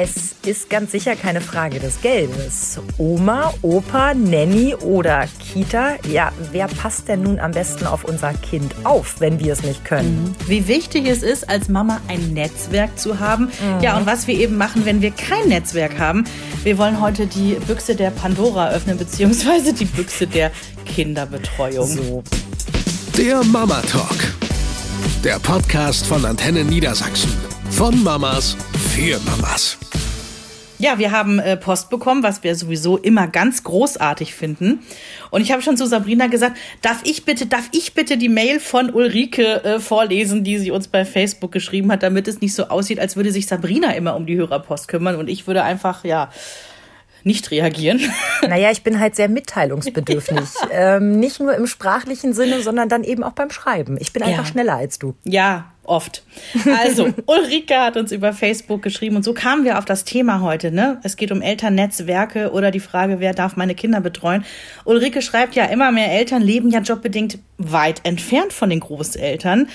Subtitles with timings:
[0.00, 2.78] Es ist ganz sicher keine Frage des Geldes.
[2.98, 8.72] Oma, Opa, Nanny oder Kita, ja, wer passt denn nun am besten auf unser Kind
[8.84, 10.36] auf, wenn wir es nicht können?
[10.38, 10.48] Mhm.
[10.48, 13.46] Wie wichtig es ist, als Mama ein Netzwerk zu haben.
[13.46, 13.82] Mhm.
[13.82, 16.22] Ja, und was wir eben machen, wenn wir kein Netzwerk haben.
[16.62, 20.52] Wir wollen heute die Büchse der Pandora öffnen, beziehungsweise die Büchse der
[20.86, 21.88] Kinderbetreuung.
[21.88, 22.22] So.
[23.16, 24.16] Der Mama Talk.
[25.24, 27.32] Der Podcast von Antenne Niedersachsen.
[27.70, 28.56] Von Mamas
[28.98, 29.78] für Mamas.
[30.78, 34.80] Ja, wir haben äh, Post bekommen, was wir sowieso immer ganz großartig finden.
[35.30, 38.58] Und ich habe schon zu Sabrina gesagt, darf ich bitte, darf ich bitte die Mail
[38.58, 42.64] von Ulrike äh, vorlesen, die sie uns bei Facebook geschrieben hat, damit es nicht so
[42.70, 46.30] aussieht, als würde sich Sabrina immer um die Hörerpost kümmern und ich würde einfach, ja,
[47.22, 48.00] nicht reagieren.
[48.48, 50.40] Naja, ich bin halt sehr mitteilungsbedürftig.
[50.70, 53.96] Ähm, nicht nur im sprachlichen Sinne, sondern dann eben auch beim Schreiben.
[54.00, 54.50] Ich bin einfach ja.
[54.50, 55.14] schneller als du.
[55.24, 56.22] Ja, oft.
[56.76, 60.70] Also, Ulrike hat uns über Facebook geschrieben und so kamen wir auf das Thema heute.
[60.70, 61.00] Ne?
[61.02, 64.44] Es geht um Elternnetzwerke oder die Frage, wer darf meine Kinder betreuen.
[64.84, 69.68] Ulrike schreibt ja, immer mehr Eltern leben ja jobbedingt weit entfernt von den Großeltern.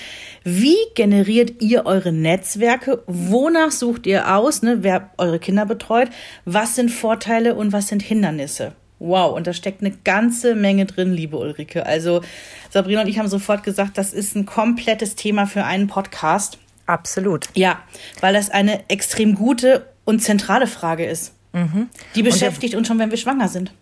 [0.44, 3.02] Wie generiert ihr eure Netzwerke?
[3.06, 6.08] Wonach sucht ihr aus, ne, wer eure Kinder betreut?
[6.44, 8.72] Was sind Vorteile und was sind Hindernisse?
[9.06, 11.84] Wow, und da steckt eine ganze Menge drin, liebe Ulrike.
[11.84, 12.22] Also
[12.70, 16.56] Sabrina und ich haben sofort gesagt, das ist ein komplettes Thema für einen Podcast.
[16.86, 17.48] Absolut.
[17.54, 17.80] Ja,
[18.20, 21.34] weil das eine extrem gute und zentrale Frage ist.
[21.52, 21.88] Mhm.
[22.14, 23.74] Die beschäftigt uns schon, wenn wir schwanger sind.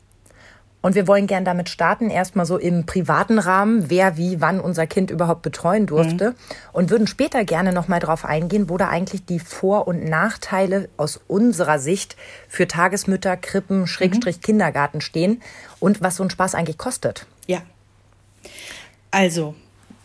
[0.83, 4.87] Und wir wollen gern damit starten, erstmal so im privaten Rahmen, wer wie wann unser
[4.87, 6.31] Kind überhaupt betreuen durfte.
[6.31, 6.35] Mhm.
[6.73, 11.21] Und würden später gerne nochmal drauf eingehen, wo da eigentlich die Vor- und Nachteile aus
[11.29, 12.17] unserer Sicht
[12.49, 14.43] für Tagesmütter, Krippen, Schrägstrich mhm.
[14.43, 15.41] Kindergarten stehen
[15.79, 17.27] und was so ein Spaß eigentlich kostet.
[17.47, 17.63] Ja.
[19.13, 19.55] Also,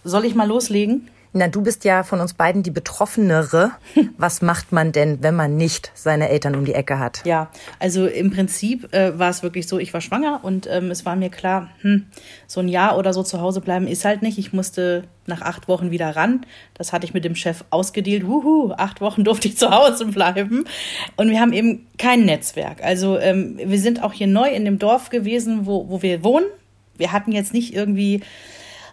[0.04, 1.10] soll ich mal loslegen?
[1.38, 3.72] Na, du bist ja von uns beiden die Betroffenere.
[4.18, 7.22] Was macht man denn, wenn man nicht seine Eltern um die Ecke hat?
[7.26, 11.06] Ja, also im Prinzip äh, war es wirklich so, ich war schwanger und ähm, es
[11.06, 12.08] war mir klar, hm,
[12.48, 14.40] so ein Jahr oder so zu Hause bleiben ist halt nicht.
[14.40, 16.44] Ich musste nach acht Wochen wieder ran.
[16.74, 18.26] Das hatte ich mit dem Chef ausgedealt.
[18.26, 20.66] Wuhu, acht Wochen durfte ich zu Hause bleiben.
[21.18, 22.84] Und wir haben eben kein Netzwerk.
[22.84, 26.48] Also ähm, wir sind auch hier neu in dem Dorf gewesen, wo, wo wir wohnen.
[26.98, 28.22] Wir hatten jetzt nicht irgendwie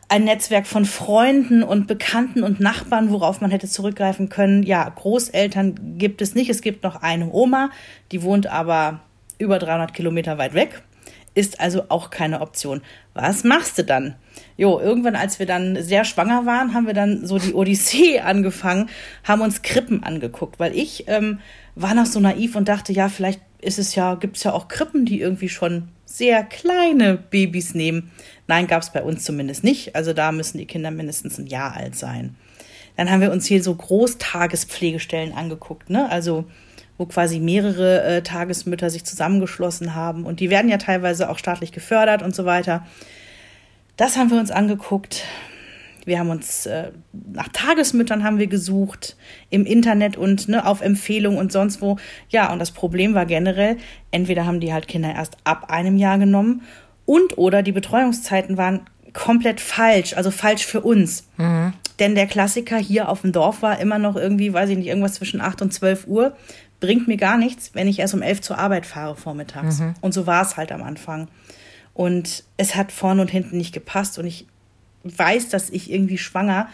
[0.09, 4.63] ein Netzwerk von Freunden und Bekannten und Nachbarn, worauf man hätte zurückgreifen können.
[4.63, 6.51] Ja, Großeltern gibt es nicht.
[6.51, 7.71] Es gibt noch eine Oma,
[8.13, 9.01] die wohnt aber
[9.39, 10.83] über 300 Kilometer weit weg.
[11.35, 12.81] Ist also auch keine Option.
[13.13, 14.15] Was machst du dann?
[14.57, 18.89] Jo, irgendwann, als wir dann sehr schwanger waren, haben wir dann so die Odyssee angefangen,
[19.25, 21.41] haben uns Krippen angeguckt, weil ich ähm,
[21.75, 24.69] war noch so naiv und dachte, ja, vielleicht ist es ja, gibt es ja auch
[24.69, 28.13] Krippen, die irgendwie schon sehr kleine Babys nehmen.
[28.47, 29.97] Nein, gab es bei uns zumindest nicht.
[29.97, 32.37] Also da müssen die Kinder mindestens ein Jahr alt sein.
[32.97, 36.09] Dann haben wir uns hier so Großtagespflegestellen angeguckt, ne?
[36.09, 36.45] Also
[36.97, 41.73] wo quasi mehrere äh, Tagesmütter sich zusammengeschlossen haben und die werden ja teilweise auch staatlich
[41.73, 42.87] gefördert und so weiter.
[43.97, 45.25] Das haben wir uns angeguckt.
[46.07, 49.17] Wir haben uns äh, nach Tagesmüttern haben wir gesucht
[49.51, 51.97] im Internet und ne, auf Empfehlung und sonst wo.
[52.29, 53.77] Ja, und das Problem war generell,
[54.11, 56.63] entweder haben die halt Kinder erst ab einem Jahr genommen
[57.07, 58.83] und oder die Betreuungszeiten waren
[59.13, 61.29] komplett falsch, also falsch für uns.
[61.37, 61.73] Mhm.
[61.99, 65.15] Denn der Klassiker hier auf dem Dorf war immer noch irgendwie, weiß ich nicht, irgendwas
[65.15, 66.37] zwischen 8 und 12 Uhr.
[66.81, 69.79] Bringt mir gar nichts, wenn ich erst um 11 zur Arbeit fahre vormittags.
[69.79, 69.95] Mhm.
[70.01, 71.29] Und so war es halt am Anfang.
[71.95, 74.19] Und es hat vorne und hinten nicht gepasst.
[74.19, 74.47] Und ich
[75.05, 76.69] weiß, dass ich irgendwie schwanger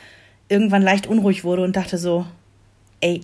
[0.49, 2.27] irgendwann leicht unruhig wurde und dachte so,
[3.01, 3.23] ey,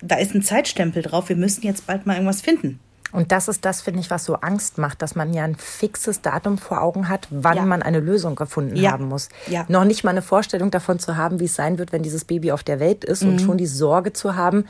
[0.00, 2.80] da ist ein Zeitstempel drauf, wir müssen jetzt bald mal irgendwas finden.
[3.10, 6.20] Und das ist das, finde ich, was so Angst macht, dass man ja ein fixes
[6.20, 7.64] Datum vor Augen hat, wann ja.
[7.64, 8.92] man eine Lösung gefunden ja.
[8.92, 9.30] haben muss.
[9.46, 9.64] Ja.
[9.68, 12.52] Noch nicht mal eine Vorstellung davon zu haben, wie es sein wird, wenn dieses Baby
[12.52, 13.30] auf der Welt ist mhm.
[13.30, 14.66] und schon die Sorge zu haben,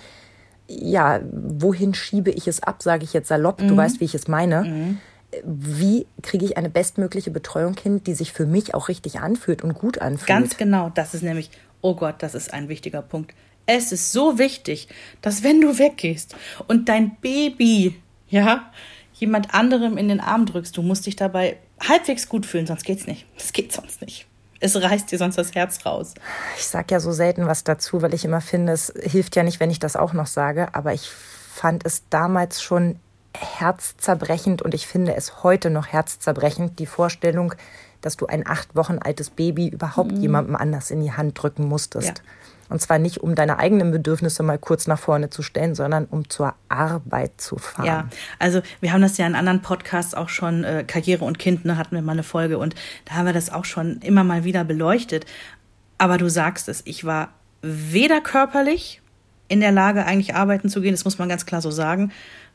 [0.68, 3.68] ja, wohin schiebe ich es ab, sage ich jetzt salopp, mhm.
[3.68, 4.62] du weißt, wie ich es meine.
[4.62, 4.98] Mhm
[5.44, 9.74] wie kriege ich eine bestmögliche Betreuung hin, die sich für mich auch richtig anfühlt und
[9.74, 10.26] gut anfühlt.
[10.26, 11.50] Ganz genau, das ist nämlich,
[11.80, 13.34] oh Gott, das ist ein wichtiger Punkt.
[13.66, 14.88] Es ist so wichtig,
[15.20, 16.34] dass wenn du weggehst
[16.66, 18.72] und dein Baby, ja,
[19.14, 23.06] jemand anderem in den Arm drückst, du musst dich dabei halbwegs gut fühlen, sonst geht's
[23.06, 23.26] nicht.
[23.36, 24.26] Das geht sonst nicht.
[24.60, 26.14] Es reißt dir sonst das Herz raus.
[26.56, 29.60] Ich sag ja so selten was dazu, weil ich immer finde, es hilft ja nicht,
[29.60, 32.98] wenn ich das auch noch sage, aber ich fand es damals schon
[33.36, 37.54] herzzerbrechend und ich finde es heute noch herzzerbrechend, die Vorstellung,
[38.00, 40.20] dass du ein acht Wochen altes Baby überhaupt mhm.
[40.20, 42.18] jemandem anders in die Hand drücken musstest.
[42.18, 42.24] Ja.
[42.68, 46.28] Und zwar nicht, um deine eigenen Bedürfnisse mal kurz nach vorne zu stellen, sondern um
[46.28, 47.86] zur Arbeit zu fahren.
[47.86, 48.08] Ja,
[48.38, 51.78] also wir haben das ja in anderen Podcasts auch schon, äh, Karriere und Kind, ne,
[51.78, 52.74] hatten wir mal eine Folge und
[53.06, 55.24] da haben wir das auch schon immer mal wieder beleuchtet.
[55.96, 57.30] Aber du sagst es, ich war
[57.62, 59.00] weder körperlich
[59.48, 62.12] in der Lage, eigentlich arbeiten zu gehen, das muss man ganz klar so sagen.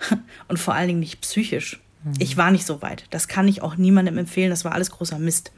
[0.48, 1.82] Und vor allen Dingen nicht psychisch.
[2.20, 3.06] Ich war nicht so weit.
[3.12, 4.50] Das kann ich auch niemandem empfehlen.
[4.50, 5.54] Das war alles großer Mist.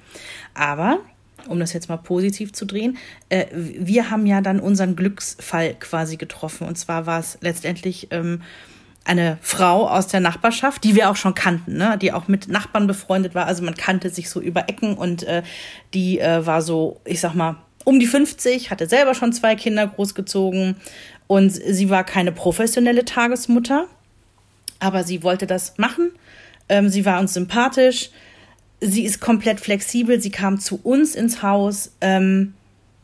[0.54, 1.00] Aber,
[1.48, 2.98] um das jetzt mal positiv zu drehen,
[3.30, 6.68] äh, wir haben ja dann unseren Glücksfall quasi getroffen.
[6.68, 8.42] Und zwar war es letztendlich ähm,
[9.06, 11.98] eine Frau aus der Nachbarschaft, die wir auch schon kannten, ne?
[12.00, 13.48] die auch mit Nachbarn befreundet war.
[13.48, 15.42] Also man kannte sich so über Ecken und äh,
[15.94, 19.86] die äh, war so, ich sag mal, um die 50, hatte selber schon zwei Kinder
[19.88, 20.76] großgezogen
[21.28, 23.88] und sie war keine professionelle Tagesmutter,
[24.80, 26.12] aber sie wollte das machen.
[26.70, 28.12] Ähm, sie war uns sympathisch.
[28.82, 30.22] Sie ist komplett flexibel.
[30.22, 32.54] Sie kam zu uns ins Haus ähm,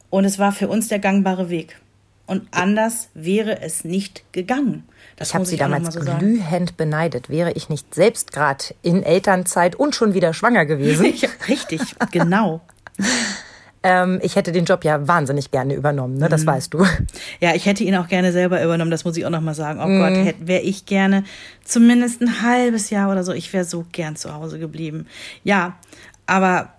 [0.10, 1.80] und es war für uns der gangbare Weg.
[2.28, 4.84] Und anders wäre es nicht gegangen.
[5.18, 7.30] Das ich habe sie damals so glühend beneidet.
[7.30, 11.14] Wäre ich nicht selbst gerade in Elternzeit und schon wieder schwanger gewesen.
[11.16, 11.82] ja, richtig,
[12.12, 12.62] genau.
[13.84, 16.30] Ähm, ich hätte den Job ja wahnsinnig gerne übernommen, ne?
[16.30, 16.48] das mhm.
[16.48, 16.86] weißt du.
[17.40, 19.80] Ja, ich hätte ihn auch gerne selber übernommen, das muss ich auch nochmal sagen.
[19.84, 20.26] Oh mhm.
[20.26, 21.24] Gott, wäre ich gerne
[21.64, 25.08] zumindest ein halbes Jahr oder so, ich wäre so gern zu Hause geblieben.
[25.44, 25.78] Ja,
[26.28, 26.74] aber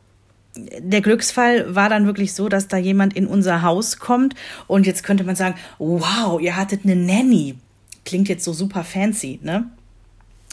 [0.55, 4.35] der Glücksfall war dann wirklich so, dass da jemand in unser Haus kommt
[4.69, 7.57] und jetzt könnte man sagen, wow, ihr hattet eine Nanny.
[8.05, 9.67] Klingt jetzt so super fancy, ne?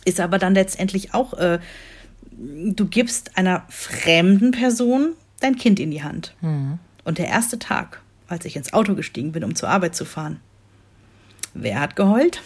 [0.06, 1.60] Ist aber dann letztendlich auch, äh,
[2.32, 5.14] du gibst einer fremden Person
[5.44, 6.36] dein Kind in die Hand.
[6.42, 6.80] Mhm.
[7.04, 10.40] Und der erste Tag, als ich ins Auto gestiegen bin, um zur Arbeit zu fahren,
[11.54, 12.42] wer hat geheult?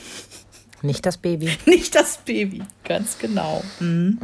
[0.82, 1.58] Nicht das Baby.
[1.66, 3.64] Nicht das Baby, ganz genau.
[3.80, 4.20] Mhm.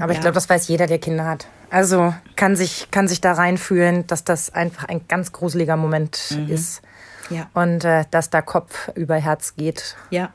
[0.00, 1.48] Aber ich glaube, das weiß jeder, der Kinder hat.
[1.70, 6.48] Also kann sich, kann sich da reinfühlen, dass das einfach ein ganz gruseliger Moment mhm.
[6.48, 6.82] ist.
[7.30, 7.50] Ja.
[7.52, 9.96] Und äh, dass da Kopf über Herz geht.
[10.10, 10.32] Ja.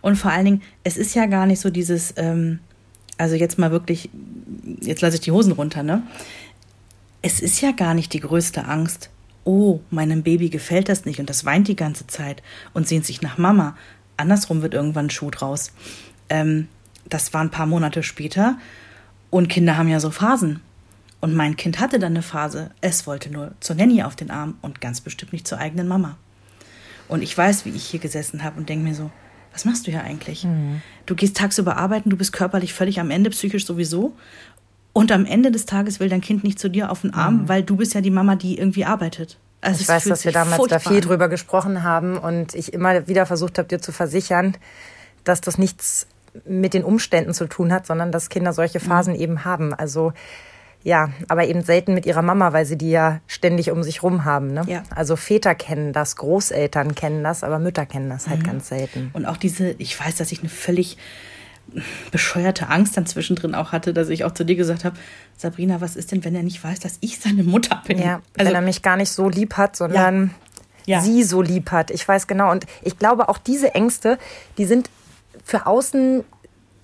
[0.00, 2.60] Und vor allen Dingen, es ist ja gar nicht so dieses, ähm,
[3.16, 4.10] also jetzt mal wirklich,
[4.80, 6.02] jetzt lasse ich die Hosen runter, ne?
[7.22, 9.10] Es ist ja gar nicht die größte Angst.
[9.44, 12.42] Oh, meinem Baby gefällt das nicht und das weint die ganze Zeit
[12.74, 13.76] und sehnt sich nach Mama.
[14.16, 15.72] Andersrum wird irgendwann ein Schuh draus.
[16.28, 16.68] Ähm,
[17.08, 18.58] das war ein paar Monate später
[19.30, 20.60] und Kinder haben ja so Phasen.
[21.20, 22.72] Und mein Kind hatte dann eine Phase.
[22.80, 26.16] Es wollte nur zur Nanny auf den Arm und ganz bestimmt nicht zur eigenen Mama.
[27.06, 29.10] Und ich weiß, wie ich hier gesessen habe und denke mir so,
[29.52, 30.44] was machst du hier eigentlich?
[30.44, 30.80] Mhm.
[31.06, 34.16] Du gehst tagsüber arbeiten, du bist körperlich völlig am Ende, psychisch sowieso.
[34.92, 37.48] Und am Ende des Tages will dein Kind nicht zu dir auf den Arm, mhm.
[37.48, 39.38] weil du bist ja die Mama, die irgendwie arbeitet.
[39.62, 43.26] Also ich weiß, dass wir damals da viel drüber gesprochen haben und ich immer wieder
[43.26, 44.56] versucht habe, dir zu versichern,
[45.24, 46.08] dass das nichts
[46.44, 48.84] mit den Umständen zu tun hat, sondern dass Kinder solche mhm.
[48.84, 49.20] Phasen mhm.
[49.20, 49.72] eben haben.
[49.72, 50.12] Also
[50.84, 54.24] ja, aber eben selten mit ihrer Mama, weil sie die ja ständig um sich rum
[54.24, 54.52] haben.
[54.52, 54.64] Ne?
[54.66, 54.82] Ja.
[54.94, 58.46] Also Väter kennen das, Großeltern kennen das, aber Mütter kennen das halt mhm.
[58.46, 59.10] ganz selten.
[59.12, 60.98] Und auch diese, ich weiß, dass ich eine völlig
[62.10, 64.96] bescheuerte Angst dann zwischendrin auch hatte, dass ich auch zu dir gesagt habe,
[65.36, 67.98] Sabrina, was ist denn, wenn er nicht weiß, dass ich seine Mutter bin?
[67.98, 70.34] Ja, also, wenn er mich gar nicht so lieb hat, sondern
[70.86, 70.98] ja.
[70.98, 71.00] Ja.
[71.02, 71.90] sie so lieb hat.
[71.90, 72.50] Ich weiß genau.
[72.50, 74.18] Und ich glaube, auch diese Ängste,
[74.58, 74.90] die sind
[75.44, 76.24] für außen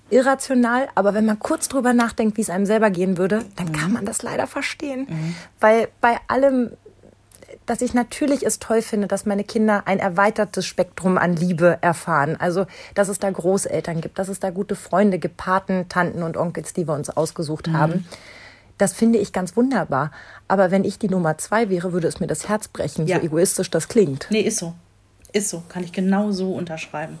[0.09, 3.73] irrational, aber wenn man kurz drüber nachdenkt, wie es einem selber gehen würde, dann mhm.
[3.73, 5.07] kann man das leider verstehen.
[5.09, 5.35] Mhm.
[5.59, 6.71] Weil bei allem
[7.69, 12.35] dass ich natürlich es toll finde, dass meine Kinder ein erweitertes Spektrum an Liebe erfahren.
[12.39, 16.35] Also, dass es da Großeltern gibt, dass es da gute Freunde gibt, Paten, Tanten und
[16.35, 17.77] Onkels, die wir uns ausgesucht mhm.
[17.77, 18.07] haben.
[18.79, 20.11] Das finde ich ganz wunderbar.
[20.47, 23.17] Aber wenn ich die Nummer zwei wäre, würde es mir das Herz brechen, ja.
[23.17, 24.25] so egoistisch das klingt.
[24.31, 24.73] Nee, ist so.
[25.31, 25.61] Ist so.
[25.69, 27.19] Kann ich genau so unterschreiben.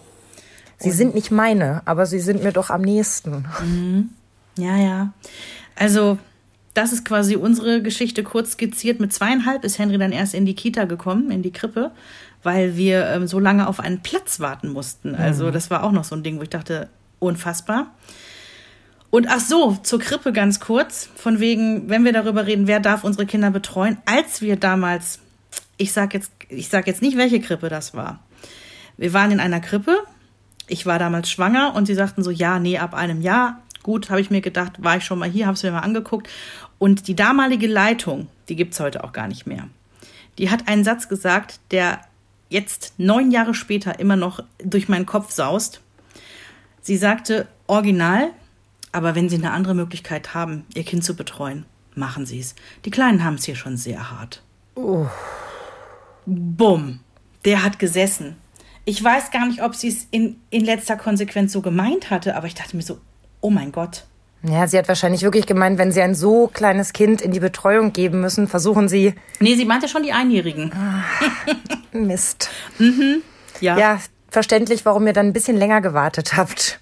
[0.79, 3.45] Sie und sind nicht meine, aber sie sind mir doch am nächsten.
[3.61, 4.09] Mhm.
[4.57, 5.13] Ja, ja.
[5.75, 6.17] Also,
[6.79, 9.01] das ist quasi unsere Geschichte kurz skizziert.
[9.01, 11.91] Mit zweieinhalb ist Henry dann erst in die Kita gekommen, in die Krippe,
[12.41, 15.13] weil wir ähm, so lange auf einen Platz warten mussten.
[15.13, 15.51] Also mhm.
[15.51, 16.87] das war auch noch so ein Ding, wo ich dachte,
[17.19, 17.93] unfassbar.
[19.09, 23.03] Und ach so, zur Krippe ganz kurz, von wegen, wenn wir darüber reden, wer darf
[23.03, 25.19] unsere Kinder betreuen, als wir damals,
[25.75, 28.19] ich sag jetzt, ich sag jetzt nicht, welche Krippe das war.
[28.95, 29.97] Wir waren in einer Krippe,
[30.67, 33.63] ich war damals schwanger und sie sagten so, ja, nee, ab einem Jahr.
[33.83, 36.29] Gut, habe ich mir gedacht, war ich schon mal hier, habe es mir mal angeguckt.
[36.79, 39.69] Und die damalige Leitung, die gibt es heute auch gar nicht mehr.
[40.37, 42.01] Die hat einen Satz gesagt, der
[42.49, 45.81] jetzt neun Jahre später immer noch durch meinen Kopf saust.
[46.81, 48.31] Sie sagte, original,
[48.91, 52.55] aber wenn Sie eine andere Möglichkeit haben, Ihr Kind zu betreuen, machen Sie es.
[52.85, 54.41] Die Kleinen haben es hier schon sehr hart.
[54.75, 55.05] Oh.
[56.25, 57.01] Bumm.
[57.45, 58.37] Der hat gesessen.
[58.85, 62.47] Ich weiß gar nicht, ob sie es in, in letzter Konsequenz so gemeint hatte, aber
[62.47, 62.99] ich dachte mir so,
[63.39, 64.05] oh mein Gott,
[64.43, 67.91] ja, sie hat wahrscheinlich wirklich gemeint, wenn sie ein so kleines Kind in die Betreuung
[67.91, 69.13] geben müssen, versuchen sie.
[69.39, 70.71] Nee, sie meinte schon die Einjährigen.
[70.73, 71.03] Ah,
[71.91, 72.49] Mist.
[72.77, 73.21] mhm.
[73.59, 73.77] Ja.
[73.77, 76.79] Ja, verständlich, warum ihr dann ein bisschen länger gewartet habt.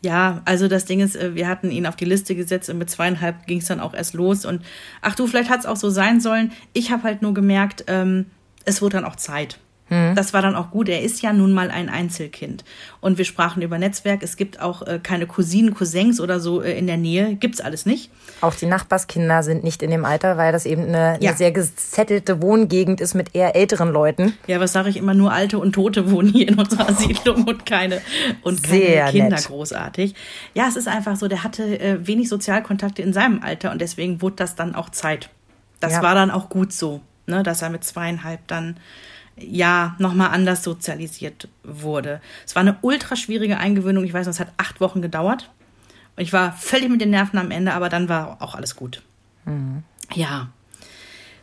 [0.00, 2.90] Ja, also das Ding ist, äh, wir hatten ihn auf die Liste gesetzt und mit
[2.90, 4.44] zweieinhalb ging es dann auch erst los.
[4.44, 4.62] Und
[5.00, 6.52] ach du, vielleicht hat es auch so sein sollen.
[6.72, 8.26] Ich habe halt nur gemerkt, ähm,
[8.64, 9.58] es wurde dann auch Zeit.
[9.90, 10.14] Hm.
[10.14, 10.88] Das war dann auch gut.
[10.88, 12.64] Er ist ja nun mal ein Einzelkind.
[13.00, 14.22] Und wir sprachen über Netzwerk.
[14.22, 17.34] Es gibt auch äh, keine Cousinen, Cousins oder so äh, in der Nähe.
[17.34, 18.10] Gibt's alles nicht.
[18.40, 21.30] Auch die Nachbarskinder sind nicht in dem Alter, weil das eben eine, ja.
[21.30, 24.34] eine sehr gezettelte Wohngegend ist mit eher älteren Leuten.
[24.46, 25.12] Ja, was sage ich immer?
[25.12, 28.00] Nur Alte und Tote wohnen hier in unserer Siedlung und keine,
[28.42, 29.46] und keine sehr Kinder nett.
[29.46, 30.14] großartig.
[30.54, 34.22] Ja, es ist einfach so, der hatte äh, wenig Sozialkontakte in seinem Alter und deswegen
[34.22, 35.30] wurde das dann auch Zeit.
[35.80, 36.02] Das ja.
[36.02, 38.76] war dann auch gut so, ne, dass er mit zweieinhalb dann
[39.36, 42.20] ja nochmal anders sozialisiert wurde.
[42.46, 44.04] Es war eine ultra schwierige Eingewöhnung.
[44.04, 45.50] Ich weiß noch, es hat acht Wochen gedauert.
[46.16, 49.02] Und ich war völlig mit den Nerven am Ende, aber dann war auch alles gut.
[49.44, 49.82] Mhm.
[50.12, 50.48] Ja.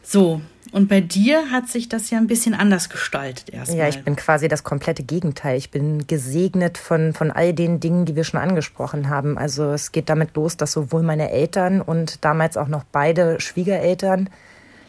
[0.03, 0.41] So,
[0.71, 3.79] und bei dir hat sich das ja ein bisschen anders gestaltet erstmal.
[3.79, 5.57] Ja, ich bin quasi das komplette Gegenteil.
[5.57, 9.37] Ich bin gesegnet von, von all den Dingen, die wir schon angesprochen haben.
[9.37, 14.29] Also es geht damit los, dass sowohl meine Eltern und damals auch noch beide Schwiegereltern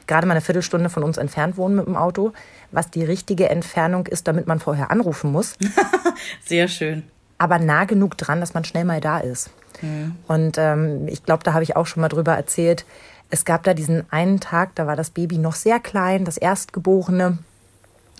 [0.06, 2.32] gerade mal eine Viertelstunde von uns entfernt wohnen mit dem Auto,
[2.70, 5.56] was die richtige Entfernung ist, damit man vorher anrufen muss.
[6.44, 7.04] Sehr schön.
[7.38, 9.50] Aber nah genug dran, dass man schnell mal da ist.
[9.80, 10.16] Mhm.
[10.26, 12.84] Und ähm, ich glaube, da habe ich auch schon mal drüber erzählt.
[13.30, 17.38] Es gab da diesen einen Tag, da war das Baby noch sehr klein, das Erstgeborene.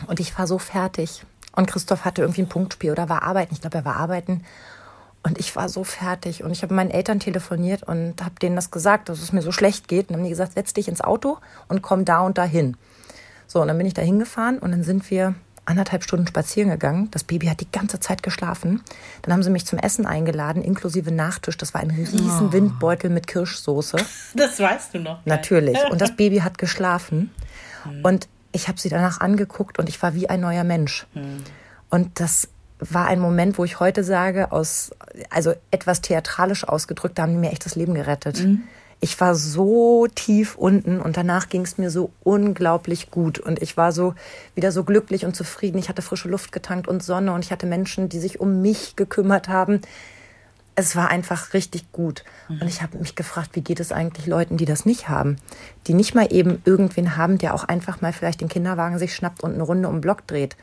[0.07, 1.25] Und ich war so fertig.
[1.57, 3.55] Und Christoph hatte irgendwie ein Punktspiel oder war arbeiten.
[3.55, 4.45] Ich glaube, er war arbeiten.
[5.25, 6.45] Und ich war so fertig.
[6.45, 9.51] Und ich habe meinen Eltern telefoniert und habe denen das gesagt, dass es mir so
[9.51, 10.09] schlecht geht.
[10.09, 12.77] Und haben die gesagt, setz dich ins Auto und komm da und dahin.
[13.49, 17.11] So, und dann bin ich da hingefahren und dann sind wir anderthalb Stunden spazieren gegangen.
[17.11, 18.83] Das Baby hat die ganze Zeit geschlafen.
[19.23, 21.57] Dann haben sie mich zum Essen eingeladen, inklusive Nachtisch.
[21.57, 22.53] Das war ein riesen oh.
[22.53, 23.97] Windbeutel mit Kirschsoße.
[24.35, 25.25] Das weißt du noch.
[25.25, 25.79] Natürlich.
[25.91, 27.31] Und das Baby hat geschlafen.
[27.85, 28.05] Hm.
[28.05, 31.07] Und ich habe sie danach angeguckt und ich war wie ein neuer Mensch.
[31.15, 31.45] Hm.
[31.91, 34.91] Und das war ein Moment, wo ich heute sage, aus,
[35.31, 38.41] also etwas theatralisch ausgedrückt, da haben die mir echt das Leben gerettet.
[38.41, 38.63] Mhm.
[39.01, 43.77] Ich war so tief unten und danach ging es mir so unglaublich gut und ich
[43.77, 44.15] war so
[44.55, 45.79] wieder so glücklich und zufrieden.
[45.79, 48.97] Ich hatte frische Luft getankt und Sonne und ich hatte Menschen, die sich um mich
[48.97, 49.81] gekümmert haben.
[50.75, 52.25] Es war einfach richtig gut.
[52.49, 52.63] Mhm.
[52.63, 55.37] Und ich habe mich gefragt, wie geht es eigentlich Leuten, die das nicht haben?
[55.87, 59.43] Die nicht mal eben irgendwen haben, der auch einfach mal vielleicht den Kinderwagen sich schnappt
[59.43, 60.57] und eine Runde um den Block dreht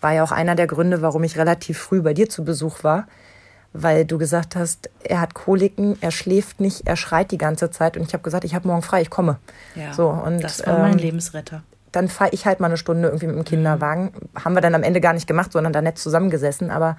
[0.00, 3.06] war ja auch einer der Gründe, warum ich relativ früh bei dir zu Besuch war,
[3.82, 7.96] weil du gesagt hast, er hat Koliken, er schläft nicht, er schreit die ganze Zeit
[7.96, 9.38] und ich habe gesagt, ich habe morgen frei, ich komme.
[9.74, 11.62] Ja, so, und, das war mein ähm, Lebensretter.
[11.92, 14.04] Dann fahre ich halt mal eine Stunde irgendwie mit dem Kinderwagen.
[14.04, 14.44] Mhm.
[14.44, 16.96] Haben wir dann am Ende gar nicht gemacht, sondern da nett zusammengesessen, aber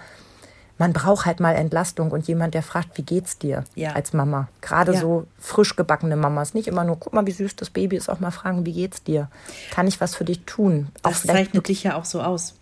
[0.78, 3.94] man braucht halt mal Entlastung und jemand, der fragt, wie geht's dir ja.
[3.94, 4.48] als Mama?
[4.62, 5.00] Gerade ja.
[5.00, 6.54] so frisch gebackene Mamas.
[6.54, 9.04] Nicht immer nur, guck mal, wie süß das Baby ist, auch mal fragen, wie geht's
[9.04, 9.28] dir?
[9.72, 10.90] Kann ich was für dich tun?
[11.02, 12.54] Das zeichnet dich ja auch so aus.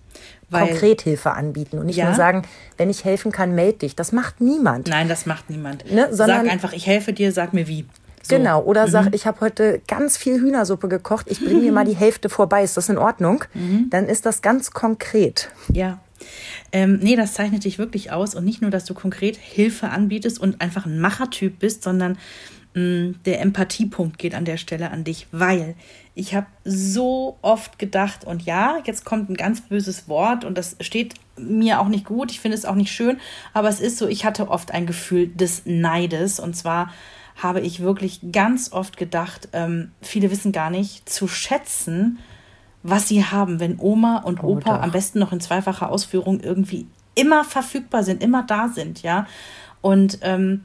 [0.50, 2.06] Weil, konkret Hilfe anbieten und nicht ja?
[2.06, 2.44] nur sagen,
[2.78, 3.96] wenn ich helfen kann, melde dich.
[3.96, 4.88] Das macht niemand.
[4.88, 5.92] Nein, das macht niemand.
[5.92, 6.08] Ne?
[6.12, 7.86] Sondern, sag einfach, ich helfe dir, sag mir wie.
[8.22, 8.38] So.
[8.38, 8.92] Genau, oder mhm.
[8.92, 12.64] sag, ich habe heute ganz viel Hühnersuppe gekocht, ich bringe dir mal die Hälfte vorbei,
[12.64, 13.44] ist das in Ordnung?
[13.54, 13.88] Mhm.
[13.92, 15.50] Dann ist das ganz konkret.
[15.72, 16.00] Ja.
[16.72, 20.40] Ähm, nee, das zeichnet dich wirklich aus und nicht nur, dass du konkret Hilfe anbietest
[20.40, 22.18] und einfach ein Machertyp bist, sondern
[22.76, 25.76] der Empathiepunkt geht an der Stelle an dich, weil
[26.16, 30.78] ich habe so oft gedacht, und ja, jetzt kommt ein ganz böses Wort und das
[30.80, 33.20] steht mir auch nicht gut, ich finde es auch nicht schön,
[33.54, 36.92] aber es ist so, ich hatte oft ein Gefühl des Neides und zwar
[37.36, 42.20] habe ich wirklich ganz oft gedacht, ähm, viele wissen gar nicht zu schätzen,
[42.82, 44.84] was sie haben, wenn Oma und oh, Opa doch.
[44.84, 49.28] am besten noch in zweifacher Ausführung irgendwie immer verfügbar sind, immer da sind, ja.
[49.82, 50.64] Und ähm,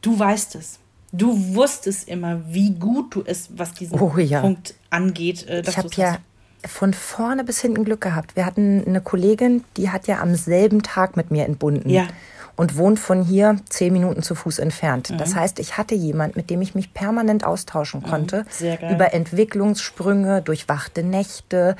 [0.00, 0.78] du weißt es.
[1.12, 4.40] Du wusstest immer, wie gut du es, was diesen oh, ja.
[4.40, 5.48] Punkt angeht.
[5.48, 6.18] Äh, ich habe ja
[6.66, 8.36] von vorne bis hinten Glück gehabt.
[8.36, 11.88] Wir hatten eine Kollegin, die hat ja am selben Tag mit mir entbunden.
[11.88, 12.08] Ja.
[12.56, 15.10] Und wohnt von hier zehn Minuten zu Fuß entfernt.
[15.10, 15.18] Mhm.
[15.18, 18.06] Das heißt, ich hatte jemand, mit dem ich mich permanent austauschen mhm.
[18.06, 18.46] konnte.
[18.60, 18.94] Mhm.
[18.94, 21.76] Über Entwicklungssprünge, durchwachte Nächte,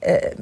[0.00, 0.32] äh,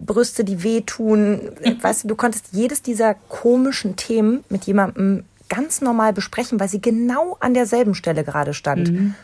[0.00, 1.52] Brüste, die wehtun.
[1.80, 6.80] weißt du, du konntest jedes dieser komischen Themen mit jemandem ganz normal besprechen, weil sie
[6.80, 8.90] genau an derselben Stelle gerade stand.
[8.90, 9.14] Mhm.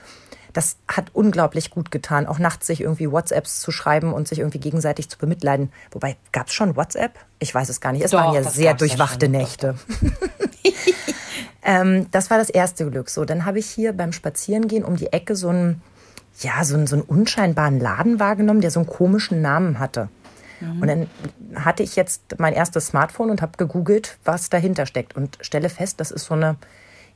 [0.52, 4.58] Das hat unglaublich gut getan, auch nachts sich irgendwie WhatsApps zu schreiben und sich irgendwie
[4.58, 5.70] gegenseitig zu bemitleiden.
[5.92, 7.12] Wobei, gab es schon WhatsApp?
[7.38, 8.04] Ich weiß es gar nicht.
[8.04, 9.76] Es Doch, waren ja sehr durchwachte Nächte.
[11.62, 13.10] ähm, das war das erste Glück.
[13.10, 15.82] So, dann habe ich hier beim Spazierengehen um die Ecke so einen,
[16.40, 20.08] ja, so einen, so einen unscheinbaren Laden wahrgenommen, der so einen komischen Namen hatte.
[20.60, 20.82] Mhm.
[20.82, 21.10] Und dann
[21.54, 26.00] hatte ich jetzt mein erstes Smartphone und habe gegoogelt, was dahinter steckt und stelle fest,
[26.00, 26.56] das ist so eine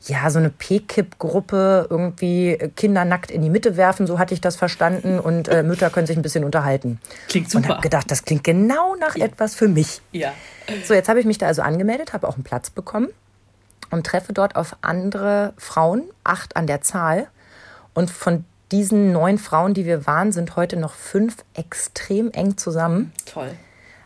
[0.06, 4.56] ja, so eine P-Kip-Gruppe, irgendwie Kinder nackt in die Mitte werfen, so hatte ich das
[4.56, 5.18] verstanden.
[5.18, 7.00] Und äh, Mütter können sich ein bisschen unterhalten.
[7.28, 7.64] Klingt super.
[7.64, 9.24] Und habe gedacht, das klingt genau nach ja.
[9.24, 10.02] etwas für mich.
[10.12, 10.32] Ja.
[10.84, 13.08] So, jetzt habe ich mich da also angemeldet, habe auch einen Platz bekommen
[13.90, 17.28] und treffe dort auf andere Frauen, acht an der Zahl.
[17.94, 23.12] Und von diesen neun Frauen, die wir waren, sind heute noch fünf extrem eng zusammen.
[23.26, 23.50] Toll.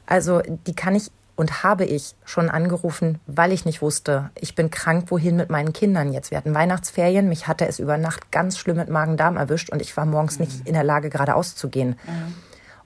[0.07, 4.73] Also die kann ich und habe ich schon angerufen, weil ich nicht wusste, ich bin
[4.73, 6.33] krank, wohin mit meinen Kindern jetzt.
[6.33, 9.97] Wir hatten Weihnachtsferien, mich hatte es über Nacht ganz schlimm mit Magen-Darm erwischt und ich
[9.97, 10.47] war morgens mhm.
[10.47, 11.91] nicht in der Lage, geradeaus zu gehen.
[11.91, 12.35] Mhm.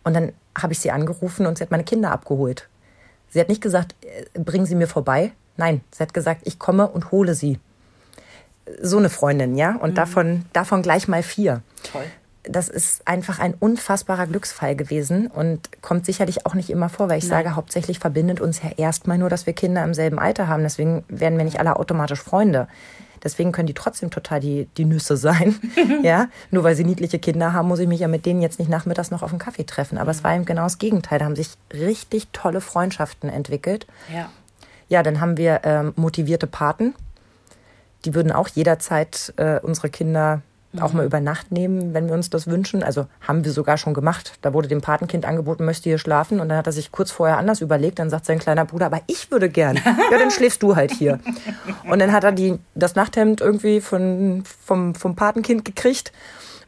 [0.04, 2.68] Und dann habe ich sie angerufen und sie hat meine Kinder abgeholt.
[3.30, 5.32] Sie hat nicht gesagt, äh, bringen Sie mir vorbei.
[5.56, 7.58] Nein, sie hat gesagt, ich komme und hole sie.
[8.80, 9.76] So eine Freundin, ja.
[9.76, 9.94] Und mhm.
[9.94, 11.62] davon, davon gleich mal vier.
[11.90, 12.04] Toll
[12.44, 17.18] das ist einfach ein unfassbarer Glücksfall gewesen und kommt sicherlich auch nicht immer vor, weil
[17.18, 17.44] ich Nein.
[17.44, 20.62] sage, hauptsächlich verbindet uns ja erstmal nur, dass wir Kinder im selben Alter haben.
[20.62, 22.66] Deswegen werden wir nicht alle automatisch Freunde.
[23.22, 25.54] Deswegen können die trotzdem total die, die Nüsse sein.
[26.02, 28.68] ja, nur weil sie niedliche Kinder haben, muss ich mich ja mit denen jetzt nicht
[28.68, 29.96] nachmittags noch auf einen Kaffee treffen.
[29.96, 30.18] Aber mhm.
[30.18, 31.20] es war eben genau das Gegenteil.
[31.20, 33.86] Da haben sich richtig tolle Freundschaften entwickelt.
[34.12, 34.30] Ja.
[34.88, 36.94] Ja, dann haben wir ähm, motivierte Paten.
[38.04, 40.42] Die würden auch jederzeit äh, unsere Kinder
[40.80, 42.82] auch mal über Nacht nehmen, wenn wir uns das wünschen.
[42.82, 44.38] Also haben wir sogar schon gemacht.
[44.40, 46.40] Da wurde dem Patenkind angeboten, möchte hier schlafen.
[46.40, 47.98] Und dann hat er sich kurz vorher anders überlegt.
[47.98, 49.76] Dann sagt sein kleiner Bruder, aber ich würde gern.
[49.76, 51.20] Ja, dann schläfst du halt hier.
[51.90, 56.12] Und dann hat er die, das Nachthemd irgendwie von, vom, vom Patenkind gekriegt.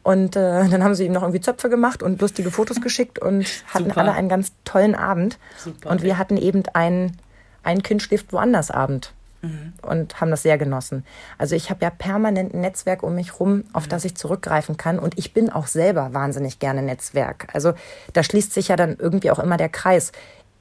[0.03, 3.47] Und äh, dann haben sie ihm noch irgendwie Zöpfe gemacht und lustige Fotos geschickt und
[3.73, 4.01] hatten Super.
[4.01, 5.39] alle einen ganz tollen Abend.
[5.57, 7.17] Super, und wir hatten eben ein,
[7.63, 9.14] ein Kind schläft woanders Abend
[9.45, 9.73] mhm.
[9.81, 11.05] und haben das sehr genossen.
[11.37, 13.89] Also ich habe ja permanent ein Netzwerk um mich rum, auf mhm.
[13.89, 14.99] das ich zurückgreifen kann.
[14.99, 17.47] Und ich bin auch selber wahnsinnig gerne Netzwerk.
[17.53, 17.73] Also
[18.13, 20.11] da schließt sich ja dann irgendwie auch immer der Kreis.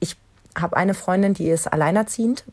[0.01, 0.17] Ich
[0.59, 2.45] habe eine Freundin, die ist alleinerziehend,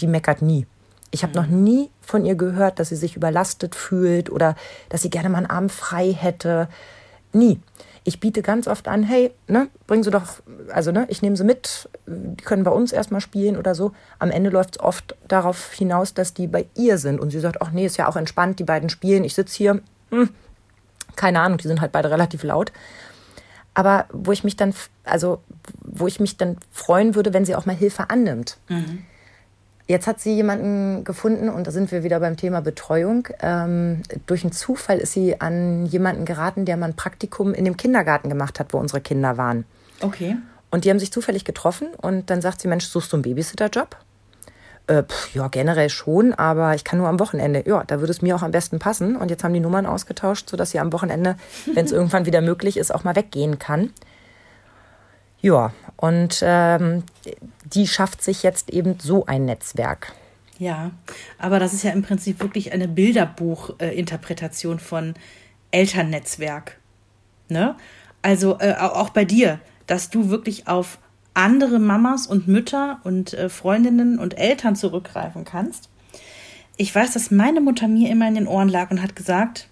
[0.00, 0.66] die meckert nie.
[1.10, 1.44] Ich habe mhm.
[1.44, 4.56] noch nie von ihr gehört, dass sie sich überlastet fühlt oder
[4.88, 6.68] dass sie gerne mal einen Abend frei hätte.
[7.32, 7.60] Nie
[8.06, 10.40] ich biete ganz oft an, hey, ne, bring sie doch,
[10.72, 13.92] also ne, ich nehme sie mit, die können bei uns erstmal spielen oder so.
[14.20, 17.60] Am Ende läuft es oft darauf hinaus, dass die bei ihr sind und sie sagt,
[17.60, 20.28] ach nee, ist ja auch entspannt, die beiden spielen, ich sitze hier, hm,
[21.16, 22.70] keine Ahnung, die sind halt beide relativ laut.
[23.74, 24.72] Aber wo ich mich dann,
[25.02, 25.42] also
[25.82, 28.56] wo ich mich dann freuen würde, wenn sie auch mal Hilfe annimmt.
[28.68, 29.04] Mhm.
[29.88, 33.28] Jetzt hat sie jemanden gefunden und da sind wir wieder beim Thema Betreuung.
[33.40, 37.76] Ähm, durch einen Zufall ist sie an jemanden geraten, der mal ein Praktikum in dem
[37.76, 39.64] Kindergarten gemacht hat, wo unsere Kinder waren.
[40.00, 40.36] Okay.
[40.70, 43.96] Und die haben sich zufällig getroffen und dann sagt sie, Mensch, suchst du einen Babysitterjob?
[44.88, 47.62] Äh, pff, ja, generell schon, aber ich kann nur am Wochenende.
[47.66, 49.16] Ja, da würde es mir auch am besten passen.
[49.16, 51.36] Und jetzt haben die Nummern ausgetauscht, sodass sie am Wochenende,
[51.72, 53.92] wenn es irgendwann wieder möglich ist, auch mal weggehen kann.
[55.40, 57.04] Ja, und ähm,
[57.74, 60.14] die schafft sich jetzt eben so ein Netzwerk.
[60.58, 60.92] Ja,
[61.38, 65.14] aber das ist ja im Prinzip wirklich eine Bilderbuchinterpretation von
[65.70, 66.78] Elternnetzwerk.
[67.48, 67.76] Ne?
[68.22, 70.98] Also äh, auch bei dir, dass du wirklich auf
[71.34, 75.90] andere Mamas und Mütter und äh, Freundinnen und Eltern zurückgreifen kannst.
[76.78, 79.68] Ich weiß, dass meine Mutter mir immer in den Ohren lag und hat gesagt,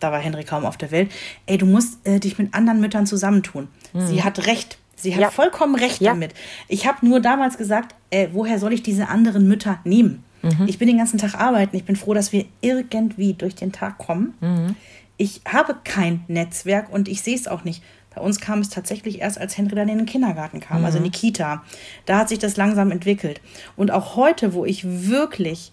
[0.00, 1.10] da war Henry kaum auf der Welt,
[1.46, 3.68] ey, du musst äh, dich mit anderen Müttern zusammentun.
[3.92, 4.06] Mhm.
[4.06, 4.78] Sie hat recht.
[4.96, 5.30] Sie hat ja.
[5.30, 6.12] vollkommen recht ja.
[6.12, 6.34] damit.
[6.68, 10.24] Ich habe nur damals gesagt, äh, woher soll ich diese anderen Mütter nehmen?
[10.42, 10.66] Mhm.
[10.66, 11.76] Ich bin den ganzen Tag arbeiten.
[11.76, 14.34] Ich bin froh, dass wir irgendwie durch den Tag kommen.
[14.40, 14.74] Mhm.
[15.18, 17.82] Ich habe kein Netzwerk und ich sehe es auch nicht.
[18.14, 20.86] Bei uns kam es tatsächlich erst, als Henry dann in den Kindergarten kam, mhm.
[20.86, 21.62] also in die Kita.
[22.06, 23.42] Da hat sich das langsam entwickelt.
[23.76, 25.72] Und auch heute, wo ich wirklich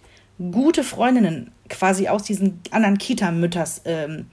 [0.51, 4.25] gute Freundinnen quasi aus diesen anderen Kita-Mütters ähm,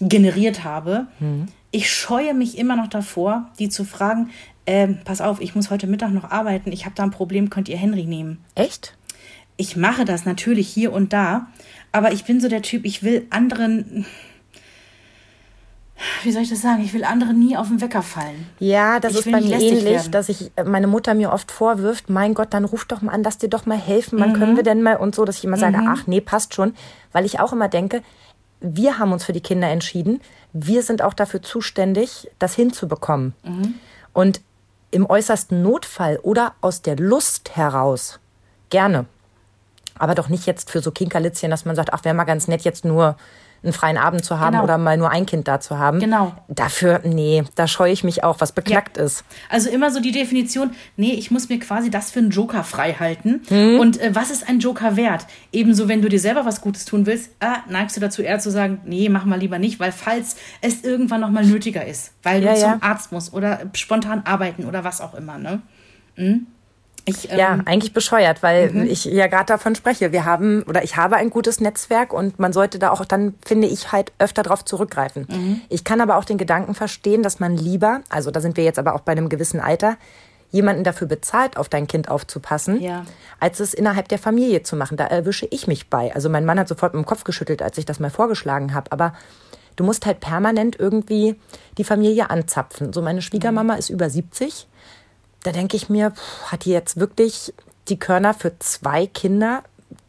[0.00, 4.30] generiert habe, mhm ich scheue mich immer noch davor, die zu fragen,
[4.66, 7.68] äh, pass auf, ich muss heute Mittag noch arbeiten, ich habe da ein Problem, könnt
[7.68, 8.44] ihr Henry nehmen?
[8.54, 8.96] Echt?
[9.56, 11.48] Ich mache das natürlich hier und da,
[11.90, 14.06] aber ich bin so der Typ, ich will anderen,
[16.22, 16.82] wie soll ich das sagen?
[16.84, 18.46] Ich will anderen nie auf den Wecker fallen.
[18.58, 20.12] Ja, das ich ist bei mir ähnlich, werden.
[20.12, 23.22] dass ich äh, meine Mutter mir oft vorwirft, mein Gott, dann ruf doch mal an,
[23.22, 24.36] lass dir doch mal helfen, wann mhm.
[24.36, 25.60] können wir denn mal und so, dass ich immer mhm.
[25.60, 26.74] sage, ach nee, passt schon,
[27.12, 28.02] weil ich auch immer denke,
[28.62, 30.20] wir haben uns für die Kinder entschieden.
[30.52, 33.34] Wir sind auch dafür zuständig, das hinzubekommen.
[33.42, 33.74] Mhm.
[34.12, 34.40] Und
[34.90, 38.20] im äußersten Notfall oder aus der Lust heraus
[38.70, 39.06] gerne.
[39.98, 42.62] Aber doch nicht jetzt für so Kinkerlitzchen, dass man sagt, ach, wäre mal ganz nett,
[42.62, 43.16] jetzt nur
[43.62, 44.64] einen freien Abend zu haben genau.
[44.64, 46.00] oder mal nur ein Kind da zu haben.
[46.00, 46.34] Genau.
[46.48, 49.04] Dafür, nee, da scheue ich mich auch, was beknackt ja.
[49.04, 49.24] ist.
[49.48, 52.94] Also immer so die Definition, nee, ich muss mir quasi das für einen Joker frei
[52.94, 53.42] halten.
[53.50, 53.78] Mhm.
[53.78, 55.26] Und äh, was ist ein Joker wert?
[55.52, 58.50] Ebenso, wenn du dir selber was Gutes tun willst, ah, neigst du dazu eher zu
[58.50, 62.54] sagen, nee, mach mal lieber nicht, weil falls es irgendwann nochmal nötiger ist, weil ja,
[62.54, 62.78] du zum ja.
[62.80, 65.62] Arzt musst oder spontan arbeiten oder was auch immer, ne?
[66.16, 66.46] Mhm.
[67.04, 68.86] Ich, ähm, ja, eigentlich bescheuert, weil mhm.
[68.86, 70.12] ich ja gerade davon spreche.
[70.12, 73.66] Wir haben oder ich habe ein gutes Netzwerk und man sollte da auch dann, finde
[73.66, 75.26] ich, halt öfter drauf zurückgreifen.
[75.28, 75.60] Mhm.
[75.68, 78.78] Ich kann aber auch den Gedanken verstehen, dass man lieber, also da sind wir jetzt
[78.78, 79.96] aber auch bei einem gewissen Alter,
[80.52, 83.04] jemanden dafür bezahlt, auf dein Kind aufzupassen, ja.
[83.40, 84.96] als es innerhalb der Familie zu machen.
[84.96, 86.14] Da erwische ich mich bei.
[86.14, 88.92] Also mein Mann hat sofort mit dem Kopf geschüttelt, als ich das mal vorgeschlagen habe.
[88.92, 89.14] Aber
[89.76, 91.36] du musst halt permanent irgendwie
[91.78, 92.92] die Familie anzapfen.
[92.92, 93.78] So meine Schwiegermama mhm.
[93.78, 94.68] ist über 70.
[95.44, 96.12] Da denke ich mir,
[96.46, 97.52] hat die jetzt wirklich
[97.88, 99.62] die Körner für zwei Kinder,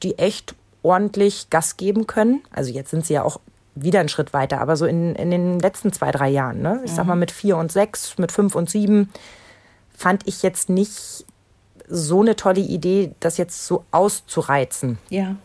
[0.03, 2.43] die echt ordentlich Gas geben können?
[2.51, 3.39] Also jetzt sind sie ja auch
[3.75, 6.81] wieder einen Schritt weiter, aber so in, in den letzten zwei, drei Jahren, ne?
[6.85, 9.09] ich sag mal mit vier und sechs, mit fünf und sieben,
[9.95, 11.25] fand ich jetzt nicht
[11.87, 14.99] so eine tolle Idee, das jetzt so auszureizen.
[15.09, 15.35] Ja.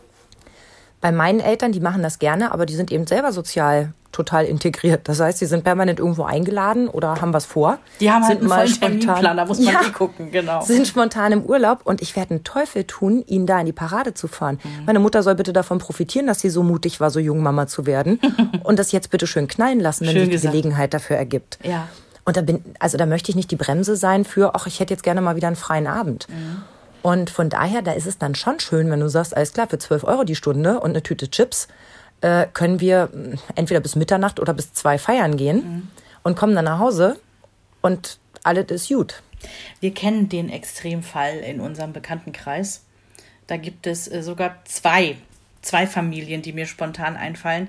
[1.00, 5.08] Bei meinen Eltern, die machen das gerne, aber die sind eben selber sozial total integriert.
[5.08, 7.78] Das heißt, sie sind permanent irgendwo eingeladen oder haben was vor.
[8.00, 10.62] Die haben halt sind halt einen vollen Terminplan, da muss man ja, eh gucken, genau.
[10.62, 14.14] Sind spontan im Urlaub und ich werde einen Teufel tun, ihnen da in die Parade
[14.14, 14.58] zu fahren.
[14.62, 14.84] Mhm.
[14.86, 17.86] Meine Mutter soll bitte davon profitieren, dass sie so mutig war, so jung Mama zu
[17.86, 18.18] werden
[18.64, 20.46] und das jetzt bitte schön knallen lassen, wenn schön sich die.
[20.46, 21.58] Gelegenheit dafür ergibt.
[21.62, 21.88] Ja.
[22.24, 24.92] Und da bin, also da möchte ich nicht die Bremse sein für, ach, ich hätte
[24.92, 26.28] jetzt gerne mal wieder einen freien Abend.
[26.28, 26.62] Mhm.
[27.02, 29.78] Und von daher, da ist es dann schon schön, wenn du sagst, alles klar, für
[29.78, 31.68] 12 Euro die Stunde und eine Tüte Chips
[32.20, 33.10] äh, können wir
[33.54, 35.88] entweder bis Mitternacht oder bis zwei feiern gehen mhm.
[36.22, 37.18] und kommen dann nach Hause
[37.80, 39.22] und alles ist gut.
[39.80, 42.84] Wir kennen den Extremfall in unserem Bekanntenkreis.
[43.46, 45.16] Da gibt es äh, sogar zwei,
[45.62, 47.68] zwei Familien, die mir spontan einfallen,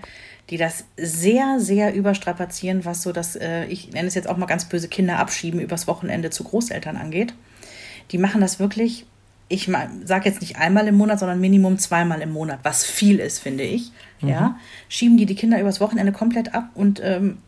[0.49, 4.47] die das sehr, sehr überstrapazieren, was so das, äh, ich nenne es jetzt auch mal
[4.47, 7.33] ganz böse, Kinder abschieben übers Wochenende zu Großeltern angeht.
[8.12, 9.05] Die machen das wirklich
[9.49, 9.69] ich
[10.05, 13.63] sage jetzt nicht einmal im Monat, sondern Minimum zweimal im Monat, was viel ist, finde
[13.63, 13.91] ich.
[14.21, 14.29] Mhm.
[14.29, 17.39] Ja, schieben die die Kinder übers Wochenende komplett ab und ähm,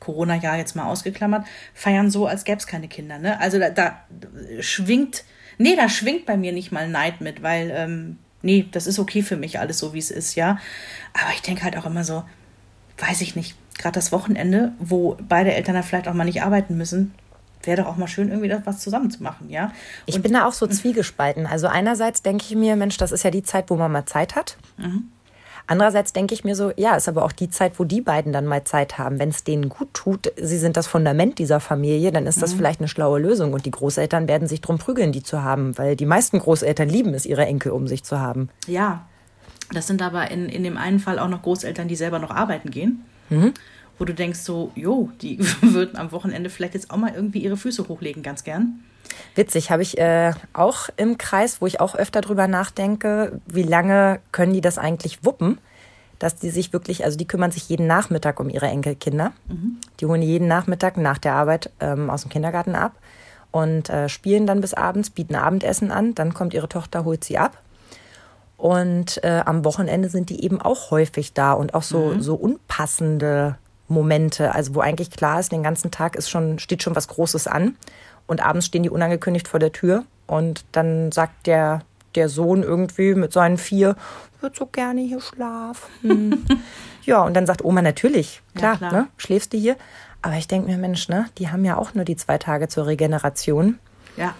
[0.00, 3.18] Corona-Jahr jetzt mal ausgeklammert, feiern so, als gäbe es keine Kinder.
[3.18, 3.40] Ne?
[3.40, 4.00] Also da, da,
[4.60, 5.24] schwingt,
[5.58, 9.22] nee, da schwingt bei mir nicht mal Neid mit, weil, ähm, nee, das ist okay
[9.22, 10.58] für mich, alles so, wie es ist, ja.
[11.14, 12.24] Aber ich denke halt auch immer so,
[12.98, 16.76] weiß ich nicht, gerade das Wochenende, wo beide Eltern da vielleicht auch mal nicht arbeiten
[16.76, 17.14] müssen,
[17.66, 19.64] wäre doch auch mal schön, irgendwie das was zusammen zu machen, ja.
[19.66, 19.72] Und
[20.06, 21.46] ich bin da auch so zwiegespalten.
[21.46, 24.36] Also einerseits denke ich mir, Mensch, das ist ja die Zeit, wo man mal Zeit
[24.36, 24.56] hat.
[24.76, 25.10] Mhm.
[25.66, 28.44] Andererseits denke ich mir so, ja, ist aber auch die Zeit, wo die beiden dann
[28.44, 29.18] mal Zeit haben.
[29.18, 32.58] Wenn es denen gut tut, sie sind das Fundament dieser Familie, dann ist das mhm.
[32.58, 33.54] vielleicht eine schlaue Lösung.
[33.54, 37.14] Und die Großeltern werden sich drum prügeln, die zu haben, weil die meisten Großeltern lieben
[37.14, 38.50] es, ihre Enkel um sich zu haben.
[38.66, 39.06] Ja,
[39.72, 42.70] das sind aber in, in dem einen Fall auch noch Großeltern, die selber noch arbeiten
[42.70, 43.04] gehen.
[43.30, 43.54] Mhm
[43.98, 47.56] wo du denkst so, jo, die würden am Wochenende vielleicht jetzt auch mal irgendwie ihre
[47.56, 48.80] Füße hochlegen, ganz gern.
[49.34, 54.20] Witzig, habe ich äh, auch im Kreis, wo ich auch öfter drüber nachdenke, wie lange
[54.32, 55.58] können die das eigentlich wuppen?
[56.18, 59.32] Dass die sich wirklich, also die kümmern sich jeden Nachmittag um ihre Enkelkinder.
[59.48, 59.78] Mhm.
[60.00, 62.94] Die holen jeden Nachmittag nach der Arbeit ähm, aus dem Kindergarten ab
[63.50, 66.14] und äh, spielen dann bis abends, bieten Abendessen an.
[66.14, 67.58] Dann kommt ihre Tochter, holt sie ab.
[68.56, 72.22] Und äh, am Wochenende sind die eben auch häufig da und auch so, mhm.
[72.22, 73.56] so unpassende
[73.88, 77.46] Momente, also wo eigentlich klar ist, den ganzen Tag ist schon, steht schon was Großes
[77.46, 77.76] an
[78.26, 81.82] und abends stehen die unangekündigt vor der Tür und dann sagt der,
[82.14, 83.96] der Sohn irgendwie mit seinen vier,
[84.40, 86.46] würde so gerne hier schlafen.
[87.02, 88.92] ja, und dann sagt Oma natürlich, klar, ja, klar.
[88.92, 89.76] Ne, schläfst du hier?
[90.22, 92.86] Aber ich denke mir, Mensch, ne, die haben ja auch nur die zwei Tage zur
[92.86, 93.78] Regeneration.
[94.16, 94.34] Ja.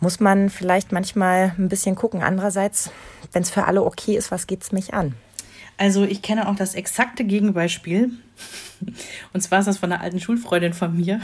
[0.00, 2.22] Muss man vielleicht manchmal ein bisschen gucken.
[2.22, 2.90] Andererseits,
[3.32, 5.14] wenn es für alle okay ist, was geht es mich an?
[5.78, 8.10] Also ich kenne auch das exakte Gegenbeispiel.
[9.32, 11.20] Und zwar ist das von einer alten Schulfreundin von mir.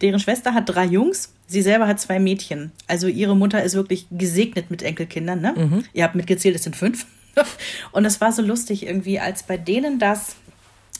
[0.00, 2.72] Deren Schwester hat drei Jungs, sie selber hat zwei Mädchen.
[2.86, 5.40] Also ihre Mutter ist wirklich gesegnet mit Enkelkindern.
[5.40, 5.54] Ne?
[5.56, 5.84] Mhm.
[5.92, 7.06] Ihr habt mitgezählt, es sind fünf.
[7.92, 10.36] Und es war so lustig irgendwie, als bei denen das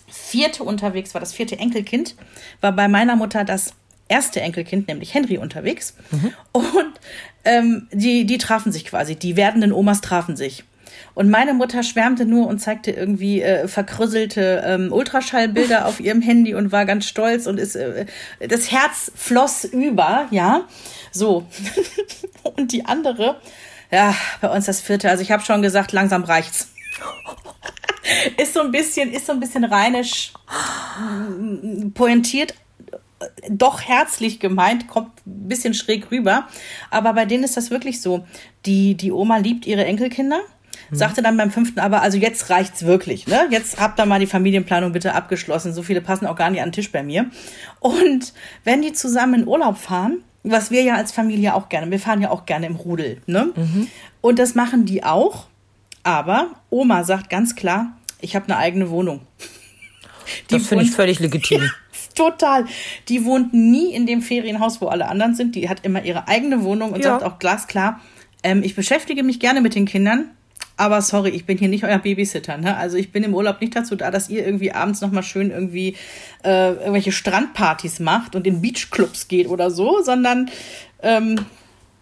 [0.09, 2.17] vierte unterwegs war, das vierte Enkelkind,
[2.61, 3.75] war bei meiner Mutter das
[4.09, 5.95] erste Enkelkind, nämlich Henry, unterwegs.
[6.11, 6.33] Mhm.
[6.53, 7.01] Und
[7.45, 10.65] ähm, die, die trafen sich quasi, die werdenden Omas trafen sich.
[11.15, 16.55] Und meine Mutter schwärmte nur und zeigte irgendwie äh, verkrüsselte ähm, Ultraschallbilder auf ihrem Handy
[16.55, 18.07] und war ganz stolz und ist äh,
[18.41, 20.63] das Herz floss über, ja.
[21.11, 21.47] So.
[22.57, 23.41] und die andere,
[23.91, 26.69] ja, bei uns das vierte, also ich habe schon gesagt, langsam reicht's.
[28.37, 30.33] ist so ein bisschen, ist so ein bisschen rheinisch
[31.95, 32.55] pointiert,
[33.49, 36.49] doch herzlich gemeint, kommt ein bisschen schräg rüber.
[36.91, 38.27] Aber bei denen ist das wirklich so.
[38.67, 40.41] Die, die Oma liebt ihre Enkelkinder.
[40.97, 43.49] Sagte dann beim fünften aber, also jetzt reicht's wirklich, ne?
[43.51, 45.73] Jetzt habt ihr mal die Familienplanung bitte abgeschlossen.
[45.73, 47.31] So viele passen auch gar nicht an den Tisch bei mir.
[47.81, 48.33] Und
[48.65, 52.21] wenn die zusammen in Urlaub fahren, was wir ja als Familie auch gerne, wir fahren
[52.21, 53.53] ja auch gerne im Rudel, ne?
[53.55, 53.89] Mhm.
[54.21, 55.47] Und das machen die auch.
[56.05, 59.21] Aber Oma sagt ganz klar, ich habe eine eigene Wohnung.
[60.51, 61.71] Die das finde ich völlig legitim.
[62.15, 62.67] total.
[63.09, 65.55] Die wohnt nie in dem Ferienhaus, wo alle anderen sind.
[65.55, 67.13] Die hat immer ihre eigene Wohnung und ja.
[67.13, 68.01] sagt auch glasklar,
[68.43, 70.31] ähm, ich beschäftige mich gerne mit den Kindern.
[70.83, 72.57] Aber sorry, ich bin hier nicht euer Babysitter.
[72.57, 72.77] Ne?
[72.77, 75.97] Also ich bin im Urlaub nicht dazu da, dass ihr irgendwie abends nochmal schön irgendwie
[76.43, 80.51] äh, irgendwelche Strandpartys macht und in Beachclubs geht oder so, sondern
[81.01, 81.37] ähm,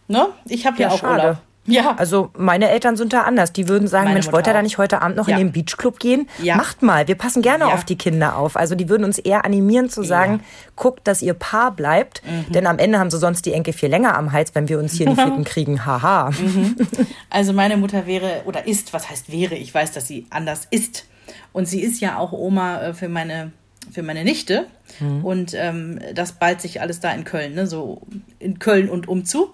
[0.08, 0.28] ne?
[0.46, 1.22] ich habe ja, ja, auch schade.
[1.22, 1.38] Urlaub.
[1.70, 1.94] Ja.
[1.96, 3.52] Also meine Eltern sind da anders.
[3.52, 5.36] Die würden sagen, meine Mensch, wollt ihr da nicht heute Abend noch ja.
[5.36, 6.28] in den Beachclub gehen?
[6.42, 6.56] Ja.
[6.56, 7.74] Macht mal, wir passen gerne ja.
[7.74, 8.56] auf die Kinder auf.
[8.56, 10.42] Also die würden uns eher animieren zu sagen,
[10.76, 12.52] guckt, dass ihr Paar bleibt, mhm.
[12.52, 14.92] denn am Ende haben sie sonst die Enkel viel länger am Hals, wenn wir uns
[14.94, 15.86] hier die Fitten kriegen.
[15.86, 16.30] Haha.
[16.30, 16.76] Mhm.
[17.30, 21.06] Also meine Mutter wäre oder ist, was heißt wäre, ich weiß, dass sie anders ist.
[21.52, 23.52] Und sie ist ja auch Oma äh, für meine
[23.90, 24.66] für meine Nichte.
[25.00, 25.24] Mhm.
[25.24, 27.66] Und ähm, das ballt sich alles da in Köln, ne?
[27.66, 28.02] so
[28.38, 29.52] in Köln und umzu.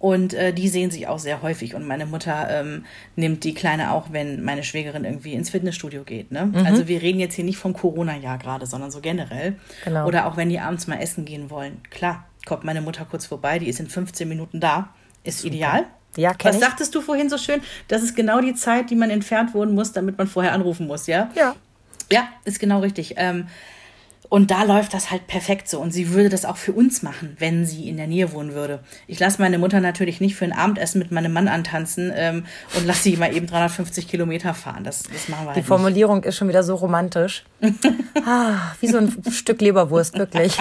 [0.00, 1.74] Und äh, die sehen sich auch sehr häufig.
[1.74, 2.86] Und meine Mutter ähm,
[3.16, 6.32] nimmt die Kleine auch, wenn meine Schwägerin irgendwie ins Fitnessstudio geht.
[6.32, 6.46] Ne?
[6.46, 6.64] Mhm.
[6.66, 9.56] Also wir reden jetzt hier nicht vom Corona-Jahr gerade, sondern so generell.
[9.84, 10.06] Genau.
[10.06, 11.82] Oder auch wenn die abends mal essen gehen wollen.
[11.90, 14.88] Klar, kommt meine Mutter kurz vorbei, die ist in 15 Minuten da.
[15.22, 15.54] Ist Super.
[15.54, 15.84] ideal.
[16.16, 16.62] Ja, Was ich.
[16.62, 17.60] sagtest du vorhin so schön?
[17.88, 21.06] Das ist genau die Zeit, die man entfernt wohnen muss, damit man vorher anrufen muss,
[21.08, 21.28] ja?
[21.36, 21.54] Ja.
[22.10, 23.14] Ja, ist genau richtig.
[23.18, 23.48] Ähm,
[24.30, 25.80] und da läuft das halt perfekt so.
[25.80, 28.78] Und sie würde das auch für uns machen, wenn sie in der Nähe wohnen würde.
[29.08, 32.86] Ich lasse meine Mutter natürlich nicht für ein Abendessen mit meinem Mann antanzen ähm, und
[32.86, 34.84] lasse sie mal eben 350 Kilometer fahren.
[34.84, 36.26] Das, das machen wir halt Die Formulierung nicht.
[36.26, 37.44] ist schon wieder so romantisch.
[38.24, 40.56] ah, wie so ein Stück Leberwurst, wirklich.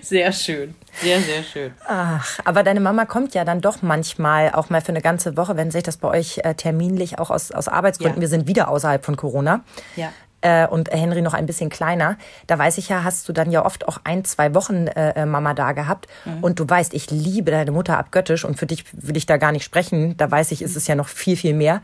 [0.00, 0.74] Sehr schön.
[1.02, 1.72] Sehr, sehr schön.
[1.86, 5.56] Ach, aber deine Mama kommt ja dann doch manchmal auch mal für eine ganze Woche,
[5.56, 8.20] wenn sich das bei euch äh, terminlich auch aus, aus Arbeitsgründen, ja.
[8.22, 9.64] wir sind wieder außerhalb von Corona.
[9.96, 10.10] Ja
[10.44, 13.64] äh, und Henry noch ein bisschen kleiner, da weiß ich ja, hast du dann ja
[13.64, 16.06] oft auch ein, zwei Wochen äh, äh, Mama da gehabt.
[16.24, 16.44] Mhm.
[16.44, 19.52] Und du weißt, ich liebe deine Mutter abgöttisch und für dich will ich da gar
[19.52, 20.16] nicht sprechen.
[20.18, 21.80] Da weiß ich, ist es ja noch viel, viel mehr.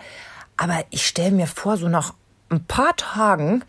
[0.59, 2.12] Aber ich stelle mir vor, so nach
[2.51, 3.64] ein paar Tagen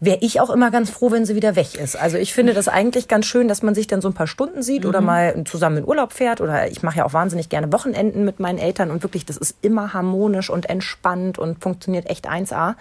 [0.00, 1.96] wäre ich auch immer ganz froh, wenn sie wieder weg ist.
[1.96, 4.62] Also ich finde das eigentlich ganz schön, dass man sich dann so ein paar Stunden
[4.62, 4.88] sieht mhm.
[4.90, 6.42] oder mal zusammen in Urlaub fährt.
[6.42, 9.56] Oder ich mache ja auch wahnsinnig gerne Wochenenden mit meinen Eltern und wirklich, das ist
[9.62, 12.74] immer harmonisch und entspannt und funktioniert echt 1A.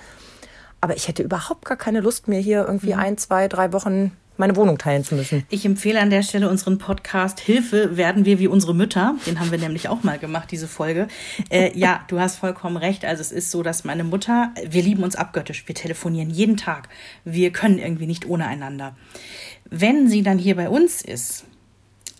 [0.81, 2.99] Aber ich hätte überhaupt gar keine Lust mehr, hier irgendwie mhm.
[2.99, 5.43] ein, zwei, drei Wochen meine Wohnung teilen zu müssen.
[5.49, 9.15] Ich empfehle an der Stelle unseren Podcast Hilfe werden wir wie unsere Mütter.
[9.27, 11.09] Den haben wir nämlich auch mal gemacht, diese Folge.
[11.49, 13.03] Äh, ja, du hast vollkommen recht.
[13.03, 15.67] Also es ist so, dass meine Mutter, wir lieben uns abgöttisch.
[15.67, 16.87] Wir telefonieren jeden Tag.
[17.25, 18.95] Wir können irgendwie nicht ohne einander.
[19.69, 21.43] Wenn sie dann hier bei uns ist,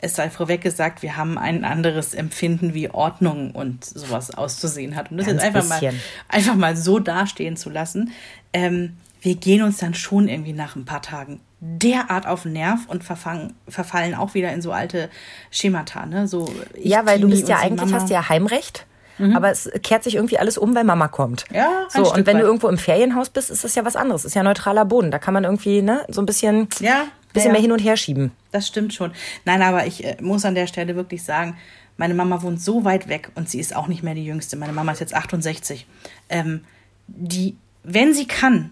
[0.01, 5.12] es sei vorweg gesagt, wir haben ein anderes Empfinden, wie Ordnung und sowas auszusehen hat.
[5.12, 5.93] Und das Ganz jetzt einfach mal,
[6.27, 8.12] einfach mal so dastehen zu lassen.
[8.53, 12.85] Ähm, wir gehen uns dann schon irgendwie nach ein paar Tagen derart auf den Nerv
[12.88, 15.09] und verfangen, verfallen auch wieder in so alte
[15.51, 16.05] Schemata.
[16.05, 16.27] Ne?
[16.27, 18.85] So, ja, weil du bist ja eigentlich, hast ja Heimrecht.
[19.17, 19.35] Mhm.
[19.35, 21.43] Aber es kehrt sich irgendwie alles um, weil Mama kommt.
[21.53, 22.13] Ja, ein so.
[22.13, 22.43] und wenn weit.
[22.43, 24.23] du irgendwo im Ferienhaus bist, ist das ja was anderes.
[24.23, 25.12] Ist ja neutraler Boden.
[25.12, 27.03] Da kann man irgendwie ne, so ein bisschen ja,
[27.34, 27.54] bisschen ja.
[27.54, 28.32] mehr hin und her schieben.
[28.52, 29.12] Das stimmt schon.
[29.46, 31.58] Nein, aber ich äh, muss an der Stelle wirklich sagen,
[31.98, 34.56] meine Mama wohnt so weit weg und sie ist auch nicht mehr die Jüngste.
[34.56, 35.86] Meine Mama ist jetzt 68.
[36.30, 36.62] Ähm,
[37.08, 38.72] die, wenn sie kann,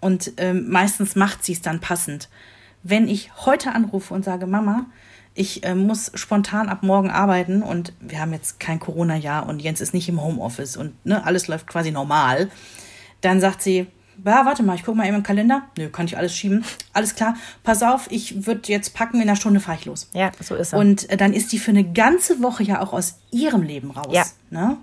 [0.00, 2.28] und ähm, meistens macht sie es dann passend,
[2.82, 4.86] wenn ich heute anrufe und sage, Mama,
[5.34, 9.80] ich äh, muss spontan ab morgen arbeiten und wir haben jetzt kein Corona-Jahr und Jens
[9.80, 12.50] ist nicht im Homeoffice und ne, alles läuft quasi normal,
[13.20, 13.86] dann sagt sie,
[14.24, 15.62] ja, warte mal, ich gucke mal eben im Kalender.
[15.76, 16.64] Nö, kann ich alles schieben.
[16.92, 17.34] Alles klar.
[17.62, 20.08] Pass auf, ich würde jetzt packen, in einer Stunde fahre ich los.
[20.12, 20.78] Ja, so ist es.
[20.78, 24.12] Und äh, dann ist die für eine ganze Woche ja auch aus ihrem Leben raus.
[24.12, 24.24] Ja.
[24.50, 24.76] Ne?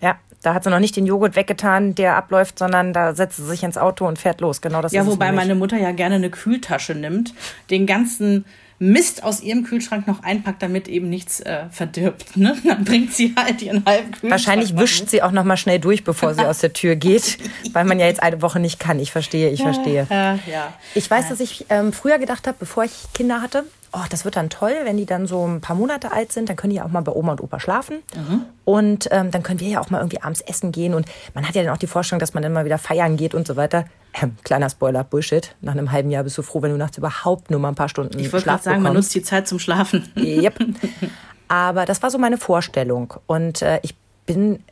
[0.00, 3.46] Ja, da hat sie noch nicht den Joghurt weggetan, der abläuft, sondern da setzt sie
[3.46, 4.60] sich ins Auto und fährt los.
[4.60, 7.34] Genau das ja, ist Ja, wobei meine Mutter ja gerne eine Kühltasche nimmt,
[7.68, 8.44] den ganzen
[8.82, 12.34] Mist aus ihrem Kühlschrank noch einpackt, damit eben nichts äh, verdirbt.
[12.38, 12.56] Ne?
[12.64, 14.30] Dann bringt sie halt ihren halben Kühlschrank.
[14.30, 17.36] Wahrscheinlich wischt sie auch noch mal schnell durch, bevor sie aus der Tür geht,
[17.74, 18.98] weil man ja jetzt eine Woche nicht kann.
[18.98, 20.06] Ich verstehe, ich verstehe.
[20.08, 20.72] Ja, ja.
[20.94, 24.36] Ich weiß, dass ich ähm, früher gedacht habe, bevor ich Kinder hatte, oh, das wird
[24.36, 26.84] dann toll, wenn die dann so ein paar Monate alt sind, dann können die ja
[26.84, 28.02] auch mal bei Oma und Opa schlafen.
[28.14, 28.42] Mhm.
[28.64, 30.94] Und ähm, dann können wir ja auch mal irgendwie abends essen gehen.
[30.94, 33.34] Und man hat ja dann auch die Vorstellung, dass man dann mal wieder feiern geht
[33.34, 33.84] und so weiter.
[34.20, 35.54] Ähm, kleiner Spoiler, Bullshit.
[35.60, 37.88] Nach einem halben Jahr bist du froh, wenn du nachts überhaupt nur mal ein paar
[37.88, 38.84] Stunden Ich wollte gerade sagen, bekommst.
[38.84, 40.08] man nutzt die Zeit zum Schlafen.
[40.16, 40.58] Yep.
[41.48, 43.14] Aber das war so meine Vorstellung.
[43.26, 44.62] Und äh, ich bin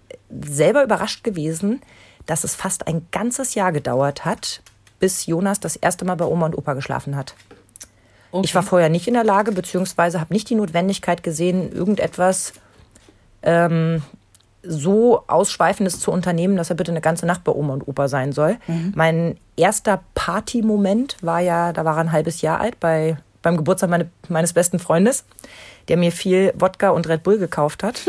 [0.40, 1.80] selber überrascht gewesen,
[2.26, 4.62] dass es fast ein ganzes Jahr gedauert hat,
[5.00, 7.34] bis Jonas das erste Mal bei Oma und Opa geschlafen hat.
[8.30, 8.44] Okay.
[8.44, 12.52] Ich war vorher nicht in der Lage, beziehungsweise habe nicht die Notwendigkeit gesehen, irgendetwas
[13.42, 14.02] ähm,
[14.62, 18.32] so Ausschweifendes zu unternehmen, dass er bitte eine ganze Nacht bei Oma und Opa sein
[18.32, 18.58] soll.
[18.66, 18.92] Mhm.
[18.94, 23.88] Mein erster Party-Moment war ja, da war er ein halbes Jahr alt, bei, beim Geburtstag
[23.88, 25.24] meine, meines besten Freundes,
[25.88, 28.02] der mir viel Wodka und Red Bull gekauft hat.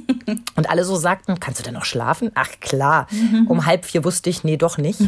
[0.56, 2.30] und alle so sagten, kannst du denn noch schlafen?
[2.34, 3.46] Ach klar, mhm.
[3.48, 5.00] um halb vier wusste ich, nee, doch nicht.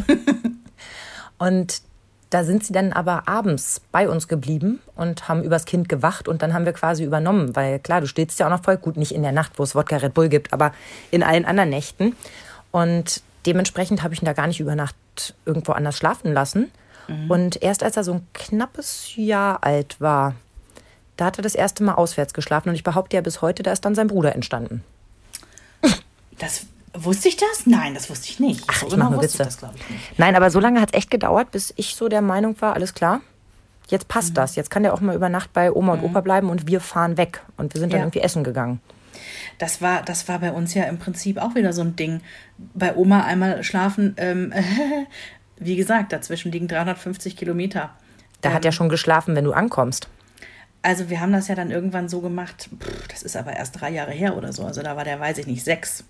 [1.37, 1.81] und
[2.29, 6.41] da sind sie dann aber abends bei uns geblieben und haben übers Kind gewacht und
[6.41, 9.13] dann haben wir quasi übernommen, weil klar, du stehst ja auch noch voll gut, nicht
[9.13, 10.71] in der Nacht, wo es Wodka Red Bull gibt, aber
[11.11, 12.15] in allen anderen Nächten.
[12.71, 14.95] Und dementsprechend habe ich ihn da gar nicht über Nacht
[15.45, 16.71] irgendwo anders schlafen lassen.
[17.07, 17.31] Mhm.
[17.31, 20.35] Und erst als er so ein knappes Jahr alt war,
[21.19, 23.73] Da hat er das erste Mal auswärts geschlafen und ich behaupte ja bis heute, da
[23.73, 24.85] ist dann sein Bruder entstanden.
[26.37, 27.65] Das wusste ich das?
[27.65, 28.63] Nein, das wusste ich nicht.
[28.67, 29.37] Ach, so ich genau mache nur Witze.
[29.37, 29.57] Das,
[30.17, 32.93] Nein, aber so lange hat es echt gedauert, bis ich so der Meinung war, alles
[32.93, 33.21] klar,
[33.87, 34.35] jetzt passt mhm.
[34.35, 34.55] das.
[34.55, 36.05] Jetzt kann der auch mal über Nacht bei Oma und mhm.
[36.05, 37.41] Opa bleiben und wir fahren weg.
[37.57, 38.05] Und wir sind dann ja.
[38.05, 38.79] irgendwie essen gegangen.
[39.57, 42.21] Das war, das war bei uns ja im Prinzip auch wieder so ein Ding.
[42.57, 44.53] Bei Oma einmal schlafen, ähm,
[45.57, 47.91] wie gesagt, dazwischen liegen 350 Kilometer.
[48.41, 50.07] Da ähm, hat er schon geschlafen, wenn du ankommst.
[50.81, 53.89] Also wir haben das ja dann irgendwann so gemacht, pff, das ist aber erst drei
[53.89, 54.63] Jahre her oder so.
[54.63, 56.05] Also da war der, weiß ich nicht, sechs,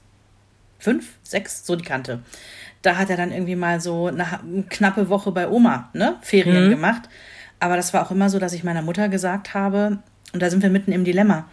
[0.80, 2.20] fünf, sechs, so die Kante.
[2.82, 6.65] Da hat er dann irgendwie mal so eine, eine knappe Woche bei Oma, ne, Ferien
[6.65, 6.70] mhm.
[6.72, 7.10] gemacht.
[7.60, 10.00] Aber das war auch immer so, dass ich meiner Mutter gesagt habe,
[10.32, 11.46] und da sind wir mitten im Dilemma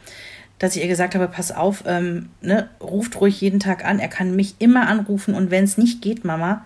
[0.58, 4.08] dass ich ihr gesagt habe, pass auf, ähm, ne, ruft ruhig jeden Tag an, er
[4.08, 6.64] kann mich immer anrufen und wenn es nicht geht, Mama,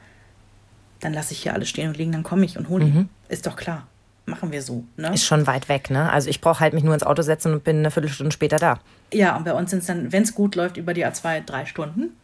[1.01, 2.95] dann lasse ich hier alles stehen und liegen, dann komme ich und hole ihn.
[2.95, 3.09] Mhm.
[3.29, 3.87] Ist doch klar.
[4.27, 4.85] Machen wir so.
[4.97, 5.13] Ne?
[5.13, 6.11] Ist schon weit weg, ne?
[6.11, 8.79] Also ich brauche halt mich nur ins Auto setzen und bin eine Viertelstunde später da.
[9.13, 11.67] Ja, und bei uns sind es dann, wenn es gut läuft, über die A2 drei
[11.67, 12.17] Stunden.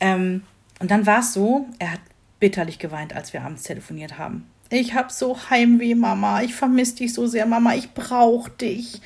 [0.00, 0.42] Ähm,
[0.80, 2.00] und dann war es so, er hat
[2.40, 4.46] bitterlich geweint, als wir abends telefoniert haben.
[4.70, 6.42] Ich habe so Heimweh, Mama.
[6.42, 7.74] Ich vermisse dich so sehr, Mama.
[7.74, 9.02] Ich brauche dich.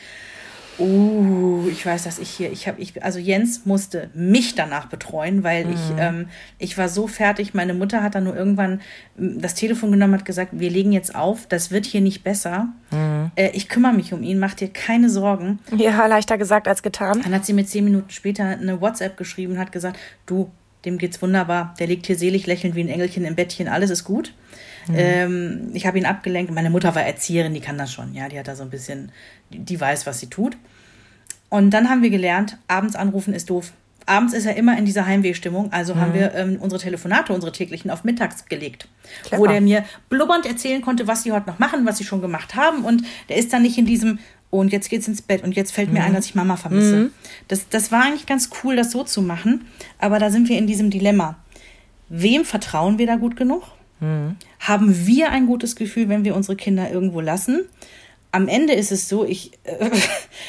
[0.78, 5.42] Uh, ich weiß, dass ich hier, ich habe, ich, also Jens musste mich danach betreuen,
[5.42, 5.72] weil mhm.
[5.72, 7.54] ich, ähm, ich war so fertig.
[7.54, 8.80] Meine Mutter hat dann nur irgendwann
[9.18, 12.68] ähm, das Telefon genommen, hat gesagt, wir legen jetzt auf, das wird hier nicht besser.
[12.90, 13.30] Mhm.
[13.36, 15.60] Äh, ich kümmere mich um ihn, mach dir keine Sorgen.
[15.76, 17.22] Ja, leichter gesagt als getan.
[17.22, 20.50] Dann hat sie mir zehn Minuten später eine WhatsApp geschrieben und hat gesagt, du,
[20.84, 24.04] dem geht's wunderbar, der liegt hier selig lächelnd wie ein Engelchen im Bettchen, alles ist
[24.04, 24.34] gut.
[24.88, 24.94] Mhm.
[24.96, 26.52] Ähm, ich habe ihn abgelenkt.
[26.52, 28.14] Meine Mutter war Erzieherin, die kann das schon.
[28.14, 29.12] Ja, die hat da so ein bisschen,
[29.50, 30.56] die, weiß, was sie tut.
[31.48, 33.72] Und dann haben wir gelernt, abends anrufen ist doof.
[34.08, 36.00] Abends ist er immer in dieser Heimwehstimmung, also mhm.
[36.00, 38.88] haben wir ähm, unsere Telefonate, unsere täglichen, auf mittags gelegt.
[39.24, 39.42] Clever.
[39.42, 42.54] Wo der mir blubbernd erzählen konnte, was sie heute noch machen, was sie schon gemacht
[42.54, 42.84] haben.
[42.84, 44.20] Und der ist dann nicht in diesem,
[44.52, 45.94] oh, und jetzt geht's ins Bett und jetzt fällt mhm.
[45.94, 46.96] mir ein, dass ich Mama vermisse.
[46.96, 47.10] Mhm.
[47.48, 49.66] Das, das war eigentlich ganz cool, das so zu machen.
[49.98, 51.38] Aber da sind wir in diesem Dilemma.
[52.08, 53.64] Wem vertrauen wir da gut genug?
[54.00, 54.36] Mhm.
[54.60, 57.64] Haben wir ein gutes Gefühl, wenn wir unsere Kinder irgendwo lassen?
[58.32, 59.90] Am Ende ist es so, ich, äh,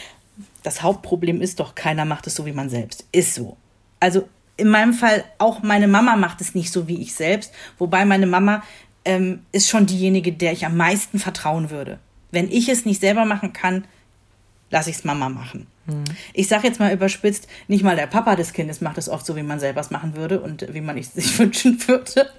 [0.63, 3.05] das Hauptproblem ist doch, keiner macht es so wie man selbst.
[3.11, 3.57] Ist so.
[3.99, 8.05] Also in meinem Fall, auch meine Mama macht es nicht so wie ich selbst, wobei
[8.05, 8.63] meine Mama
[9.05, 11.99] ähm, ist schon diejenige, der ich am meisten vertrauen würde.
[12.31, 13.85] Wenn ich es nicht selber machen kann,
[14.69, 15.67] lasse ich es Mama machen.
[15.85, 16.03] Mhm.
[16.33, 19.35] Ich sage jetzt mal überspitzt, nicht mal der Papa des Kindes macht es oft so,
[19.35, 22.29] wie man selber es machen würde und wie man es sich wünschen würde.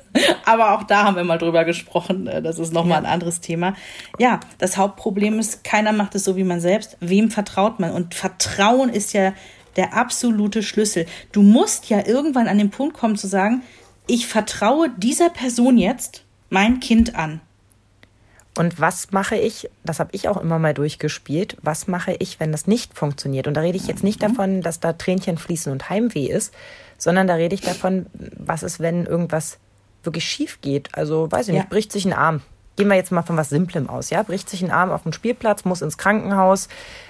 [0.44, 2.26] Aber auch da haben wir mal drüber gesprochen.
[2.26, 3.08] Äh, das ist nochmal ja.
[3.08, 3.74] ein anderes Thema.
[4.18, 6.96] Ja, das Hauptproblem ist, keiner macht es so, wie man selbst.
[7.00, 7.92] Wem vertraut man?
[7.92, 9.32] Und Vertrauen ist ja
[9.76, 11.06] der absolute Schlüssel.
[11.32, 13.62] Du musst ja irgendwann an den Punkt kommen zu sagen,
[14.06, 17.40] ich vertraue dieser Person jetzt mein Kind an.
[18.58, 22.50] Und was mache ich, das habe ich auch immer mal durchgespielt, was mache ich, wenn
[22.50, 23.46] das nicht funktioniert?
[23.46, 24.26] Und da rede ich jetzt nicht mhm.
[24.26, 26.52] davon, dass da Tränchen fließen und Heimweh ist,
[26.96, 29.58] sondern da rede ich davon, was ist, wenn irgendwas
[30.02, 30.94] wirklich schief geht.
[30.94, 32.42] Also, weiß ich nicht, bricht sich ein Arm.
[32.78, 34.22] Gehen wir jetzt mal von was Simplem aus, ja?
[34.22, 36.68] Bricht sich ein Arm auf dem Spielplatz, muss ins Krankenhaus,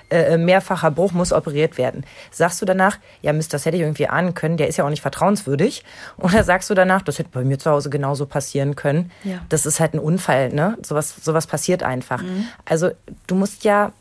[0.09, 2.07] äh, mehrfacher Bruch muss operiert werden.
[2.31, 4.89] Sagst du danach, ja Mist, das hätte ich irgendwie ahnen können, der ist ja auch
[4.89, 5.85] nicht vertrauenswürdig?
[6.17, 9.11] Oder sagst du danach, das hätte bei mir zu Hause genauso passieren können?
[9.25, 9.41] Ja.
[9.51, 10.79] Das ist halt ein Unfall, ne?
[10.81, 12.23] Sowas, sowas passiert einfach.
[12.23, 12.47] Mhm.
[12.65, 12.93] Also
[13.27, 13.93] du musst ja,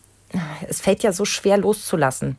[0.69, 2.38] es fällt ja so schwer loszulassen.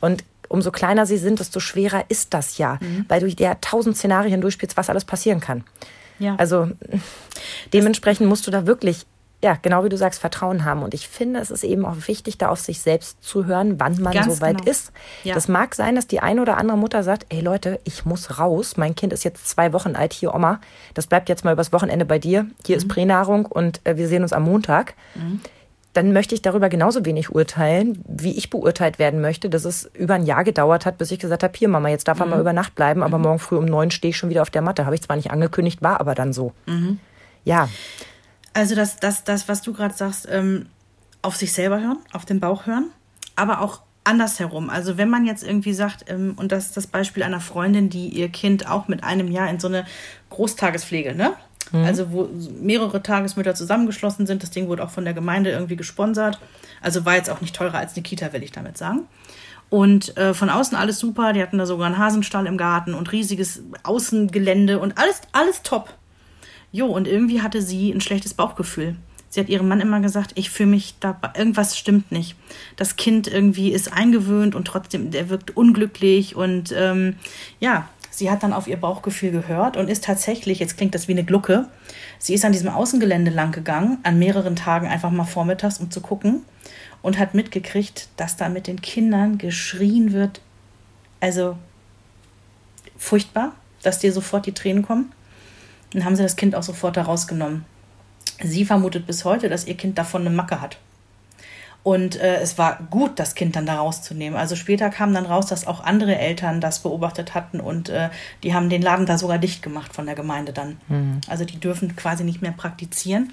[0.00, 3.04] Und umso kleiner sie sind, desto schwerer ist das ja, mhm.
[3.08, 5.64] weil du ja tausend Szenarien durchspielst, was alles passieren kann.
[6.20, 6.36] Ja.
[6.36, 6.68] Also
[7.72, 9.06] dementsprechend musst du da wirklich
[9.42, 10.82] ja, genau wie du sagst, Vertrauen haben.
[10.82, 14.00] Und ich finde, es ist eben auch wichtig, da auf sich selbst zu hören, wann
[14.00, 14.70] man Ganz so weit genau.
[14.70, 14.92] ist.
[15.24, 15.34] Ja.
[15.34, 18.76] Das mag sein, dass die eine oder andere Mutter sagt, ey Leute, ich muss raus.
[18.76, 20.12] Mein Kind ist jetzt zwei Wochen alt.
[20.12, 20.60] Hier, Oma,
[20.92, 22.46] das bleibt jetzt mal übers Wochenende bei dir.
[22.66, 22.82] Hier mhm.
[22.82, 24.94] ist Pränahrung und äh, wir sehen uns am Montag.
[25.14, 25.40] Mhm.
[25.92, 30.14] Dann möchte ich darüber genauso wenig urteilen, wie ich beurteilt werden möchte, dass es über
[30.14, 32.30] ein Jahr gedauert hat, bis ich gesagt habe, hier Mama, jetzt darf er mhm.
[32.30, 33.24] mal über Nacht bleiben, aber mhm.
[33.24, 34.84] morgen früh um neun stehe ich schon wieder auf der Matte.
[34.86, 36.52] Habe ich zwar nicht angekündigt, war aber dann so.
[36.66, 37.00] Mhm.
[37.44, 37.68] Ja.
[38.52, 40.66] Also das, das, das was du gerade sagst, ähm,
[41.22, 42.90] auf sich selber hören, auf den Bauch hören,
[43.36, 44.70] aber auch andersherum.
[44.70, 48.08] Also wenn man jetzt irgendwie sagt, ähm, und das ist das Beispiel einer Freundin, die
[48.08, 49.84] ihr Kind auch mit einem Jahr in so eine
[50.30, 51.34] Großtagespflege, ne?
[51.72, 51.84] Mhm.
[51.84, 52.28] Also wo
[52.60, 54.42] mehrere Tagesmütter zusammengeschlossen sind.
[54.42, 56.38] Das Ding wurde auch von der Gemeinde irgendwie gesponsert.
[56.80, 59.02] Also war jetzt auch nicht teurer als eine Kita, will ich damit sagen.
[59.68, 61.32] Und äh, von außen alles super.
[61.32, 65.94] Die hatten da sogar einen Hasenstall im Garten und riesiges Außengelände und alles, alles top.
[66.72, 68.96] Jo, und irgendwie hatte sie ein schlechtes Bauchgefühl.
[69.28, 72.34] Sie hat ihrem Mann immer gesagt, ich fühle mich da, irgendwas stimmt nicht.
[72.74, 77.14] Das Kind irgendwie ist eingewöhnt und trotzdem, der wirkt unglücklich und ähm,
[77.60, 77.88] ja,
[78.20, 81.24] sie hat dann auf ihr Bauchgefühl gehört und ist tatsächlich, jetzt klingt das wie eine
[81.24, 81.66] Glucke,
[82.18, 86.02] sie ist an diesem Außengelände lang gegangen, an mehreren Tagen einfach mal vormittags, um zu
[86.02, 86.42] gucken
[87.00, 90.42] und hat mitgekriegt, dass da mit den Kindern geschrien wird.
[91.18, 91.56] Also
[92.98, 95.12] furchtbar, dass dir sofort die Tränen kommen.
[95.92, 97.64] Dann haben sie das Kind auch sofort da rausgenommen.
[98.42, 100.78] Sie vermutet bis heute, dass ihr Kind davon eine Macke hat.
[101.82, 104.38] Und äh, es war gut, das Kind dann da rauszunehmen.
[104.38, 108.10] Also später kam dann raus, dass auch andere Eltern das beobachtet hatten und äh,
[108.42, 110.78] die haben den Laden da sogar dicht gemacht von der Gemeinde dann.
[110.88, 111.22] Mhm.
[111.26, 113.32] Also die dürfen quasi nicht mehr praktizieren.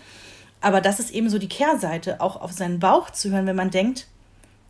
[0.62, 3.70] Aber das ist eben so die Kehrseite, auch auf seinen Bauch zu hören, wenn man
[3.70, 4.08] denkt,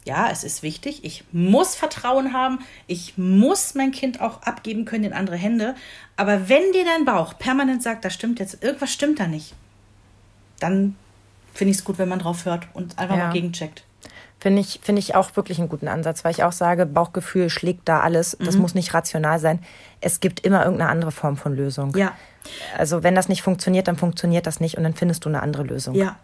[0.05, 5.03] ja, es ist wichtig, ich muss Vertrauen haben, ich muss mein Kind auch abgeben können
[5.03, 5.75] in andere Hände.
[6.15, 9.53] Aber wenn dir dein Bauch permanent sagt, da stimmt jetzt, irgendwas stimmt da nicht,
[10.59, 10.95] dann
[11.57, 13.27] finde ich es gut, wenn man drauf hört und einfach ja.
[13.27, 13.83] mal gegencheckt.
[14.39, 17.89] Finde ich, finde ich auch wirklich einen guten Ansatz, weil ich auch sage, Bauchgefühl schlägt
[17.89, 18.37] da alles.
[18.39, 18.61] Das mhm.
[18.61, 19.59] muss nicht rational sein.
[19.99, 21.95] Es gibt immer irgendeine andere Form von Lösung.
[21.97, 22.13] Ja.
[22.77, 25.63] Also wenn das nicht funktioniert, dann funktioniert das nicht und dann findest du eine andere
[25.63, 25.95] Lösung.
[25.95, 26.17] Ja.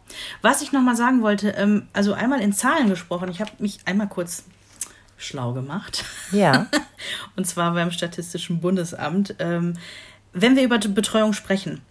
[0.43, 4.07] Was ich nochmal sagen wollte, ähm, also einmal in Zahlen gesprochen, ich habe mich einmal
[4.07, 4.43] kurz
[5.17, 6.05] schlau gemacht.
[6.31, 6.67] Ja.
[7.36, 9.36] und zwar beim Statistischen Bundesamt.
[9.39, 9.73] Ähm,
[10.34, 11.81] wenn wir über Betreuung sprechen,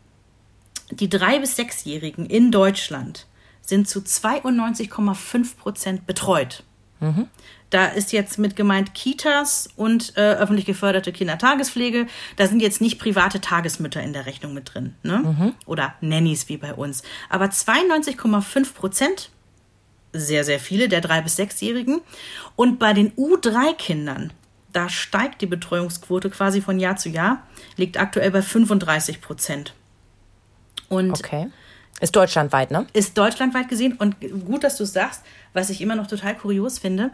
[0.90, 3.26] die drei- bis sechsjährigen in Deutschland
[3.62, 6.64] sind zu 92,5 Prozent betreut.
[7.00, 7.28] Mhm.
[7.70, 12.06] Da ist jetzt mit gemeint Kitas und äh, öffentlich geförderte Kindertagespflege.
[12.36, 14.94] Da sind jetzt nicht private Tagesmütter in der Rechnung mit drin.
[15.02, 15.18] Ne?
[15.18, 15.54] Mhm.
[15.64, 17.02] Oder Nannies wie bei uns.
[17.30, 19.30] Aber 92,5 Prozent,
[20.12, 22.02] sehr, sehr viele der drei- bis sechsjährigen.
[22.56, 24.34] Und bei den U3-Kindern,
[24.72, 27.46] da steigt die Betreuungsquote quasi von Jahr zu Jahr,
[27.76, 29.74] liegt aktuell bei 35 Prozent.
[30.90, 31.48] Und okay.
[32.00, 32.86] Ist deutschlandweit, ne?
[32.92, 33.94] Ist deutschlandweit gesehen.
[33.94, 35.22] Und gut, dass du es sagst,
[35.52, 37.10] was ich immer noch total kurios finde.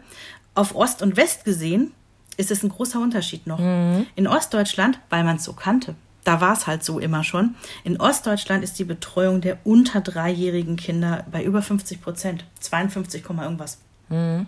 [0.55, 1.91] Auf Ost und West gesehen
[2.37, 3.59] ist es ein großer Unterschied noch.
[3.59, 4.07] Mhm.
[4.15, 7.55] In Ostdeutschland, weil man es so kannte, da war es halt so immer schon.
[7.83, 12.45] In Ostdeutschland ist die Betreuung der unter dreijährigen Kinder bei über 50 Prozent.
[12.59, 13.79] 52, irgendwas.
[14.09, 14.47] Mhm.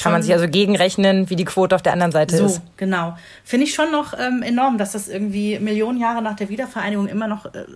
[0.00, 2.54] Kann man sich also gegenrechnen, wie die Quote auf der anderen Seite so, ist.
[2.56, 3.16] So, genau.
[3.44, 7.28] Finde ich schon noch ähm, enorm, dass das irgendwie Millionen Jahre nach der Wiedervereinigung immer
[7.28, 7.66] noch äh,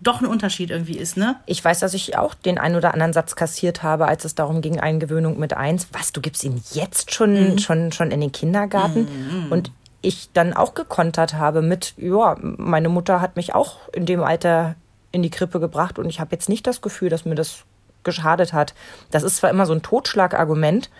[0.00, 1.36] doch ein Unterschied irgendwie ist, ne?
[1.44, 4.62] Ich weiß, dass ich auch den einen oder anderen Satz kassiert habe, als es darum
[4.62, 5.88] ging, Eingewöhnung mit eins.
[5.92, 7.58] Was, du gibst ihn jetzt schon, mhm.
[7.58, 9.00] schon, schon in den Kindergarten?
[9.00, 9.52] Mhm.
[9.52, 9.70] Und
[10.00, 14.76] ich dann auch gekontert habe mit, ja, meine Mutter hat mich auch in dem Alter
[15.12, 17.64] in die Krippe gebracht und ich habe jetzt nicht das Gefühl, dass mir das
[18.04, 18.74] geschadet hat.
[19.10, 20.90] Das ist zwar immer so ein Totschlagargument,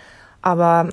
[0.47, 0.91] aber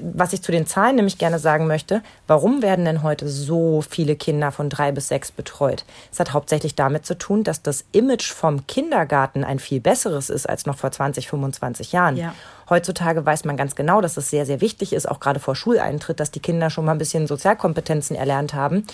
[0.00, 4.16] was ich zu den Zahlen nämlich gerne sagen möchte, warum werden denn heute so viele
[4.16, 5.84] Kinder von drei bis sechs betreut?
[6.10, 10.48] Es hat hauptsächlich damit zu tun, dass das Image vom Kindergarten ein viel besseres ist
[10.48, 12.16] als noch vor 20, 25 Jahren.
[12.16, 12.34] Ja.
[12.70, 16.18] Heutzutage weiß man ganz genau, dass es sehr, sehr wichtig ist, auch gerade vor Schuleintritt,
[16.18, 18.86] dass die Kinder schon mal ein bisschen Sozialkompetenzen erlernt haben.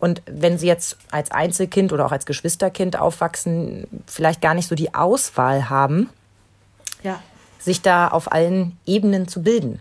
[0.00, 4.74] Und wenn sie jetzt als Einzelkind oder auch als Geschwisterkind aufwachsen, vielleicht gar nicht so
[4.74, 6.10] die Auswahl haben,
[7.04, 7.20] ja
[7.64, 9.80] sich da auf allen Ebenen zu bilden.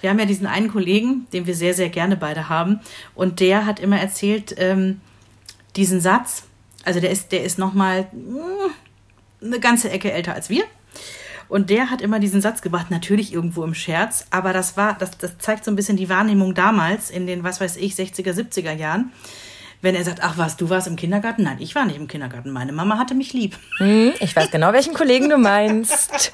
[0.00, 2.80] Wir haben ja diesen einen Kollegen, den wir sehr, sehr gerne beide haben.
[3.14, 5.00] Und der hat immer erzählt, ähm,
[5.76, 6.44] diesen Satz,
[6.84, 10.64] also der ist, der ist nochmal mm, eine ganze Ecke älter als wir.
[11.48, 15.18] Und der hat immer diesen Satz gebracht, natürlich irgendwo im Scherz, aber das war, das,
[15.18, 18.72] das zeigt so ein bisschen die Wahrnehmung damals in den, was weiß ich, 60er, 70er
[18.72, 19.12] Jahren.
[19.82, 21.44] Wenn er sagt, ach was, du warst im Kindergarten?
[21.44, 22.50] Nein, ich war nicht im Kindergarten.
[22.50, 23.56] Meine Mama hatte mich lieb.
[23.78, 26.32] Hm, ich weiß genau, welchen Kollegen du meinst.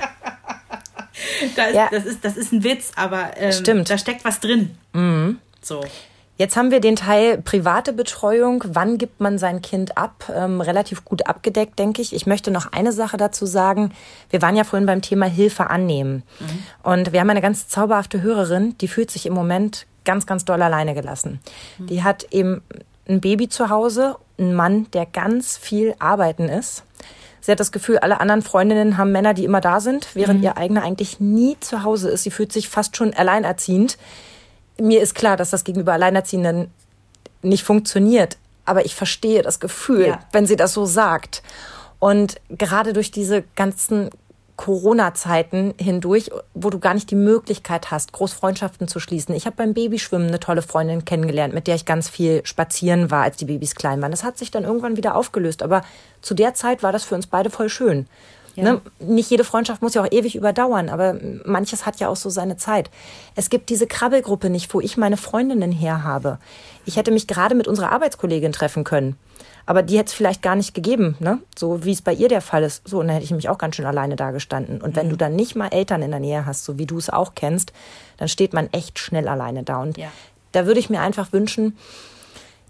[1.56, 1.88] da ist, ja.
[1.90, 3.88] das, ist, das ist ein Witz, aber ähm, Stimmt.
[3.88, 4.76] da steckt was drin.
[4.92, 5.38] Mhm.
[5.62, 5.84] So.
[6.38, 8.62] Jetzt haben wir den Teil private Betreuung.
[8.66, 10.30] Wann gibt man sein Kind ab?
[10.34, 12.14] Ähm, relativ gut abgedeckt, denke ich.
[12.14, 13.92] Ich möchte noch eine Sache dazu sagen.
[14.28, 16.24] Wir waren ja vorhin beim Thema Hilfe annehmen.
[16.40, 16.62] Mhm.
[16.82, 20.60] Und wir haben eine ganz zauberhafte Hörerin, die fühlt sich im Moment ganz, ganz doll
[20.60, 21.40] alleine gelassen.
[21.78, 21.86] Mhm.
[21.86, 22.62] Die hat eben
[23.08, 26.84] ein Baby zu Hause, ein Mann, der ganz viel arbeiten ist.
[27.40, 30.44] Sie hat das Gefühl, alle anderen Freundinnen haben Männer, die immer da sind, während mhm.
[30.44, 32.24] ihr eigener eigentlich nie zu Hause ist.
[32.24, 33.98] Sie fühlt sich fast schon alleinerziehend.
[34.80, 36.72] Mir ist klar, dass das gegenüber Alleinerziehenden
[37.42, 38.36] nicht funktioniert.
[38.64, 40.20] Aber ich verstehe das Gefühl, ja.
[40.32, 41.44] wenn sie das so sagt.
[42.00, 44.10] Und gerade durch diese ganzen
[44.56, 49.34] Corona-Zeiten hindurch, wo du gar nicht die Möglichkeit hast, Großfreundschaften zu schließen.
[49.34, 53.22] Ich habe beim Babyschwimmen eine tolle Freundin kennengelernt, mit der ich ganz viel spazieren war,
[53.22, 54.10] als die Babys klein waren.
[54.10, 55.82] Das hat sich dann irgendwann wieder aufgelöst, aber
[56.22, 58.06] zu der Zeit war das für uns beide voll schön.
[58.54, 58.64] Ja.
[58.64, 58.80] Ne?
[58.98, 62.56] Nicht jede Freundschaft muss ja auch ewig überdauern, aber manches hat ja auch so seine
[62.56, 62.90] Zeit.
[63.34, 66.38] Es gibt diese Krabbelgruppe nicht, wo ich meine Freundinnen her habe.
[66.86, 69.16] Ich hätte mich gerade mit unserer Arbeitskollegin treffen können.
[69.66, 71.40] Aber die hätte es vielleicht gar nicht gegeben, ne?
[71.58, 72.86] So wie es bei ihr der Fall ist.
[72.86, 74.80] So, und dann hätte ich mich auch ganz schön alleine dagestanden.
[74.80, 75.10] Und wenn mhm.
[75.10, 77.72] du dann nicht mal Eltern in der Nähe hast, so wie du es auch kennst,
[78.16, 79.82] dann steht man echt schnell alleine da.
[79.82, 80.08] Und ja.
[80.52, 81.76] da würde ich mir einfach wünschen,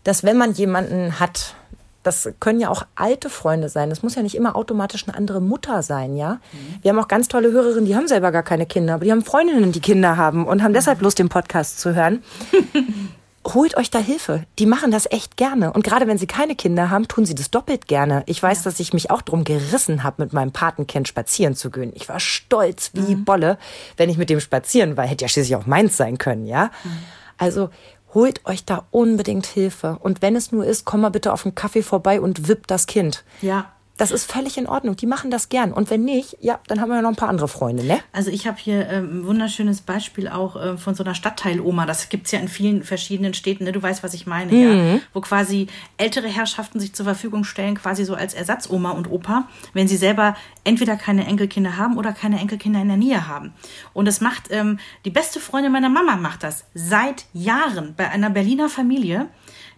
[0.05, 1.55] dass wenn man jemanden hat,
[2.03, 3.91] das können ja auch alte Freunde sein.
[3.91, 6.35] Das muss ja nicht immer automatisch eine andere Mutter sein, ja.
[6.35, 6.83] Mhm.
[6.83, 9.25] Wir haben auch ganz tolle Hörerinnen, die haben selber gar keine Kinder, aber die haben
[9.25, 12.23] Freundinnen, die Kinder haben und haben deshalb Lust, den Podcast zu hören.
[13.55, 14.45] holt euch da Hilfe.
[14.59, 15.73] Die machen das echt gerne.
[15.73, 18.23] Und gerade wenn sie keine Kinder haben, tun sie das doppelt gerne.
[18.27, 18.65] Ich weiß, ja.
[18.65, 21.93] dass ich mich auch drum gerissen habe, mit meinem Patenkind spazieren zu gehen.
[21.95, 23.25] Ich war stolz wie mhm.
[23.25, 23.59] Bolle,
[23.97, 25.07] wenn ich mit dem spazieren war.
[25.07, 26.71] Hätte ja schließlich auch meins sein können, ja.
[26.85, 26.91] Mhm.
[27.39, 27.71] Also
[28.15, 29.99] holt euch da unbedingt Hilfe.
[30.01, 32.87] Und wenn es nur ist, komm mal bitte auf einen Kaffee vorbei und wipp das
[32.87, 33.25] Kind.
[33.43, 33.73] Ja.
[33.97, 34.97] Das ist völlig in Ordnung.
[34.97, 35.73] Die machen das gern.
[35.73, 37.99] Und wenn nicht, ja, dann haben wir noch ein paar andere Freunde, ne?
[38.13, 41.87] Also ich habe hier äh, ein wunderschönes Beispiel auch äh, von so einer Stadtteiloma.
[41.87, 43.73] Das gibt's ja in vielen verschiedenen Städten, ne?
[43.73, 44.95] Du weißt, was ich meine, mhm.
[44.97, 44.99] ja.
[45.15, 49.89] Wo quasi ältere Herrschaften sich zur Verfügung stellen, quasi so als Ersatzoma und Opa, wenn
[49.89, 53.55] sie selber entweder keine Enkelkinder haben oder keine Enkelkinder in der Nähe haben.
[53.95, 58.31] Und das macht, ähm, die beste Freundin meiner Mama macht das seit Jahren bei einer
[58.31, 59.29] Berliner Familie.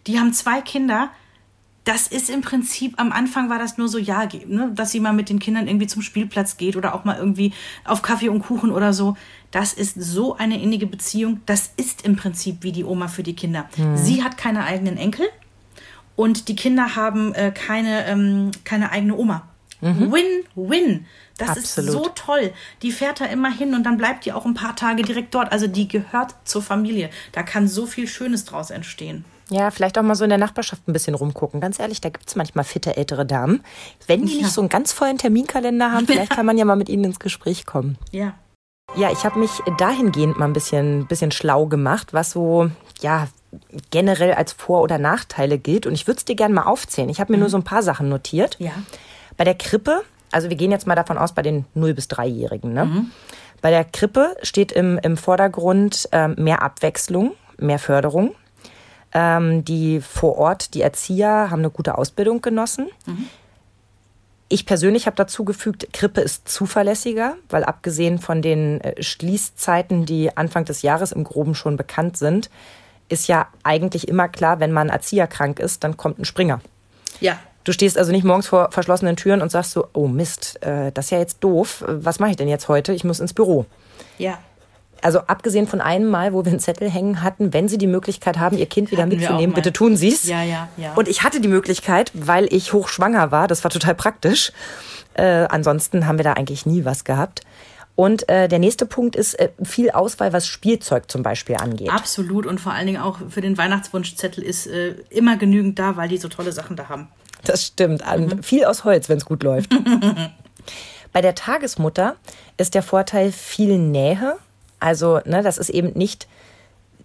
[0.07, 1.11] Die haben zwei Kinder,
[1.89, 5.15] das ist im Prinzip, am Anfang war das nur so, ja, ne, dass sie mal
[5.15, 7.55] mit den Kindern irgendwie zum Spielplatz geht oder auch mal irgendwie
[7.87, 9.17] auf Kaffee und Kuchen oder so.
[9.53, 11.41] Das ist so eine innige Beziehung.
[11.47, 13.71] Das ist im Prinzip wie die Oma für die Kinder.
[13.79, 13.97] Mhm.
[13.97, 15.27] Sie hat keine eigenen Enkel
[16.15, 19.49] und die Kinder haben äh, keine, ähm, keine eigene Oma.
[19.81, 20.93] Win-win.
[20.93, 21.07] Mhm.
[21.39, 21.89] Das Absolut.
[21.89, 22.53] ist so toll.
[22.83, 25.53] Die fährt da immer hin und dann bleibt die auch ein paar Tage direkt dort.
[25.53, 27.09] Also die gehört zur Familie.
[27.33, 29.25] Da kann so viel Schönes draus entstehen.
[29.51, 31.61] Ja, vielleicht auch mal so in der Nachbarschaft ein bisschen rumgucken.
[31.61, 33.63] Ganz ehrlich, da gibt's manchmal fitte ältere Damen.
[34.07, 34.43] Wenn die ja.
[34.43, 37.19] nicht so einen ganz vollen Terminkalender haben, vielleicht kann man ja mal mit ihnen ins
[37.19, 37.97] Gespräch kommen.
[38.13, 38.35] Ja.
[38.97, 42.71] Ja, ich habe mich dahingehend mal ein bisschen, bisschen schlau gemacht, was so,
[43.01, 43.29] ja,
[43.91, 45.87] generell als Vor- oder Nachteile gilt.
[45.87, 47.09] Und ich würde es dir gerne mal aufzählen.
[47.09, 47.43] Ich habe mir mhm.
[47.43, 48.57] nur so ein paar Sachen notiert.
[48.59, 48.73] Ja.
[49.37, 52.73] Bei der Krippe, also wir gehen jetzt mal davon aus, bei den 0- bis 3-Jährigen.
[52.73, 52.87] Ne?
[52.87, 53.11] Mhm.
[53.61, 58.35] Bei der Krippe steht im, im Vordergrund äh, mehr Abwechslung, mehr Förderung.
[59.13, 62.89] Ähm, die vor Ort, die Erzieher, haben eine gute Ausbildung genossen.
[63.07, 63.27] Mhm.
[64.51, 70.37] Ich persönlich habe dazu gefügt, Krippe ist zuverlässiger, weil abgesehen von den äh, Schließzeiten, die
[70.37, 72.51] Anfang des Jahres im Groben schon bekannt sind,
[73.09, 76.61] ist ja eigentlich immer klar, wenn man Erzieher krank ist, dann kommt ein Springer.
[77.21, 77.39] Ja.
[77.65, 81.07] Du stehst also nicht morgens vor verschlossenen Türen und sagst so, oh Mist, äh, das
[81.07, 81.85] ist ja jetzt doof.
[81.87, 82.93] Was mache ich denn jetzt heute?
[82.93, 83.67] Ich muss ins Büro.
[84.19, 84.39] Ja
[85.03, 88.39] also abgesehen von einem Mal, wo wir einen Zettel hängen hatten, wenn Sie die Möglichkeit
[88.39, 90.25] haben, Ihr Kind wieder hatten mitzunehmen, bitte tun Sie es.
[90.25, 90.95] Ja, ja, ja.
[90.95, 93.49] Und ich hatte die Möglichkeit, weil ich hochschwanger war.
[93.49, 94.53] Das war total praktisch.
[95.15, 97.43] Äh, ansonsten haben wir da eigentlich nie was gehabt.
[97.99, 101.91] Und äh, der nächste Punkt ist äh, viel Auswahl, was Spielzeug zum Beispiel angeht.
[101.91, 102.47] Absolut.
[102.47, 106.19] Und vor allen Dingen auch für den Weihnachtswunschzettel ist äh, immer genügend da, weil die
[106.19, 107.09] so tolle Sachen da haben.
[107.43, 108.05] Das stimmt.
[108.07, 108.45] Mhm.
[108.45, 109.75] Viel aus Holz, wenn es gut läuft.
[111.13, 112.15] Bei der Tagesmutter
[112.57, 114.37] ist der Vorteil viel Nähe
[114.81, 116.29] also, ne, das ist eben nicht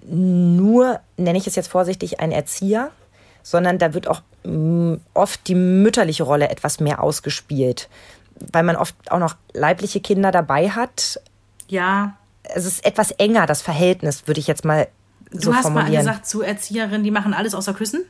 [0.05, 2.91] nur, nenne ich es jetzt vorsichtig, ein Erzieher,
[3.41, 7.89] sondern da wird auch mm, oft die mütterliche Rolle etwas mehr ausgespielt,
[8.51, 11.19] weil man oft auch noch leibliche Kinder dabei hat.
[11.67, 12.17] Ja.
[12.43, 14.87] Es ist etwas enger, das Verhältnis, würde ich jetzt mal
[15.31, 18.03] so du hast mal gesagt zu Erzieherinnen, die machen alles außer Küssen?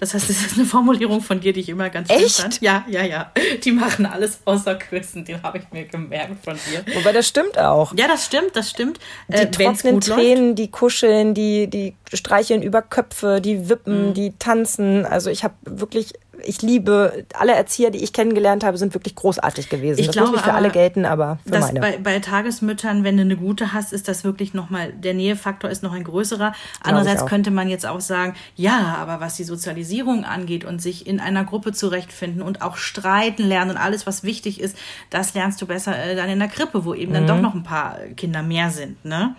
[0.00, 2.40] Das heißt, das ist eine Formulierung von dir, die ich immer ganz schön Echt?
[2.40, 2.60] fand.
[2.60, 3.30] Ja, ja, ja.
[3.62, 5.24] Die machen alles außer küssen.
[5.24, 6.84] Den habe ich mir gemerkt von dir.
[6.94, 7.94] Wobei das stimmt auch.
[7.96, 8.98] Ja, das stimmt, das stimmt.
[9.28, 10.58] Die äh, trocknen Tränen, läuft.
[10.58, 14.14] die kuscheln, die, die streicheln über Köpfe, die wippen, mhm.
[14.14, 15.04] die tanzen.
[15.04, 16.14] Also ich habe wirklich
[16.44, 19.98] ich liebe, alle Erzieher, die ich kennengelernt habe, sind wirklich großartig gewesen.
[20.00, 21.80] Ich das glaube, muss nicht für alle gelten, aber für meine.
[21.80, 25.82] Bei, bei Tagesmüttern, wenn du eine gute hast, ist das wirklich nochmal, der Nähefaktor ist
[25.82, 26.52] noch ein größerer.
[26.82, 31.20] Andererseits könnte man jetzt auch sagen, ja, aber was die Sozialisierung angeht und sich in
[31.20, 34.76] einer Gruppe zurechtfinden und auch streiten lernen und alles, was wichtig ist,
[35.10, 37.14] das lernst du besser äh, dann in der Krippe, wo eben mhm.
[37.14, 39.34] dann doch noch ein paar Kinder mehr sind, ne?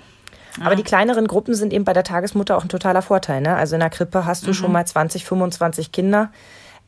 [0.60, 3.42] Aber die kleineren Gruppen sind eben bei der Tagesmutter auch ein totaler Vorteil.
[3.42, 3.56] Ne?
[3.56, 4.56] Also in der Krippe hast du mhm.
[4.56, 6.30] schon mal 20, 25 Kinder.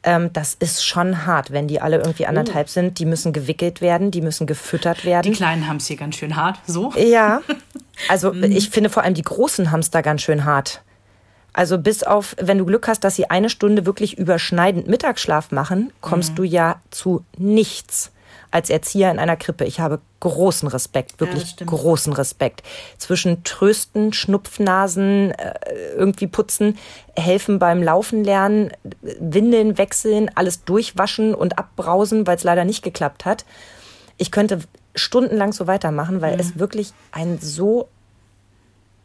[0.04, 2.72] Ähm, das ist schon hart, wenn die alle irgendwie anderthalb oh.
[2.72, 3.00] sind.
[3.00, 5.32] Die müssen gewickelt werden, die müssen gefüttert werden.
[5.32, 6.92] Die Kleinen haben es hier ganz schön hart, so?
[6.98, 7.42] Ja.
[8.10, 8.46] Also mhm.
[8.46, 10.82] ich finde vor allem die Großen haben es da ganz schön hart.
[11.54, 15.94] Also bis auf, wenn du Glück hast, dass sie eine Stunde wirklich überschneidend Mittagsschlaf machen,
[16.02, 16.36] kommst mhm.
[16.36, 18.12] du ja zu nichts
[18.54, 19.66] als Erzieher in einer Krippe.
[19.66, 22.62] Ich habe großen Respekt, wirklich ja, großen Respekt.
[23.00, 25.54] Zwischen Trösten, Schnupfnasen, äh,
[25.96, 26.78] irgendwie putzen,
[27.16, 33.26] helfen beim Laufen lernen, Windeln wechseln, alles durchwaschen und abbrausen, weil es leider nicht geklappt
[33.26, 33.44] hat.
[34.18, 34.60] Ich könnte
[34.94, 36.40] stundenlang so weitermachen, weil mhm.
[36.40, 37.90] es wirklich ein so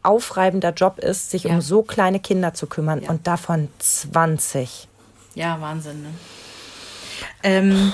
[0.03, 1.55] aufreibender Job ist, sich ja.
[1.55, 3.09] um so kleine Kinder zu kümmern ja.
[3.09, 4.87] und davon 20.
[5.33, 6.03] Ja, Wahnsinn.
[6.03, 6.09] Ne?
[7.41, 7.93] Ähm,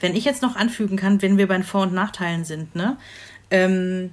[0.00, 2.96] wenn ich jetzt noch anfügen kann, wenn wir bei den Vor- und Nachteilen sind, ne?
[3.50, 4.10] Ähm,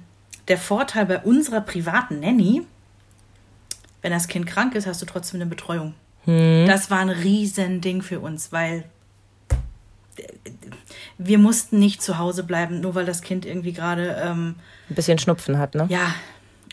[0.48, 2.62] der Vorteil bei unserer privaten Nanny,
[4.02, 5.94] wenn das Kind krank ist, hast du trotzdem eine Betreuung.
[6.24, 6.66] Hm.
[6.66, 8.84] Das war ein Riesending für uns, weil
[11.18, 14.56] wir mussten nicht zu Hause bleiben, nur weil das Kind irgendwie gerade ähm,
[14.88, 15.86] ein bisschen Schnupfen hat, ne?
[15.88, 16.14] Ja.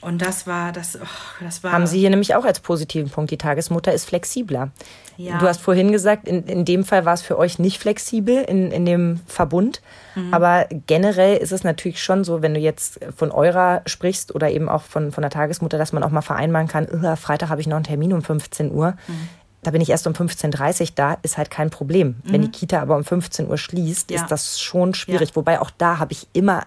[0.06, 1.72] Und das war, das, oh, das war.
[1.72, 4.70] Haben Sie hier nämlich auch als positiven Punkt, die Tagesmutter ist flexibler.
[5.18, 5.40] Ja.
[5.40, 8.72] Du hast vorhin gesagt, in, in dem Fall war es für euch nicht flexibel in,
[8.72, 9.82] in dem Verbund.
[10.14, 10.34] Mhm.
[10.34, 14.70] Aber generell ist es natürlich schon so, wenn du jetzt von eurer sprichst oder eben
[14.70, 16.88] auch von, von der Tagesmutter, dass man auch mal vereinbaren kann,
[17.18, 18.92] Freitag habe ich noch einen Termin um 15 Uhr.
[19.08, 19.30] Mhm
[19.66, 22.10] da bin ich erst um 15.30 Uhr da, ist halt kein Problem.
[22.24, 22.32] Mhm.
[22.32, 24.22] Wenn die Kita aber um 15 Uhr schließt, ja.
[24.22, 25.30] ist das schon schwierig.
[25.30, 25.36] Ja.
[25.36, 26.62] Wobei auch da habe ich immer,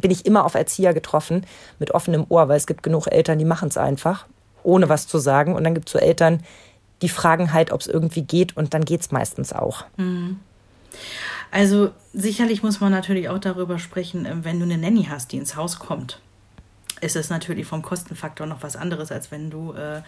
[0.00, 1.46] bin ich immer auf Erzieher getroffen
[1.78, 4.26] mit offenem Ohr, weil es gibt genug Eltern, die machen es einfach,
[4.62, 5.54] ohne was zu sagen.
[5.54, 6.42] Und dann gibt es so Eltern,
[7.02, 9.84] die fragen halt, ob es irgendwie geht und dann geht es meistens auch.
[9.96, 10.40] Mhm.
[11.50, 15.38] Also sicherlich muss man natürlich auch darüber sprechen, äh, wenn du eine Nanny hast, die
[15.38, 16.20] ins Haus kommt
[17.00, 20.02] ist es natürlich vom Kostenfaktor noch was anderes, als wenn du äh,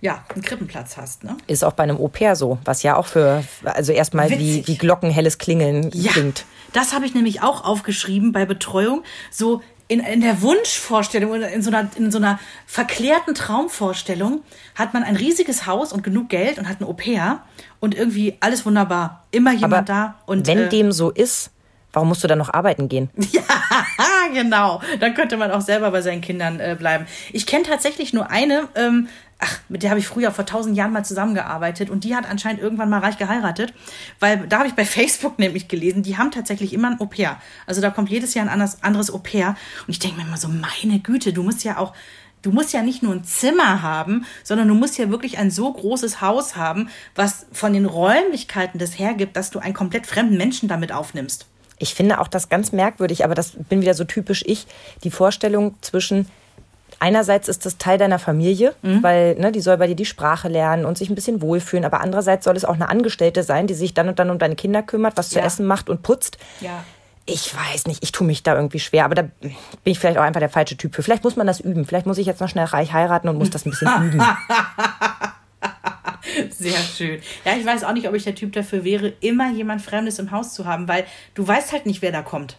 [0.00, 1.24] ja, einen Krippenplatz hast.
[1.24, 1.36] Ne?
[1.46, 5.38] Ist auch bei einem Au-pair so, was ja auch für, also erstmal wie, wie glockenhelles
[5.38, 6.44] Klingeln ja, klingt.
[6.72, 9.02] Das habe ich nämlich auch aufgeschrieben bei Betreuung.
[9.30, 14.42] So in, in der Wunschvorstellung oder in so, einer, in so einer verklärten Traumvorstellung
[14.74, 17.42] hat man ein riesiges Haus und genug Geld und hat ein Au-pair
[17.80, 19.24] und irgendwie alles wunderbar.
[19.30, 20.14] Immer jemand Aber da.
[20.26, 21.50] Und, wenn äh, dem so ist,
[21.94, 23.10] Warum musst du dann noch arbeiten gehen?
[23.32, 24.80] Ja, genau.
[25.00, 27.06] Dann könnte man auch selber bei seinen Kindern äh, bleiben.
[27.32, 30.92] Ich kenne tatsächlich nur eine, ähm, ach, mit der habe ich früher vor tausend Jahren
[30.92, 33.74] mal zusammengearbeitet und die hat anscheinend irgendwann mal reich geheiratet,
[34.20, 37.40] weil da habe ich bei Facebook nämlich gelesen, die haben tatsächlich immer ein Au-pair.
[37.66, 40.48] Also da kommt jedes Jahr ein anderes, anderes Au-pair und ich denke mir immer so,
[40.48, 41.94] meine Güte, du musst ja auch
[42.42, 45.72] Du musst ja nicht nur ein Zimmer haben, sondern du musst ja wirklich ein so
[45.72, 50.68] großes Haus haben, was von den Räumlichkeiten das hergibt, dass du einen komplett fremden Menschen
[50.68, 51.46] damit aufnimmst
[51.78, 54.66] ich finde auch das ganz merkwürdig, aber das bin wieder so typisch ich,
[55.02, 56.26] die Vorstellung zwischen
[57.00, 59.02] einerseits ist das Teil deiner Familie, mhm.
[59.02, 62.00] weil ne, die soll bei dir die Sprache lernen und sich ein bisschen wohlfühlen, aber
[62.00, 64.82] andererseits soll es auch eine Angestellte sein, die sich dann und dann um deine Kinder
[64.82, 65.40] kümmert, was ja.
[65.40, 66.38] zu essen macht und putzt.
[66.60, 66.84] Ja.
[67.26, 69.54] Ich weiß nicht, ich tue mich da irgendwie schwer, aber da bin
[69.84, 71.02] ich vielleicht auch einfach der falsche Typ für.
[71.02, 71.86] Vielleicht muss man das üben.
[71.86, 74.22] Vielleicht muss ich jetzt noch schnell reich heiraten und muss das ein bisschen üben.
[76.50, 77.20] Sehr schön.
[77.44, 80.30] Ja, ich weiß auch nicht, ob ich der Typ dafür wäre, immer jemand Fremdes im
[80.30, 82.58] Haus zu haben, weil du weißt halt nicht, wer da kommt.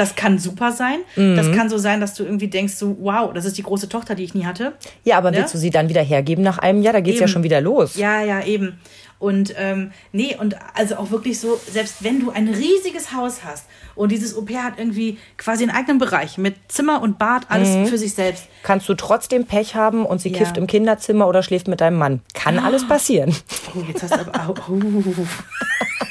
[0.00, 1.00] Das kann super sein.
[1.14, 1.36] Mhm.
[1.36, 4.14] Das kann so sein, dass du irgendwie denkst, so, wow, das ist die große Tochter,
[4.14, 4.72] die ich nie hatte.
[5.04, 5.52] Ja, aber willst ja?
[5.52, 6.94] du sie dann wieder hergeben nach einem Jahr?
[6.94, 7.96] Da geht es ja schon wieder los.
[7.96, 8.78] Ja, ja, eben.
[9.18, 13.66] Und ähm, nee, und also auch wirklich so, selbst wenn du ein riesiges Haus hast
[13.94, 17.84] und dieses Au-pair hat irgendwie quasi einen eigenen Bereich mit Zimmer und Bad, alles mhm.
[17.84, 18.46] für sich selbst.
[18.62, 20.38] Kannst du trotzdem Pech haben und sie ja.
[20.38, 22.22] kifft im Kinderzimmer oder schläft mit deinem Mann.
[22.32, 22.62] Kann oh.
[22.62, 23.34] alles passieren.
[23.74, 24.54] Oh, jetzt hast du aber.
[24.70, 24.80] Oh.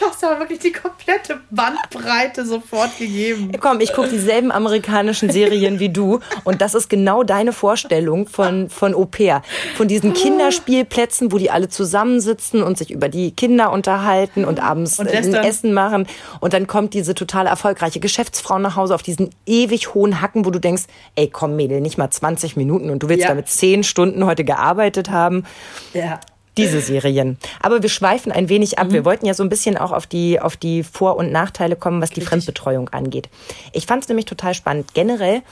[0.00, 3.52] Jetzt hast du aber wirklich die komplette Bandbreite sofort gegeben.
[3.60, 8.70] Komm, ich gucke dieselben amerikanischen Serien wie du und das ist genau deine Vorstellung von,
[8.70, 9.42] von Au pair.
[9.76, 14.98] Von diesen Kinderspielplätzen, wo die alle zusammensitzen und sich über die Kinder unterhalten und abends
[14.98, 16.06] und ein Essen machen.
[16.40, 20.50] Und dann kommt diese total erfolgreiche Geschäftsfrau nach Hause auf diesen ewig hohen Hacken, wo
[20.50, 20.84] du denkst,
[21.16, 23.28] ey komm Mädel, nicht mal 20 Minuten und du willst ja.
[23.28, 25.44] damit 10 Stunden heute gearbeitet haben.
[25.92, 26.20] Ja
[26.56, 27.38] diese Serien.
[27.60, 28.88] Aber wir schweifen ein wenig ab.
[28.88, 28.92] Mhm.
[28.92, 32.02] Wir wollten ja so ein bisschen auch auf die, auf die Vor- und Nachteile kommen,
[32.02, 32.28] was die Richtig.
[32.28, 33.28] Fremdbetreuung angeht.
[33.72, 34.94] Ich fand es nämlich total spannend.
[34.94, 35.42] Generell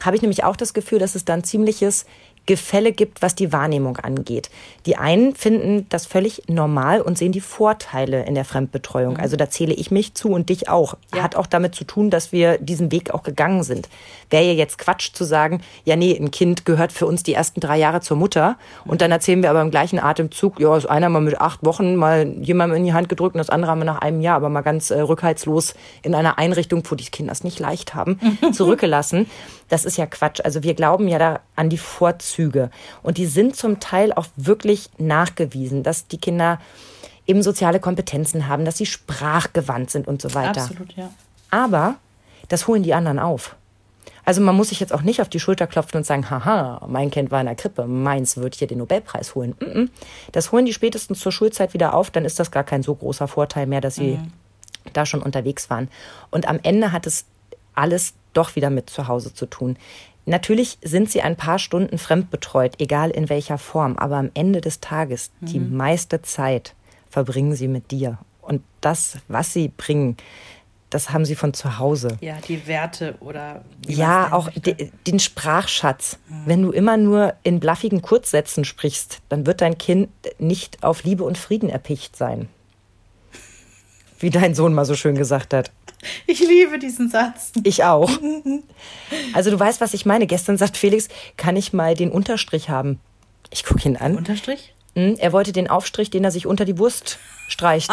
[0.00, 2.06] habe ich nämlich auch das Gefühl, dass es dann ziemliches
[2.46, 4.50] Gefälle gibt, was die Wahrnehmung angeht.
[4.86, 9.14] Die einen finden das völlig normal und sehen die Vorteile in der Fremdbetreuung.
[9.14, 9.20] Mhm.
[9.20, 10.96] Also da zähle ich mich zu und dich auch.
[11.14, 11.22] Ja.
[11.22, 13.88] Hat auch damit zu tun, dass wir diesen Weg auch gegangen sind.
[14.30, 17.60] Wäre ja jetzt Quatsch zu sagen, ja nee, ein Kind gehört für uns die ersten
[17.60, 21.08] drei Jahre zur Mutter und dann erzählen wir aber im gleichen Atemzug, ja, ist einer
[21.08, 23.84] mal mit acht Wochen mal jemandem in die Hand gedrückt und das andere haben wir
[23.84, 27.44] nach einem Jahr, aber mal ganz äh, rückhaltslos in einer Einrichtung, wo die Kinder es
[27.44, 28.20] nicht leicht haben,
[28.52, 29.26] zurückgelassen.
[29.68, 30.40] Das ist ja Quatsch.
[30.44, 32.70] Also wir glauben ja da an die Vorzüge.
[33.02, 36.60] Und die sind zum Teil auch wirklich nachgewiesen, dass die Kinder
[37.26, 40.62] eben soziale Kompetenzen haben, dass sie sprachgewandt sind und so weiter.
[40.62, 41.10] Absolut, ja.
[41.50, 41.96] Aber
[42.48, 43.56] das holen die anderen auf.
[44.24, 47.12] Also man muss sich jetzt auch nicht auf die Schulter klopfen und sagen, haha, mein
[47.12, 49.54] Kind war in der Krippe, meins wird hier den Nobelpreis holen.
[50.32, 53.28] Das holen die spätestens zur Schulzeit wieder auf, dann ist das gar kein so großer
[53.28, 54.32] Vorteil mehr, dass sie mhm.
[54.92, 55.88] da schon unterwegs waren.
[56.30, 57.24] Und am Ende hat es
[57.76, 59.76] alles doch wieder mit zu Hause zu tun.
[60.26, 64.80] Natürlich sind sie ein paar Stunden fremdbetreut, egal in welcher Form, aber am Ende des
[64.80, 65.46] Tages, mhm.
[65.46, 66.74] die meiste Zeit
[67.08, 68.18] verbringen sie mit dir.
[68.42, 70.16] Und das, was sie bringen,
[70.90, 72.16] das haben sie von zu Hause.
[72.20, 73.64] Ja, die Werte oder.
[73.86, 76.18] Ja, auch de, den Sprachschatz.
[76.28, 76.42] Mhm.
[76.46, 80.08] Wenn du immer nur in blaffigen Kurzsätzen sprichst, dann wird dein Kind
[80.38, 82.48] nicht auf Liebe und Frieden erpicht sein.
[84.18, 85.70] Wie dein Sohn mal so schön gesagt hat.
[86.26, 87.52] Ich liebe diesen Satz.
[87.64, 88.10] Ich auch.
[89.34, 90.26] Also du weißt, was ich meine.
[90.26, 92.98] Gestern sagt Felix, kann ich mal den Unterstrich haben?
[93.50, 94.16] Ich gucke ihn an.
[94.16, 94.74] Unterstrich?
[94.94, 97.18] Hm, er wollte den Aufstrich, den er sich unter die Wurst
[97.48, 97.90] streicht.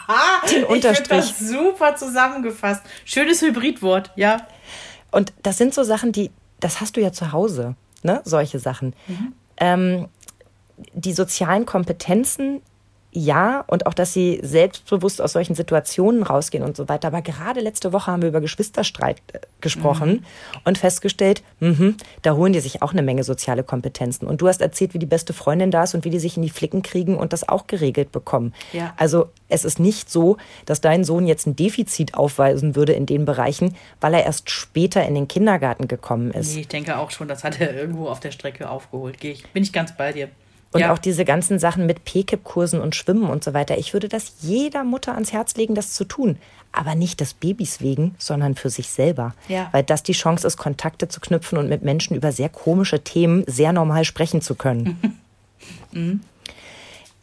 [0.50, 1.18] den Unterstrich.
[1.18, 2.82] Ich das super zusammengefasst.
[3.04, 4.46] Schönes Hybridwort, ja.
[5.10, 8.20] Und das sind so Sachen, die, das hast du ja zu Hause, ne?
[8.24, 8.94] Solche Sachen.
[9.06, 9.32] Mhm.
[9.58, 10.08] Ähm,
[10.92, 12.62] die sozialen Kompetenzen
[13.10, 17.08] ja, und auch, dass sie selbstbewusst aus solchen Situationen rausgehen und so weiter.
[17.08, 20.24] Aber gerade letzte Woche haben wir über Geschwisterstreit äh, gesprochen mhm.
[20.64, 24.26] und festgestellt, mh, da holen die sich auch eine Menge soziale Kompetenzen.
[24.26, 26.42] Und du hast erzählt, wie die beste Freundin da ist und wie die sich in
[26.42, 28.52] die Flicken kriegen und das auch geregelt bekommen.
[28.74, 28.92] Ja.
[28.98, 30.36] Also es ist nicht so,
[30.66, 35.06] dass dein Sohn jetzt ein Defizit aufweisen würde in den Bereichen, weil er erst später
[35.06, 36.54] in den Kindergarten gekommen ist.
[36.54, 39.18] Nee, ich denke auch schon, das hat er irgendwo auf der Strecke aufgeholt.
[39.18, 40.28] Gehe ich, bin ich ganz bei dir.
[40.72, 40.92] Und ja.
[40.92, 43.78] auch diese ganzen Sachen mit PKIP-Kursen und Schwimmen und so weiter.
[43.78, 46.36] Ich würde das jeder Mutter ans Herz legen, das zu tun.
[46.72, 49.34] Aber nicht des Babys wegen, sondern für sich selber.
[49.48, 49.68] Ja.
[49.72, 53.44] Weil das die Chance ist, Kontakte zu knüpfen und mit Menschen über sehr komische Themen
[53.46, 55.00] sehr normal sprechen zu können.
[55.92, 56.20] mhm.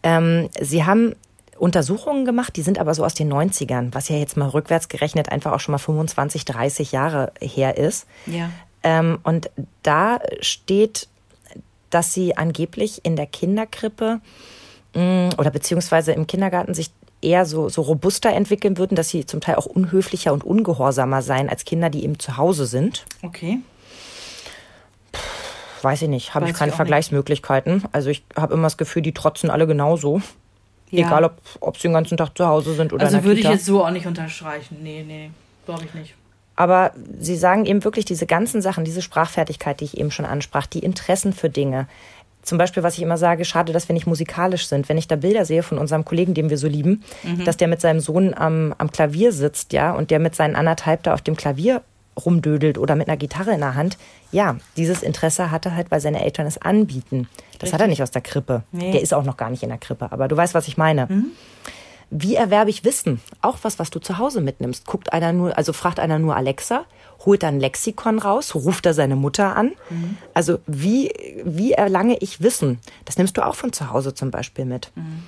[0.02, 1.14] ähm, Sie haben
[1.58, 5.32] Untersuchungen gemacht, die sind aber so aus den 90ern, was ja jetzt mal rückwärts gerechnet
[5.32, 8.08] einfach auch schon mal 25, 30 Jahre her ist.
[8.26, 8.50] Ja.
[8.84, 9.50] Ähm, und
[9.84, 11.08] da steht
[11.90, 14.20] dass sie angeblich in der Kinderkrippe
[14.94, 19.42] mm, oder beziehungsweise im Kindergarten sich eher so, so robuster entwickeln würden, dass sie zum
[19.42, 23.06] Teil auch unhöflicher und ungehorsamer seien als Kinder, die eben zu Hause sind.
[23.22, 23.60] Okay.
[25.82, 27.76] weiß ich nicht, habe ich keine ich Vergleichsmöglichkeiten.
[27.76, 27.88] Nicht.
[27.92, 30.22] Also ich habe immer das Gefühl, die trotzen alle genauso.
[30.92, 31.08] Ja.
[31.08, 33.66] Egal, ob, ob sie den ganzen Tag zu Hause sind oder Also würde ich jetzt
[33.66, 34.78] so auch nicht unterstreichen.
[34.82, 35.32] Nee, nee,
[35.66, 36.14] glaube ich nicht.
[36.56, 40.68] Aber sie sagen eben wirklich diese ganzen Sachen, diese Sprachfertigkeit, die ich eben schon ansprach,
[40.68, 41.88] die Interessen für Dinge.
[42.44, 44.88] Zum Beispiel, was ich immer sage, schade, dass wir nicht musikalisch sind.
[44.88, 47.44] Wenn ich da Bilder sehe von unserem Kollegen, den wir so lieben, mhm.
[47.44, 51.04] dass der mit seinem Sohn am, am Klavier sitzt, ja, und der mit seinen anderthalb
[51.04, 51.82] da auf dem Klavier
[52.24, 53.98] rumdödelt oder mit einer Gitarre in der Hand.
[54.32, 57.28] Ja, dieses Interesse hat er halt, weil seine Eltern es anbieten.
[57.54, 57.74] Das Richtig.
[57.74, 58.64] hat er nicht aus der Krippe.
[58.72, 58.92] Nee.
[58.92, 61.08] Der ist auch noch gar nicht in der Krippe, aber du weißt, was ich meine.
[61.08, 61.26] Mhm.
[62.18, 63.20] Wie erwerbe ich Wissen?
[63.42, 64.86] Auch was, was du zu Hause mitnimmst.
[64.86, 66.86] Guckt einer nur, also fragt einer nur Alexa,
[67.26, 69.74] holt dann Lexikon raus, ruft er seine Mutter an.
[69.90, 70.18] Mhm.
[70.34, 71.12] Also wie,
[71.44, 72.80] wie erlange ich Wissen?
[73.04, 74.92] Das nimmst du auch von zu Hause zum Beispiel mit.
[74.96, 75.24] Mhm.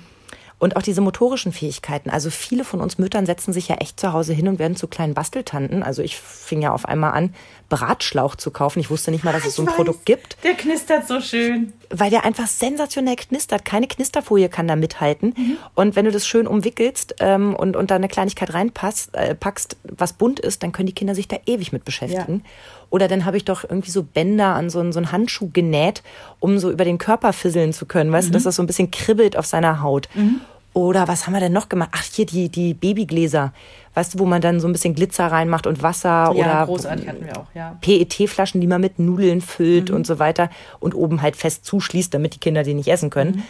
[0.58, 2.08] Und auch diese motorischen Fähigkeiten.
[2.08, 4.88] Also viele von uns Müttern setzen sich ja echt zu Hause hin und werden zu
[4.88, 5.82] kleinen Basteltanten.
[5.82, 7.34] Also ich fing ja auf einmal an,
[7.68, 8.80] Bratschlauch zu kaufen.
[8.80, 10.36] Ich wusste nicht mal, dass es so ein weiß, Produkt gibt.
[10.42, 11.72] Der knistert so schön.
[11.90, 13.64] Weil der einfach sensationell knistert.
[13.64, 15.34] Keine Knisterfolie kann da mithalten.
[15.36, 15.56] Mhm.
[15.74, 19.76] Und wenn du das schön umwickelst ähm, und, und da eine Kleinigkeit reinpackst, äh, packst,
[19.84, 22.42] was bunt ist, dann können die Kinder sich da ewig mit beschäftigen.
[22.44, 22.50] Ja.
[22.90, 26.02] Oder dann habe ich doch irgendwie so Bänder an so, so einen Handschuh genäht,
[26.40, 28.10] um so über den Körper fisseln zu können.
[28.12, 28.32] Weißt mhm.
[28.32, 30.08] du, dass das so ein bisschen kribbelt auf seiner Haut.
[30.14, 30.40] Mhm.
[30.78, 31.90] Oder was haben wir denn noch gemacht?
[31.92, 33.52] Ach, hier die, die Babygläser.
[33.94, 37.08] Weißt du, wo man dann so ein bisschen Glitzer reinmacht und Wasser ja, oder großartig
[37.08, 37.76] hatten wir auch, ja.
[37.80, 39.96] PET-Flaschen, die man mit Nudeln füllt mhm.
[39.96, 43.32] und so weiter und oben halt fest zuschließt, damit die Kinder die nicht essen können.
[43.32, 43.42] Mhm.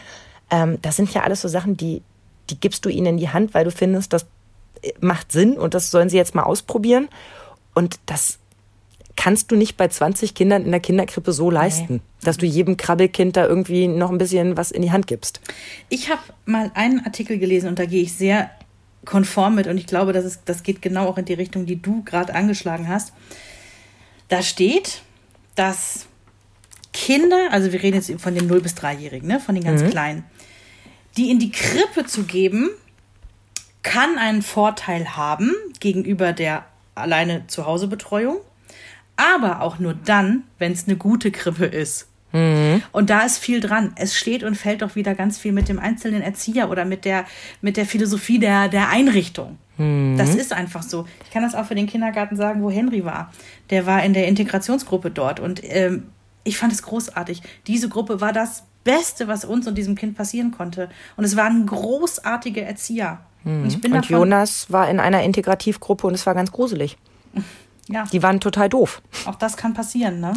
[0.50, 2.00] Ähm, das sind ja alles so Sachen, die,
[2.48, 4.24] die gibst du ihnen in die Hand, weil du findest, das
[4.98, 7.08] macht Sinn und das sollen sie jetzt mal ausprobieren.
[7.74, 8.38] Und das
[9.18, 12.00] kannst du nicht bei 20 Kindern in der Kinderkrippe so leisten, nee.
[12.22, 15.40] dass du jedem Krabbelkind da irgendwie noch ein bisschen was in die Hand gibst.
[15.88, 18.48] Ich habe mal einen Artikel gelesen und da gehe ich sehr
[19.04, 21.82] konform mit und ich glaube, das, ist, das geht genau auch in die Richtung, die
[21.82, 23.12] du gerade angeschlagen hast.
[24.28, 25.02] Da steht,
[25.56, 26.06] dass
[26.92, 29.90] Kinder, also wir reden jetzt von den 0- bis 3-Jährigen, ne, von den ganz mhm.
[29.90, 30.24] Kleinen,
[31.16, 32.70] die in die Krippe zu geben,
[33.82, 38.36] kann einen Vorteil haben gegenüber der alleine Zuhausebetreuung
[39.18, 42.08] aber auch nur dann, wenn es eine gute Krippe ist.
[42.32, 42.82] Mhm.
[42.92, 43.92] Und da ist viel dran.
[43.96, 47.24] Es steht und fällt doch wieder ganz viel mit dem einzelnen Erzieher oder mit der,
[47.60, 49.58] mit der Philosophie der, der Einrichtung.
[49.76, 50.16] Mhm.
[50.16, 51.06] Das ist einfach so.
[51.24, 53.32] Ich kann das auch für den Kindergarten sagen, wo Henry war.
[53.70, 56.08] Der war in der Integrationsgruppe dort und ähm,
[56.44, 57.42] ich fand es großartig.
[57.66, 60.88] Diese Gruppe war das Beste, was uns und diesem Kind passieren konnte.
[61.16, 63.20] Und es waren großartige Erzieher.
[63.44, 63.64] Mhm.
[63.64, 66.96] Und, und Jonas war in einer Integrativgruppe und es war ganz gruselig.
[67.88, 68.04] Ja.
[68.12, 69.00] Die waren total doof.
[69.26, 70.34] Auch das kann passieren, ne?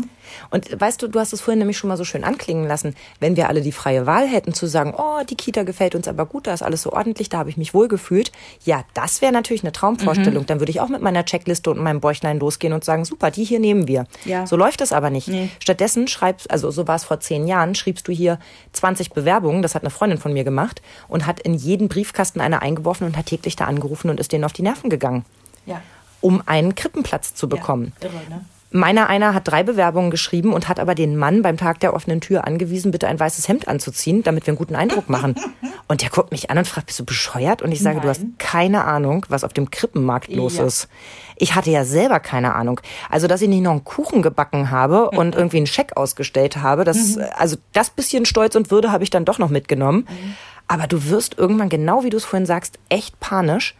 [0.49, 3.35] Und weißt du, du hast es vorhin nämlich schon mal so schön anklingen lassen, wenn
[3.35, 6.47] wir alle die freie Wahl hätten zu sagen, oh, die Kita gefällt uns aber gut,
[6.47, 8.31] da ist alles so ordentlich, da habe ich mich wohl gefühlt.
[8.63, 10.43] Ja, das wäre natürlich eine Traumvorstellung.
[10.43, 10.47] Mhm.
[10.47, 13.43] Dann würde ich auch mit meiner Checkliste und meinem Bäuchlein losgehen und sagen, super, die
[13.43, 14.05] hier nehmen wir.
[14.23, 14.47] Ja.
[14.47, 15.27] So läuft das aber nicht.
[15.27, 15.49] Nee.
[15.59, 18.39] Stattdessen schreibst, also so war es vor zehn Jahren, schriebst du hier
[18.71, 22.61] 20 Bewerbungen, das hat eine Freundin von mir gemacht und hat in jeden Briefkasten eine
[22.61, 25.25] eingeworfen und hat täglich da angerufen und ist denen auf die Nerven gegangen.
[25.65, 25.81] Ja
[26.21, 27.93] um einen Krippenplatz zu bekommen.
[28.01, 28.45] Ja, irre, ne?
[28.73, 32.21] Meiner einer hat drei Bewerbungen geschrieben und hat aber den Mann beim Tag der offenen
[32.21, 35.35] Tür angewiesen, bitte ein weißes Hemd anzuziehen, damit wir einen guten Eindruck machen.
[35.89, 37.61] Und der guckt mich an und fragt, bist du bescheuert?
[37.61, 38.03] Und ich sage, Nein.
[38.03, 40.63] du hast keine Ahnung, was auf dem Krippenmarkt los ja.
[40.63, 40.87] ist.
[41.35, 42.79] Ich hatte ja selber keine Ahnung.
[43.09, 46.85] Also, dass ich nicht noch einen Kuchen gebacken habe und irgendwie einen Scheck ausgestellt habe,
[46.85, 47.25] das, mhm.
[47.35, 50.07] also das bisschen Stolz und Würde habe ich dann doch noch mitgenommen.
[50.09, 50.35] Mhm.
[50.69, 53.75] Aber du wirst irgendwann, genau wie du es vorhin sagst, echt panisch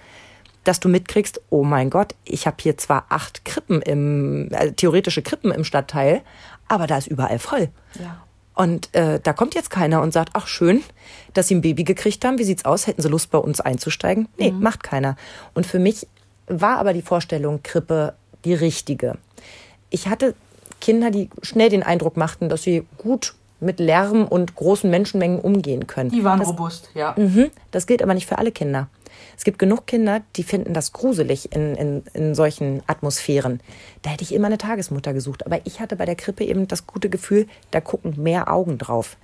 [0.63, 5.21] dass du mitkriegst, oh mein Gott, ich habe hier zwar acht Krippen im, äh, theoretische
[5.21, 6.21] Krippen im Stadtteil,
[6.67, 7.69] aber da ist überall voll.
[7.99, 8.21] Ja.
[8.53, 10.83] Und äh, da kommt jetzt keiner und sagt, ach schön,
[11.33, 12.37] dass sie ein Baby gekriegt haben.
[12.37, 12.85] Wie sieht's aus?
[12.85, 14.27] Hätten sie Lust, bei uns einzusteigen?
[14.37, 14.61] Nee, mhm.
[14.61, 15.15] macht keiner.
[15.53, 16.07] Und für mich
[16.47, 18.13] war aber die Vorstellung Krippe
[18.45, 19.17] die richtige.
[19.89, 20.35] Ich hatte
[20.79, 25.87] Kinder, die schnell den Eindruck machten, dass sie gut mit Lärm und großen Menschenmengen umgehen
[25.87, 26.09] können.
[26.09, 27.13] Die waren das, robust, ja.
[27.15, 28.87] Mh, das gilt aber nicht für alle Kinder.
[29.41, 33.59] Es gibt genug Kinder, die finden das gruselig in, in, in solchen Atmosphären.
[34.03, 35.47] Da hätte ich immer eine Tagesmutter gesucht.
[35.47, 39.17] Aber ich hatte bei der Krippe eben das gute Gefühl, da gucken mehr Augen drauf.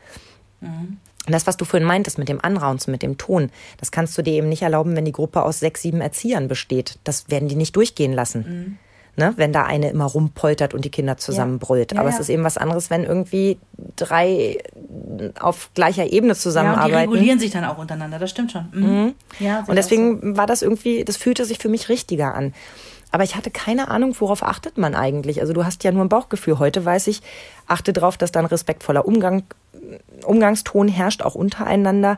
[0.59, 0.97] Mhm.
[1.28, 4.24] Und das, was du vorhin meintest mit dem Anraunzen, mit dem Ton, das kannst du
[4.24, 6.97] dir eben nicht erlauben, wenn die Gruppe aus sechs, sieben Erziehern besteht.
[7.03, 8.39] Das werden die nicht durchgehen lassen.
[8.39, 8.86] Mhm
[9.18, 11.91] ne, wenn da eine immer rumpoltert und die Kinder zusammenbrüllt.
[11.91, 11.99] Ja.
[11.99, 13.57] Aber ja, es ist eben was anderes, wenn irgendwie
[13.95, 14.59] drei
[15.39, 16.91] auf gleicher Ebene zusammenarbeiten.
[16.91, 18.68] Ja, die regulieren sich dann auch untereinander, das stimmt schon.
[18.72, 18.86] Mhm.
[18.86, 19.13] Mhm.
[19.39, 20.38] Ja, und deswegen so.
[20.38, 22.53] war das irgendwie, das fühlte sich für mich richtiger an.
[23.11, 25.41] Aber ich hatte keine Ahnung, worauf achtet man eigentlich.
[25.41, 26.59] Also du hast ja nur ein Bauchgefühl.
[26.59, 27.22] Heute weiß ich,
[27.65, 29.43] achte darauf, dass da ein respektvoller Umgang,
[30.26, 32.18] Umgangston herrscht, auch untereinander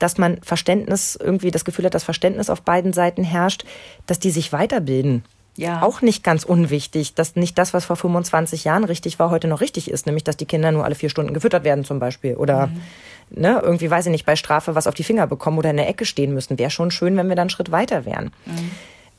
[0.00, 3.64] dass man Verständnis irgendwie das Gefühl hat, dass Verständnis auf beiden Seiten herrscht,
[4.06, 5.24] dass die sich weiterbilden.
[5.56, 5.82] Ja.
[5.82, 9.60] Auch nicht ganz unwichtig, dass nicht das, was vor 25 Jahren richtig war, heute noch
[9.60, 12.66] richtig ist, nämlich dass die Kinder nur alle vier Stunden gefüttert werden zum Beispiel oder
[12.66, 12.80] mhm.
[13.30, 15.88] ne, irgendwie, weiß ich nicht, bei Strafe was auf die Finger bekommen oder in der
[15.88, 16.58] Ecke stehen müssen.
[16.58, 18.32] Wäre schon schön, wenn wir dann einen Schritt weiter wären.
[18.46, 18.70] Mhm.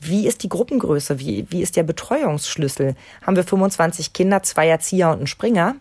[0.01, 1.19] Wie ist die Gruppengröße?
[1.19, 2.95] Wie, wie ist der Betreuungsschlüssel?
[3.25, 5.75] Haben wir 25 Kinder, zwei Erzieher und einen Springer?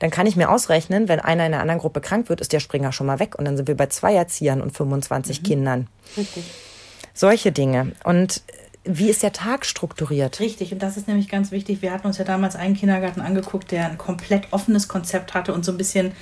[0.00, 2.60] Dann kann ich mir ausrechnen, wenn einer in einer anderen Gruppe krank wird, ist der
[2.60, 5.44] Springer schon mal weg und dann sind wir bei zwei Erziehern und 25 mhm.
[5.44, 5.86] Kindern.
[6.16, 6.44] Richtig.
[7.14, 7.92] Solche Dinge.
[8.04, 8.42] Und
[8.90, 10.40] wie ist der Tag strukturiert?
[10.40, 11.82] Richtig, und das ist nämlich ganz wichtig.
[11.82, 15.62] Wir hatten uns ja damals einen Kindergarten angeguckt, der ein komplett offenes Konzept hatte und
[15.64, 16.12] so ein bisschen,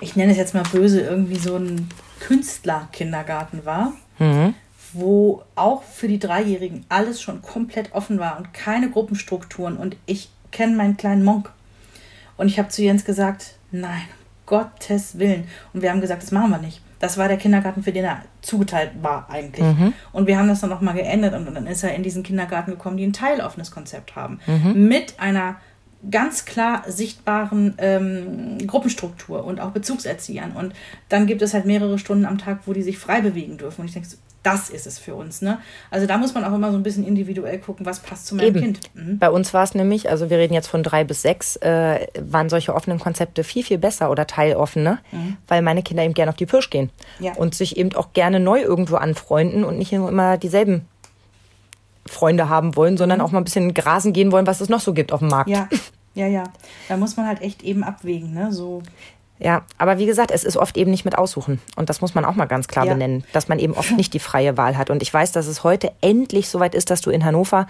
[0.00, 1.88] ich nenne es jetzt mal böse, irgendwie so ein
[2.20, 3.94] Künstlerkindergarten war.
[4.18, 4.54] Mhm.
[4.92, 9.78] Wo auch für die Dreijährigen alles schon komplett offen war und keine Gruppenstrukturen.
[9.78, 11.50] Und ich kenne meinen kleinen Monk.
[12.36, 14.02] Und ich habe zu Jens gesagt, nein,
[14.44, 15.48] Gottes Willen.
[15.72, 16.82] Und wir haben gesagt, das machen wir nicht.
[17.00, 19.64] Das war der Kindergarten, für den er zugeteilt war eigentlich.
[19.64, 19.94] Mhm.
[20.12, 22.98] Und wir haben das dann nochmal geändert und dann ist er in diesen Kindergarten gekommen,
[22.98, 24.38] die ein teiloffenes Konzept haben.
[24.46, 24.86] Mhm.
[24.86, 25.56] Mit einer
[26.08, 30.52] ganz klar sichtbaren ähm, Gruppenstruktur und auch Bezugserziehern.
[30.52, 30.72] Und
[31.08, 33.82] dann gibt es halt mehrere Stunden am Tag, wo die sich frei bewegen dürfen.
[33.82, 34.08] Und ich denke,
[34.42, 35.42] das ist es für uns.
[35.42, 35.58] Ne?
[35.90, 38.48] Also da muss man auch immer so ein bisschen individuell gucken, was passt zu meinem
[38.48, 38.60] Eben.
[38.60, 38.80] Kind.
[38.94, 39.18] Mhm.
[39.18, 42.48] Bei uns war es nämlich, also wir reden jetzt von drei bis sechs, äh, waren
[42.48, 45.36] solche offenen Konzepte viel, viel besser oder teiloffene, mhm.
[45.46, 47.34] weil meine Kinder eben gerne auf die Pirsch gehen ja.
[47.34, 50.86] und sich eben auch gerne neu irgendwo anfreunden und nicht immer dieselben
[52.06, 53.24] Freunde haben wollen, sondern mhm.
[53.24, 55.50] auch mal ein bisschen grasen gehen wollen, was es noch so gibt auf dem Markt.
[55.50, 55.68] Ja,
[56.14, 56.44] ja, ja.
[56.88, 58.52] Da muss man halt echt eben abwägen, ne?
[58.52, 58.82] So
[59.42, 61.60] ja, aber wie gesagt, es ist oft eben nicht mit Aussuchen.
[61.74, 62.92] Und das muss man auch mal ganz klar ja.
[62.92, 64.90] benennen, dass man eben oft nicht die freie Wahl hat.
[64.90, 67.66] Und ich weiß, dass es heute endlich soweit ist, dass du in Hannover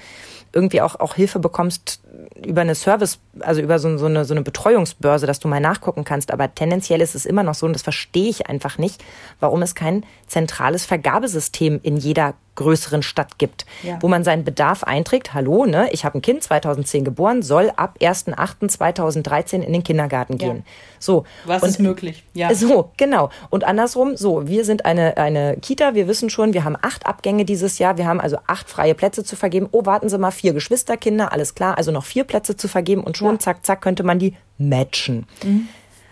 [0.52, 2.00] irgendwie auch, auch Hilfe bekommst
[2.44, 6.02] über eine Service, also über so, so, eine, so eine Betreuungsbörse, dass du mal nachgucken
[6.02, 6.32] kannst.
[6.32, 9.04] Aber tendenziell ist es immer noch so, und das verstehe ich einfach nicht,
[9.38, 13.98] warum es kein zentrales Vergabesystem in jeder größeren Stadt gibt, ja.
[14.00, 15.32] wo man seinen Bedarf einträgt.
[15.32, 15.88] Hallo, ne?
[15.92, 20.56] Ich habe ein Kind, 2010 geboren, soll ab 1.8.2013 in den Kindergarten gehen.
[20.58, 20.62] Ja.
[20.98, 21.24] So.
[21.46, 22.24] Was und, ist möglich?
[22.34, 22.50] Ja.
[22.60, 23.30] So, genau.
[23.48, 27.46] Und andersrum, so, wir sind eine, eine Kita, wir wissen schon, wir haben acht Abgänge
[27.46, 29.66] dieses Jahr, wir haben also acht freie Plätze zu vergeben.
[29.72, 33.16] Oh, warten Sie mal, vier Geschwisterkinder, alles klar, also noch vier Plätze zu vergeben und
[33.16, 33.38] schon, ja.
[33.38, 35.26] zack, zack, könnte man die matchen.
[35.42, 35.68] Mhm.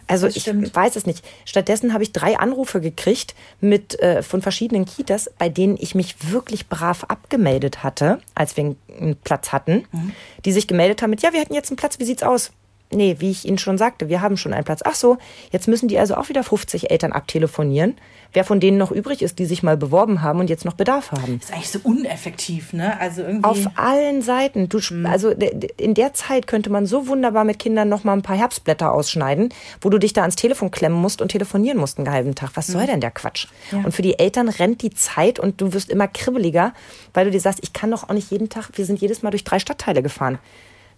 [0.09, 1.25] Also ich weiß es nicht.
[1.45, 6.31] Stattdessen habe ich drei Anrufe gekriegt mit äh, von verschiedenen Kitas, bei denen ich mich
[6.33, 10.13] wirklich brav abgemeldet hatte, als wir einen Platz hatten, mhm.
[10.45, 12.53] die sich gemeldet haben mit, ja, wir hätten jetzt einen Platz, wie sieht's aus?
[12.91, 14.81] Nee, wie ich Ihnen schon sagte, wir haben schon einen Platz.
[14.85, 15.19] Ach so,
[15.51, 17.97] jetzt müssen die also auch wieder 50 Eltern abtelefonieren
[18.33, 21.13] wer von denen noch übrig ist, die sich mal beworben haben und jetzt noch Bedarf
[21.13, 21.39] haben.
[21.39, 22.99] Das ist eigentlich so uneffektiv, ne?
[23.01, 23.45] Also irgendwie.
[23.45, 24.69] Auf allen Seiten.
[24.69, 25.07] Du, mhm.
[25.07, 28.93] Also in der Zeit könnte man so wunderbar mit Kindern noch mal ein paar Herbstblätter
[28.93, 29.49] ausschneiden,
[29.81, 32.51] wo du dich da ans Telefon klemmen musst und telefonieren musst einen halben Tag.
[32.55, 32.89] Was soll mhm.
[32.89, 33.47] denn der Quatsch?
[33.73, 33.79] Ja.
[33.79, 36.75] Und für die Eltern rennt die Zeit und du wirst immer kribbeliger,
[37.15, 39.31] weil du dir sagst, ich kann doch auch nicht jeden Tag, wir sind jedes Mal
[39.31, 40.39] durch drei Stadtteile gefahren.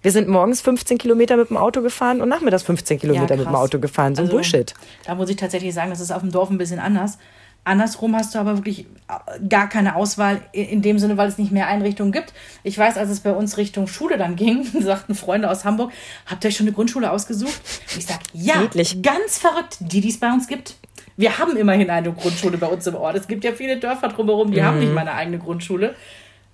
[0.02, 3.46] Wir sind morgens 15 Kilometer mit dem Auto gefahren und nachmittags 15 Kilometer ja, mit
[3.46, 4.14] dem Auto gefahren.
[4.14, 4.74] So ein also, Bullshit.
[5.04, 7.18] Da muss ich tatsächlich sagen, das ist auf dem Dorf ein bisschen anders.
[7.62, 11.52] Andersrum hast du aber wirklich äh, gar keine Auswahl in dem Sinne, weil es nicht
[11.52, 12.32] mehr Einrichtungen gibt.
[12.62, 15.92] Ich weiß, als es bei uns Richtung Schule dann ging, sagten Freunde aus Hamburg,
[16.24, 17.60] habt ihr euch schon eine Grundschule ausgesucht?
[17.98, 19.02] Ich sage, ja, Redlich.
[19.02, 20.76] ganz verrückt, die, die es bei uns gibt.
[21.18, 23.16] Wir haben immerhin eine Grundschule bei uns im Ort.
[23.16, 24.64] Es gibt ja viele Dörfer drumherum, die mhm.
[24.64, 25.94] haben nicht mal eine eigene Grundschule.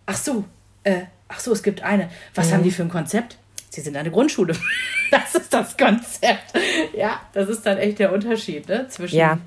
[0.07, 0.45] Ach so,
[0.83, 2.09] äh, ach so, es gibt eine.
[2.35, 2.53] Was mhm.
[2.53, 3.39] haben die für ein Konzept?
[3.71, 4.55] Sie sind eine Grundschule.
[5.09, 6.53] Das ist das Konzept.
[6.93, 9.39] Ja, das ist dann echt der Unterschied ne, zwischen ja.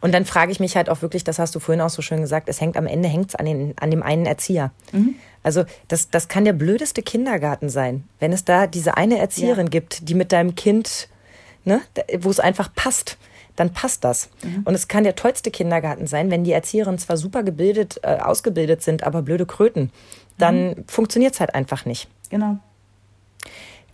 [0.00, 2.20] Und dann frage ich mich halt auch wirklich, das hast du vorhin auch so schön
[2.20, 4.70] gesagt, es hängt am Ende hängt's an, den, an dem einen Erzieher.
[4.92, 5.16] Mhm.
[5.42, 9.70] Also das, das kann der blödeste Kindergarten sein, wenn es da diese eine Erzieherin ja.
[9.70, 11.08] gibt, die mit deinem Kind,
[11.64, 11.80] ne,
[12.20, 13.18] wo es einfach passt
[13.56, 14.30] dann passt das.
[14.42, 14.62] Mhm.
[14.64, 18.82] Und es kann der tollste Kindergarten sein, wenn die Erzieherinnen zwar super gebildet, äh, ausgebildet
[18.82, 19.90] sind, aber blöde Kröten.
[20.38, 20.84] Dann mhm.
[20.86, 22.08] funktioniert es halt einfach nicht.
[22.30, 22.58] Genau.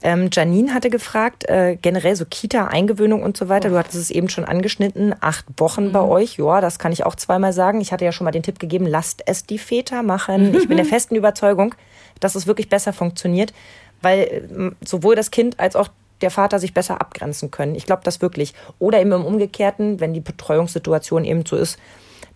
[0.01, 3.69] Ähm, Janine hatte gefragt, äh, generell so Kita-Eingewöhnung und so weiter.
[3.69, 5.93] Du hattest es eben schon angeschnitten, acht Wochen mhm.
[5.93, 6.39] bei euch.
[6.39, 7.81] Ja, das kann ich auch zweimal sagen.
[7.81, 10.55] Ich hatte ja schon mal den Tipp gegeben, lasst es die Väter machen.
[10.55, 11.75] Ich bin der festen Überzeugung,
[12.21, 13.53] dass es wirklich besser funktioniert,
[14.01, 15.89] weil äh, sowohl das Kind als auch
[16.21, 17.75] der Vater sich besser abgrenzen können.
[17.75, 18.55] Ich glaube das wirklich.
[18.79, 21.79] Oder eben im Umgekehrten, wenn die Betreuungssituation eben so ist,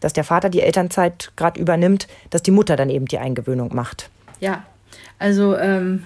[0.02, 4.10] dass der Vater die Elternzeit gerade übernimmt, dass die Mutter dann eben die Eingewöhnung macht.
[4.40, 4.64] Ja,
[5.18, 6.04] also ähm,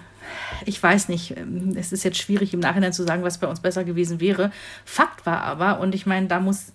[0.65, 3.61] ich weiß nicht, ähm, es ist jetzt schwierig im Nachhinein zu sagen, was bei uns
[3.61, 4.53] besser gewesen wäre.
[4.85, 6.73] Fakt war aber, und ich meine, da muss,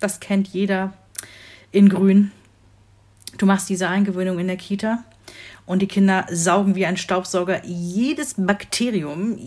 [0.00, 0.92] das kennt jeder
[1.72, 2.32] in Grün,
[3.38, 5.04] du machst diese Eingewöhnung in der Kita
[5.66, 9.38] und die Kinder saugen wie ein Staubsauger jedes Bakterium,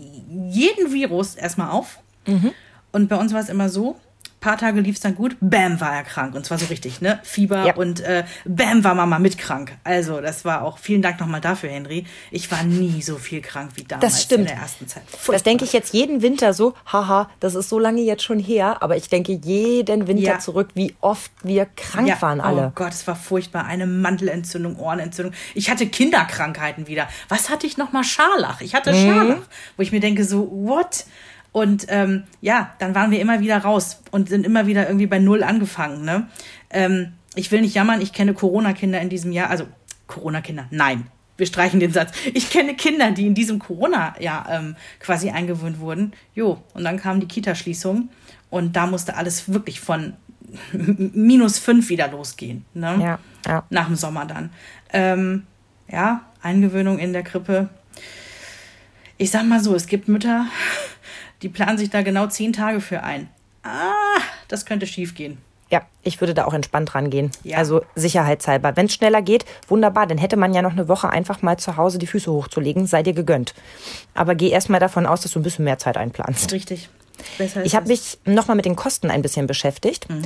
[0.50, 1.98] jeden Virus erstmal auf.
[2.26, 2.52] Mhm.
[2.92, 3.96] Und bei uns war es immer so,
[4.42, 6.34] paar Tage lief es dann gut, bam, war er krank.
[6.34, 7.18] Und zwar so richtig, ne?
[7.22, 7.74] Fieber ja.
[7.76, 9.72] und äh, bam, war Mama mit krank.
[9.84, 12.04] Also, das war auch, vielen Dank nochmal dafür, Henry.
[12.30, 14.40] Ich war nie so viel krank wie damals das stimmt.
[14.40, 15.04] in der ersten Zeit.
[15.06, 15.32] Furchtbar.
[15.32, 18.82] Das denke ich jetzt jeden Winter so, haha, das ist so lange jetzt schon her,
[18.82, 20.38] aber ich denke jeden Winter ja.
[20.38, 22.20] zurück, wie oft wir krank ja.
[22.20, 22.66] waren alle.
[22.66, 23.64] Oh Gott, es war furchtbar.
[23.64, 25.34] Eine Mandelentzündung, Ohrenentzündung.
[25.54, 27.08] Ich hatte Kinderkrankheiten wieder.
[27.28, 28.04] Was hatte ich nochmal?
[28.04, 28.60] Scharlach.
[28.60, 29.06] Ich hatte mhm.
[29.06, 29.42] Scharlach.
[29.76, 31.06] Wo ich mir denke so, what?
[31.52, 35.18] Und ähm, ja, dann waren wir immer wieder raus und sind immer wieder irgendwie bei
[35.18, 36.04] Null angefangen.
[36.04, 36.26] Ne?
[36.70, 39.66] Ähm, ich will nicht jammern, ich kenne Corona-Kinder in diesem Jahr, also
[40.06, 42.12] Corona-Kinder, nein, wir streichen den Satz.
[42.34, 46.12] Ich kenne Kinder, die in diesem Corona-Jahr ähm, quasi eingewöhnt wurden.
[46.34, 48.10] Jo, und dann kam die Kita-Schließung
[48.50, 50.14] und da musste alles wirklich von
[50.72, 52.64] minus fünf wieder losgehen.
[52.74, 52.98] Ne?
[53.00, 53.64] Ja, ja.
[53.70, 54.50] Nach dem Sommer dann.
[54.92, 55.44] Ähm,
[55.90, 57.68] ja, Eingewöhnung in der Krippe.
[59.16, 60.46] Ich sag mal so, es gibt Mütter,
[61.42, 63.28] die planen sich da genau zehn Tage für ein.
[63.62, 65.38] Ah, das könnte schief gehen.
[65.70, 67.30] Ja, ich würde da auch entspannt rangehen.
[67.44, 67.56] Ja.
[67.56, 68.76] Also sicherheitshalber.
[68.76, 71.78] Wenn es schneller geht, wunderbar, dann hätte man ja noch eine Woche einfach mal zu
[71.78, 73.54] Hause die Füße hochzulegen, sei dir gegönnt.
[74.12, 76.52] Aber geh erst mal davon aus, dass du ein bisschen mehr Zeit einplanst.
[76.52, 76.90] Richtig.
[77.38, 80.10] Besser ich habe mich nochmal mit den Kosten ein bisschen beschäftigt.
[80.10, 80.22] Mhm.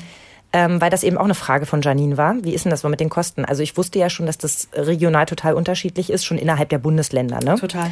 [0.52, 2.36] Ähm, weil das eben auch eine Frage von Janine war.
[2.42, 3.44] Wie ist denn das so mit den Kosten?
[3.44, 7.40] Also ich wusste ja schon, dass das regional total unterschiedlich ist, schon innerhalb der Bundesländer.
[7.40, 7.56] Ne?
[7.56, 7.90] Total.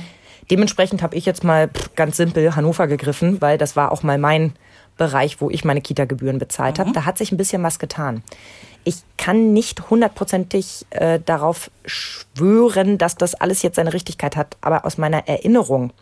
[0.50, 4.52] Dementsprechend habe ich jetzt mal ganz simpel Hannover gegriffen, weil das war auch mal mein
[4.96, 6.82] Bereich, wo ich meine Kita-Gebühren bezahlt mhm.
[6.82, 6.92] habe.
[6.92, 8.22] Da hat sich ein bisschen was getan.
[8.84, 14.84] Ich kann nicht hundertprozentig äh, darauf schwören, dass das alles jetzt seine Richtigkeit hat, aber
[14.84, 15.92] aus meiner Erinnerung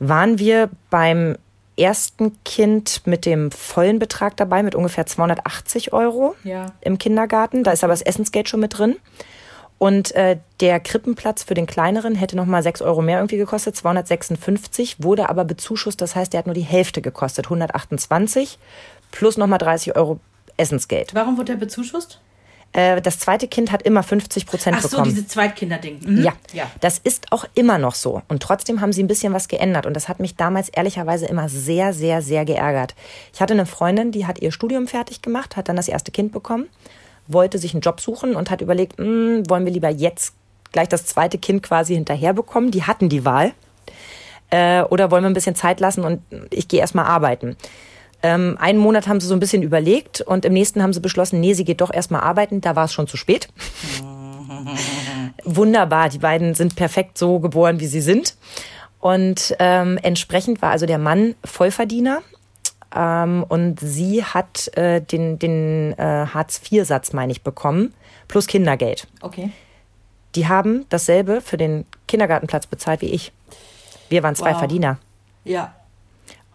[0.00, 1.36] waren wir beim
[1.78, 6.66] ersten Kind mit dem vollen Betrag dabei, mit ungefähr 280 Euro ja.
[6.80, 7.64] im Kindergarten.
[7.64, 8.96] Da ist aber das Essensgeld schon mit drin.
[9.78, 15.02] Und äh, der Krippenplatz für den kleineren hätte nochmal 6 Euro mehr irgendwie gekostet, 256,
[15.02, 18.58] wurde aber bezuschusst, das heißt, der hat nur die Hälfte gekostet, 128
[19.10, 20.18] plus nochmal 30 Euro
[20.56, 21.14] Essensgeld.
[21.14, 22.20] Warum wurde der bezuschusst?
[22.72, 24.94] Äh, das zweite Kind hat immer 50 Prozent bekommen.
[25.00, 26.00] Ach so, diese Zweitkinderding.
[26.04, 26.24] Mhm.
[26.24, 28.22] Ja, ja, das ist auch immer noch so.
[28.28, 29.84] Und trotzdem haben sie ein bisschen was geändert.
[29.84, 32.94] Und das hat mich damals ehrlicherweise immer sehr, sehr, sehr geärgert.
[33.34, 36.32] Ich hatte eine Freundin, die hat ihr Studium fertig gemacht, hat dann das erste Kind
[36.32, 36.68] bekommen
[37.28, 40.34] wollte sich einen Job suchen und hat überlegt, mh, hm, wollen wir lieber jetzt
[40.72, 42.70] gleich das zweite Kind quasi hinterher bekommen?
[42.70, 43.52] Die hatten die Wahl.
[44.50, 47.56] Äh, oder wollen wir ein bisschen Zeit lassen und ich gehe erstmal arbeiten?
[48.22, 51.40] Ähm, einen Monat haben sie so ein bisschen überlegt und im nächsten haben sie beschlossen,
[51.40, 52.60] nee, sie geht doch erstmal arbeiten.
[52.60, 53.48] Da war es schon zu spät.
[55.44, 58.36] Wunderbar, die beiden sind perfekt so geboren, wie sie sind.
[59.00, 62.22] Und ähm, entsprechend war also der Mann Vollverdiener
[62.94, 67.94] ähm, und sie hat äh, den, den äh, Hartz-IV-Satz, meine ich, bekommen,
[68.28, 69.06] plus Kindergeld.
[69.20, 69.50] Okay.
[70.34, 73.32] Die haben dasselbe für den Kindergartenplatz bezahlt wie ich.
[74.08, 74.58] Wir waren zwei wow.
[74.58, 74.98] Verdiener.
[75.44, 75.74] Ja.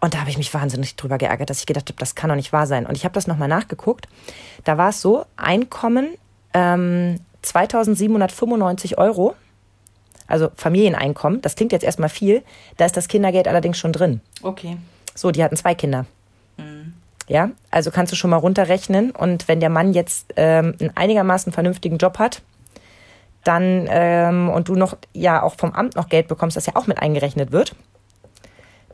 [0.00, 2.36] Und da habe ich mich wahnsinnig drüber geärgert, dass ich gedacht habe, das kann doch
[2.36, 2.86] nicht wahr sein.
[2.86, 4.08] Und ich habe das nochmal nachgeguckt.
[4.64, 6.14] Da war es so, Einkommen
[6.54, 9.34] ähm, 2795 Euro,
[10.26, 12.42] also Familieneinkommen, das klingt jetzt erstmal viel,
[12.76, 14.20] da ist das Kindergeld allerdings schon drin.
[14.42, 14.76] Okay.
[15.14, 16.06] So, die hatten zwei Kinder.
[17.28, 19.10] Ja, also kannst du schon mal runterrechnen.
[19.10, 22.42] Und wenn der Mann jetzt ähm, einen einigermaßen vernünftigen Job hat,
[23.44, 26.86] dann ähm, und du noch ja auch vom Amt noch Geld bekommst, das ja auch
[26.86, 27.74] mit eingerechnet wird,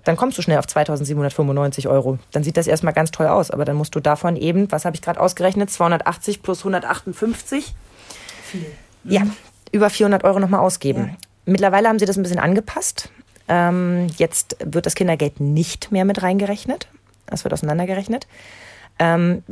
[0.04, 2.18] dann kommst du schnell auf 2795 Euro.
[2.32, 4.96] Dann sieht das erstmal ganz toll aus, aber dann musst du davon eben, was habe
[4.96, 7.74] ich gerade ausgerechnet, 280 plus 158.
[8.42, 8.60] Viel.
[9.04, 9.12] Mhm.
[9.12, 9.22] Ja,
[9.72, 11.08] über 400 Euro nochmal ausgeben.
[11.08, 11.16] Ja.
[11.44, 13.10] Mittlerweile haben sie das ein bisschen angepasst.
[13.48, 16.88] Ähm, jetzt wird das Kindergeld nicht mehr mit reingerechnet.
[17.30, 18.26] Das wird auseinandergerechnet.
[18.98, 19.42] Ähm,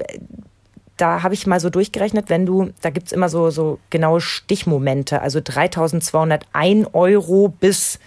[0.96, 4.20] da habe ich mal so durchgerechnet, wenn du, da gibt es immer so, so genaue
[4.20, 7.98] Stichmomente, also 3201 Euro bis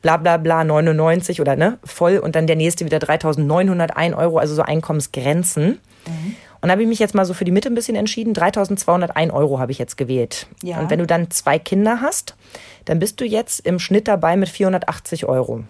[0.00, 4.54] bla bla bla 99 oder ne, voll und dann der nächste wieder 3901 Euro, also
[4.54, 5.80] so Einkommensgrenzen.
[6.06, 6.36] Mhm.
[6.62, 8.34] Und da habe ich mich jetzt mal so für die Mitte ein bisschen entschieden.
[8.34, 10.46] 3201 Euro habe ich jetzt gewählt.
[10.62, 10.78] Ja.
[10.78, 12.36] Und wenn du dann zwei Kinder hast,
[12.84, 15.64] dann bist du jetzt im Schnitt dabei mit 480 Euro.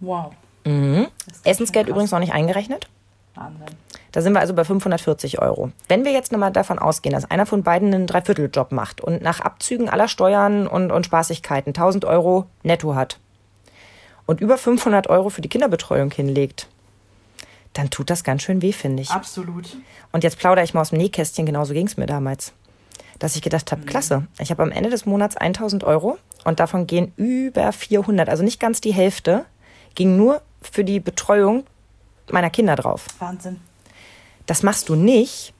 [0.00, 0.32] Wow.
[0.66, 1.06] Mhm.
[1.44, 2.88] Essensgeld übrigens noch nicht eingerechnet.
[3.34, 3.66] Wahnsinn.
[4.12, 5.70] Da sind wir also bei 540 Euro.
[5.88, 9.40] Wenn wir jetzt nochmal davon ausgehen, dass einer von beiden einen Dreivierteljob macht und nach
[9.40, 13.18] Abzügen aller Steuern und, und Spaßigkeiten 1000 Euro netto hat
[14.24, 16.68] und über 500 Euro für die Kinderbetreuung hinlegt,
[17.74, 19.10] dann tut das ganz schön weh, finde ich.
[19.10, 19.76] Absolut.
[20.12, 22.54] Und jetzt plaudere ich mal aus dem Nähkästchen, genauso ging es mir damals.
[23.18, 23.86] Dass ich gedacht habe, mhm.
[23.86, 28.42] klasse, ich habe am Ende des Monats 1000 Euro und davon gehen über 400, also
[28.42, 29.44] nicht ganz die Hälfte,
[29.94, 30.40] ging nur
[30.70, 31.64] für die Betreuung
[32.30, 33.06] meiner Kinder drauf.
[33.18, 33.60] Wahnsinn.
[34.46, 35.52] Das machst du nicht,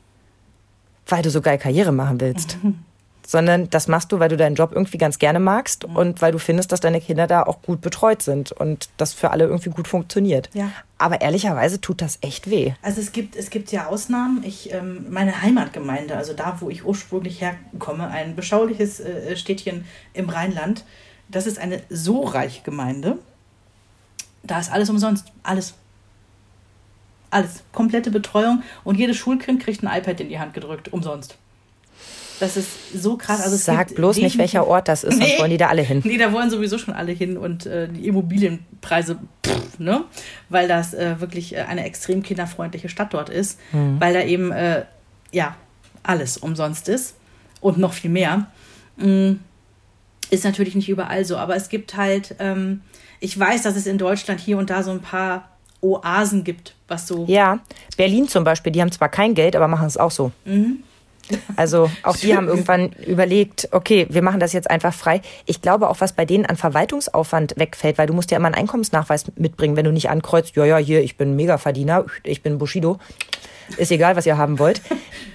[1.07, 2.63] weil du so geil Karriere machen willst.
[2.63, 2.81] Mhm.
[3.27, 5.97] Sondern das machst du, weil du deinen Job irgendwie ganz gerne magst mhm.
[5.97, 9.33] und weil du findest, dass deine Kinder da auch gut betreut sind und das für
[9.33, 10.49] alle irgendwie gut funktioniert.
[10.55, 10.71] Ja.
[10.99, 12.75] Aber ehrlicherweise tut das echt weh.
[12.83, 14.45] Also es gibt, es gibt ja Ausnahmen.
[14.45, 20.29] Ich, ähm, meine Heimatgemeinde, also da, wo ich ursprünglich herkomme, ein beschauliches äh, Städtchen im
[20.29, 20.85] Rheinland,
[21.29, 23.19] das ist eine so reiche Gemeinde.
[24.47, 25.27] Da ist alles umsonst.
[25.43, 25.75] Alles.
[27.31, 27.63] Alles.
[27.73, 30.93] Komplette Betreuung und jedes Schulkind kriegt ein iPad in die Hand gedrückt.
[30.93, 31.37] Umsonst.
[32.41, 33.41] Das ist so krass.
[33.41, 36.03] Also Sag bloß nicht, welcher Ort das ist, nee, sonst wollen die da alle hin.
[36.05, 40.05] Nee, da wollen sowieso schon alle hin und äh, die Immobilienpreise, pff, ne?
[40.49, 43.99] Weil das äh, wirklich äh, eine extrem kinderfreundliche Stadt dort ist, mhm.
[44.01, 44.85] weil da eben, äh,
[45.33, 45.57] ja,
[46.03, 47.15] alles umsonst ist
[47.61, 48.47] und noch viel mehr.
[48.97, 49.41] Mhm.
[50.29, 52.83] Ist natürlich nicht überall so, aber es gibt halt, ähm,
[53.21, 55.49] ich weiß, dass es in Deutschland hier und da so ein paar
[55.81, 57.25] Oasen gibt, was so.
[57.29, 57.61] Ja,
[57.97, 60.33] Berlin zum Beispiel, die haben zwar kein Geld, aber machen es auch so.
[60.45, 60.83] Mhm.
[61.57, 65.23] Also auch die haben irgendwann überlegt, okay, wir machen das jetzt einfach frei.
[65.45, 68.55] Ich glaube auch, was bei denen an Verwaltungsaufwand wegfällt, weil du musst ja immer einen
[68.55, 72.99] Einkommensnachweis mitbringen, wenn du nicht ankreuzt, ja, ja, hier, ich bin Megaverdiener, ich bin Bushido,
[73.77, 74.81] ist egal, was ihr haben wollt,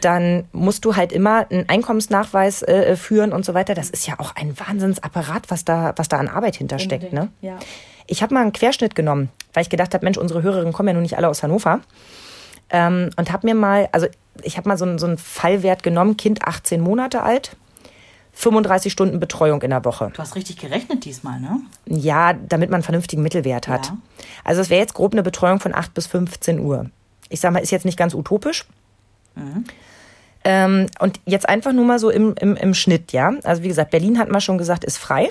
[0.02, 3.74] dann musst du halt immer einen Einkommensnachweis äh, führen und so weiter.
[3.74, 7.14] Das ist ja auch ein Wahnsinnsapparat, was da, was da an Arbeit hintersteckt.
[7.14, 7.30] Ne?
[7.42, 7.58] Ja.
[8.08, 10.94] Ich habe mal einen Querschnitt genommen, weil ich gedacht habe, Mensch, unsere Hörerinnen kommen ja
[10.94, 11.82] nun nicht alle aus Hannover.
[12.70, 14.08] Ähm, und habe mir mal, also
[14.44, 17.56] ich habe mal so, so einen Fallwert genommen, Kind 18 Monate alt,
[18.34, 20.12] 35 Stunden Betreuung in der Woche.
[20.14, 21.60] Du hast richtig gerechnet diesmal, ne?
[21.86, 23.88] Ja, damit man einen vernünftigen Mittelwert hat.
[23.88, 23.98] Ja.
[24.44, 26.90] Also es wäre jetzt grob eine Betreuung von 8 bis 15 Uhr.
[27.32, 28.66] Ich sage mal, ist jetzt nicht ganz utopisch.
[29.36, 29.66] Mhm.
[30.44, 33.34] Ähm, und jetzt einfach nur mal so im, im, im Schnitt, ja.
[33.44, 35.30] Also wie gesagt, Berlin hat man schon gesagt, ist frei.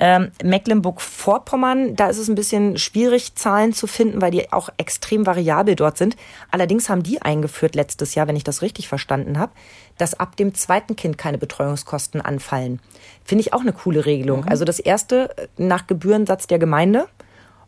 [0.00, 5.24] Ähm, Mecklenburg-Vorpommern, da ist es ein bisschen schwierig, Zahlen zu finden, weil die auch extrem
[5.24, 6.16] variabel dort sind.
[6.50, 9.52] Allerdings haben die eingeführt letztes Jahr, wenn ich das richtig verstanden habe,
[9.98, 12.80] dass ab dem zweiten Kind keine Betreuungskosten anfallen.
[13.24, 14.40] Finde ich auch eine coole Regelung.
[14.40, 14.48] Mhm.
[14.48, 17.06] Also das erste äh, nach Gebührensatz der Gemeinde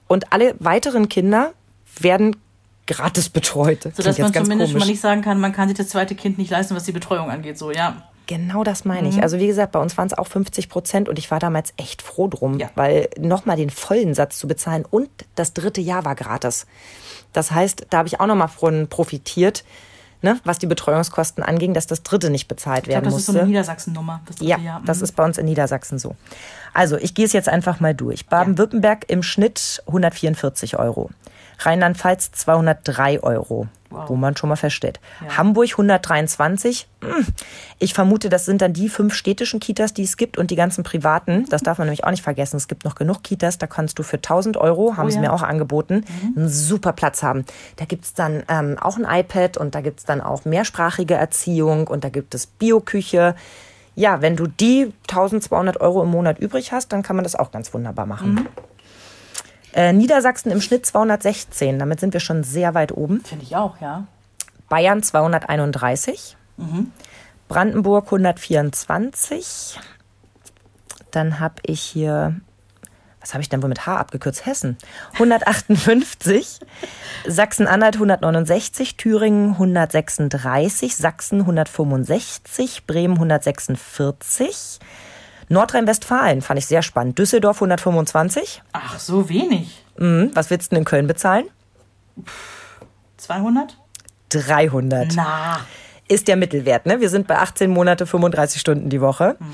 [0.09, 1.53] und alle weiteren Kinder
[2.01, 2.37] werden
[2.87, 3.82] gratis betreut.
[3.82, 4.84] So dass man zumindest komisch.
[4.84, 7.30] mal nicht sagen kann, man kann sich das zweite Kind nicht leisten, was die Betreuung
[7.30, 7.59] angeht.
[7.59, 8.03] So, ja.
[8.26, 9.16] Genau das meine ich.
[9.16, 9.22] Mhm.
[9.22, 12.03] Also wie gesagt, bei uns waren es auch 50 Prozent und ich war damals echt
[12.03, 12.70] froh drum, ja.
[12.74, 16.66] weil nochmal den vollen Satz zu bezahlen und das dritte Jahr war gratis.
[17.32, 19.64] Das heißt, da habe ich auch nochmal von profitiert,
[20.22, 23.26] ne, was die Betreuungskosten anging, dass das dritte nicht bezahlt ich werden glaub, das musste.
[23.26, 24.20] Das ist so eine Niedersachsen-Nummer.
[24.41, 24.82] Ja, Jahr.
[24.84, 25.05] das mhm.
[25.05, 26.16] ist bei uns in Niedersachsen so.
[26.74, 28.26] Also ich gehe es jetzt einfach mal durch.
[28.26, 31.11] Baden-Württemberg im Schnitt 144 Euro.
[31.59, 34.09] Rheinland-Pfalz 203 Euro, wow.
[34.09, 35.01] wo man schon mal feststellt.
[35.25, 35.37] Ja.
[35.39, 36.89] Hamburg 123.
[37.03, 37.26] Hm.
[37.79, 40.85] Ich vermute, das sind dann die fünf städtischen Kitas, die es gibt und die ganzen
[40.85, 41.47] privaten.
[41.49, 42.57] Das darf man nämlich auch nicht vergessen.
[42.57, 45.22] Es gibt noch genug Kitas, da kannst du für 1000 Euro, haben oh, sie ja.
[45.22, 46.35] mir auch angeboten, mhm.
[46.37, 47.45] einen super Platz haben.
[47.76, 52.05] Da gibt's dann ähm, auch ein iPad und da gibt's dann auch mehrsprachige Erziehung und
[52.05, 53.35] da gibt es Bioküche.
[53.95, 57.51] Ja, wenn du die 1200 Euro im Monat übrig hast, dann kann man das auch
[57.51, 58.35] ganz wunderbar machen.
[58.35, 58.49] Mhm.
[59.77, 63.21] Äh, Niedersachsen im Schnitt 216, damit sind wir schon sehr weit oben.
[63.21, 64.07] Finde ich auch, ja.
[64.71, 66.35] Bayern 231.
[66.57, 66.93] Mhm.
[67.47, 69.79] Brandenburg 124.
[71.11, 72.41] Dann habe ich hier,
[73.21, 74.47] was habe ich denn wohl mit H abgekürzt?
[74.47, 74.79] Hessen.
[75.13, 76.61] 158,
[77.27, 84.81] Sachsen-Anhalt 169, Thüringen 136, Sachsen 165, Bremen 146.
[85.49, 87.18] Nordrhein-Westfalen fand ich sehr spannend.
[87.18, 88.63] Düsseldorf 125.
[88.73, 89.85] Ach, so wenig.
[89.99, 90.31] Mhm.
[90.35, 91.45] Was willst du denn in Köln bezahlen?
[93.17, 93.77] 200?
[94.31, 95.13] 300.
[95.14, 95.61] Na.
[96.09, 97.01] Ist der Mittelwert, ne?
[97.01, 99.37] Wir sind bei 18 Monate, 35 Stunden die Woche.
[99.39, 99.47] Mhm.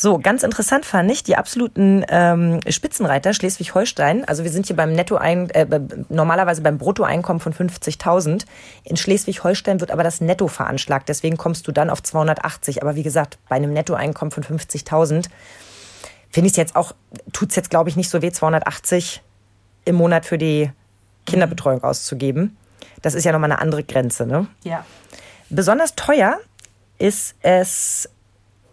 [0.00, 4.24] So, ganz interessant fand ich die absoluten ähm, Spitzenreiter Schleswig-Holstein.
[4.24, 5.66] Also wir sind hier beim Netto ein, äh,
[6.08, 8.44] normalerweise beim Bruttoeinkommen von 50.000.
[8.84, 11.08] In Schleswig-Holstein wird aber das Netto veranschlagt.
[11.08, 12.80] Deswegen kommst du dann auf 280.
[12.80, 15.26] Aber wie gesagt, bei einem Nettoeinkommen von 50.000
[16.30, 16.92] finde ich es jetzt auch,
[17.32, 19.20] tut es jetzt glaube ich nicht so weh, 280
[19.84, 20.70] im Monat für die
[21.26, 22.56] Kinderbetreuung auszugeben.
[23.02, 24.46] Das ist ja nochmal eine andere Grenze, ne?
[24.62, 24.86] Ja.
[25.50, 26.38] Besonders teuer
[26.98, 28.08] ist es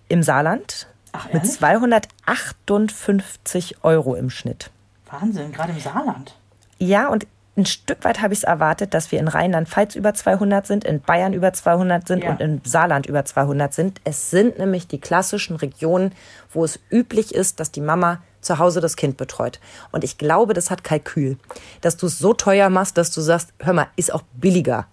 [0.07, 4.69] im Saarland Ach, mit 258 Euro im Schnitt.
[5.09, 6.35] Wahnsinn, gerade im Saarland.
[6.77, 7.25] Ja, und
[7.57, 10.99] ein Stück weit habe ich es erwartet, dass wir in Rheinland-Pfalz über 200 sind, in
[10.99, 12.31] Bayern über 200 sind ja.
[12.31, 14.01] und in Saarland über 200 sind.
[14.03, 16.11] Es sind nämlich die klassischen Regionen,
[16.51, 19.61] wo es üblich ist, dass die Mama zu Hause das Kind betreut.
[19.93, 21.37] Und ich glaube, das hat Kalkül,
[21.79, 24.87] dass du es so teuer machst, dass du sagst, hör mal, ist auch billiger,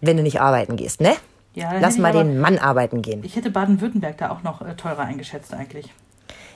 [0.00, 1.16] wenn du nicht arbeiten gehst, ne?
[1.54, 3.22] Ja, Lass mal den Mann arbeiten gehen.
[3.24, 5.92] Ich hätte Baden-Württemberg da auch noch äh, teurer eingeschätzt eigentlich.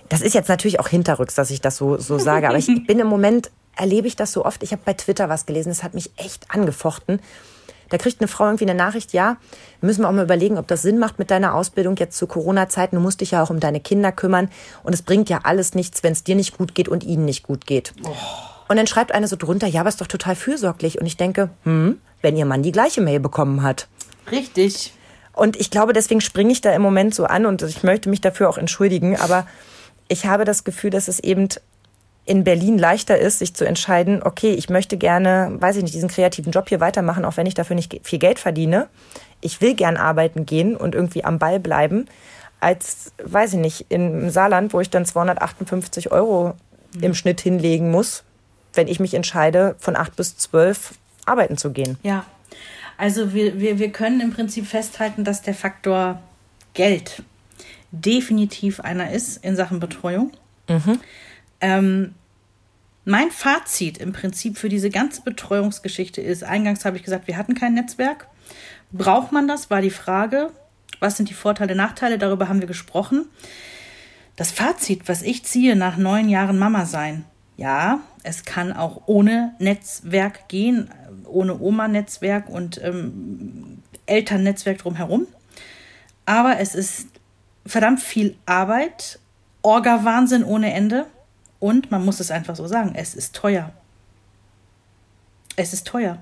[0.09, 2.49] Das ist jetzt natürlich auch hinterrücks, dass ich das so, so sage.
[2.49, 4.63] Aber ich bin im Moment, erlebe ich das so oft.
[4.63, 7.21] Ich habe bei Twitter was gelesen, das hat mich echt angefochten.
[7.91, 9.39] Da kriegt eine Frau irgendwie eine Nachricht, ja,
[9.81, 12.97] müssen wir auch mal überlegen, ob das Sinn macht mit deiner Ausbildung jetzt zu Corona-Zeiten.
[12.97, 14.51] Du musst dich ja auch um deine Kinder kümmern.
[14.83, 17.45] Und es bringt ja alles nichts, wenn es dir nicht gut geht und ihnen nicht
[17.45, 17.95] gut geht.
[18.05, 18.11] Oh.
[18.69, 21.01] Und dann schreibt eine so drunter, ja, aber ist doch total fürsorglich.
[21.01, 23.89] Und ich denke, hm, wenn ihr Mann die gleiche Mail bekommen hat.
[24.31, 24.93] Richtig.
[25.33, 28.21] Und ich glaube, deswegen springe ich da im Moment so an und ich möchte mich
[28.21, 29.17] dafür auch entschuldigen.
[29.17, 29.47] Aber
[30.09, 31.49] ich habe das Gefühl, dass es eben
[32.25, 36.11] in Berlin leichter ist, sich zu entscheiden, okay, ich möchte gerne, weiß ich nicht, diesen
[36.11, 38.89] kreativen Job hier weitermachen, auch wenn ich dafür nicht viel Geld verdiene.
[39.41, 42.07] Ich will gern arbeiten gehen und irgendwie am Ball bleiben,
[42.61, 46.55] als, weiß ich nicht, im Saarland, wo ich dann 258 Euro
[47.01, 48.25] im Schnitt hinlegen muss,
[48.75, 50.95] wenn ich mich entscheide, von acht bis zwölf
[51.25, 51.99] arbeiten zu gehen.
[52.03, 52.25] Ja,
[52.99, 56.21] also wir, wir, wir können im Prinzip festhalten, dass der Faktor
[56.75, 57.23] Geld
[57.93, 60.33] definitiv einer ist in Sachen Betreuung.
[60.69, 61.01] Mhm.
[61.61, 62.15] Ähm,
[63.05, 67.55] mein Fazit im Prinzip für diese ganze Betreuungsgeschichte ist, eingangs habe ich gesagt, wir hatten
[67.55, 68.27] kein Netzwerk.
[68.93, 70.51] Braucht man das, war die Frage.
[71.01, 72.19] Was sind die Vorteile, Nachteile?
[72.19, 73.27] Darüber haben wir gesprochen.
[74.35, 77.25] Das Fazit, was ich ziehe nach neun Jahren Mama sein,
[77.57, 80.91] ja, es kann auch ohne Netzwerk gehen,
[81.29, 85.27] ohne Oma-Netzwerk und ähm, Elternnetzwerk drumherum.
[86.27, 87.09] Aber es ist
[87.67, 89.19] verdammt viel Arbeit,
[89.63, 91.07] Orga-Wahnsinn ohne Ende.
[91.61, 93.73] Und man muss es einfach so sagen, es ist teuer.
[95.57, 96.19] Es ist teuer.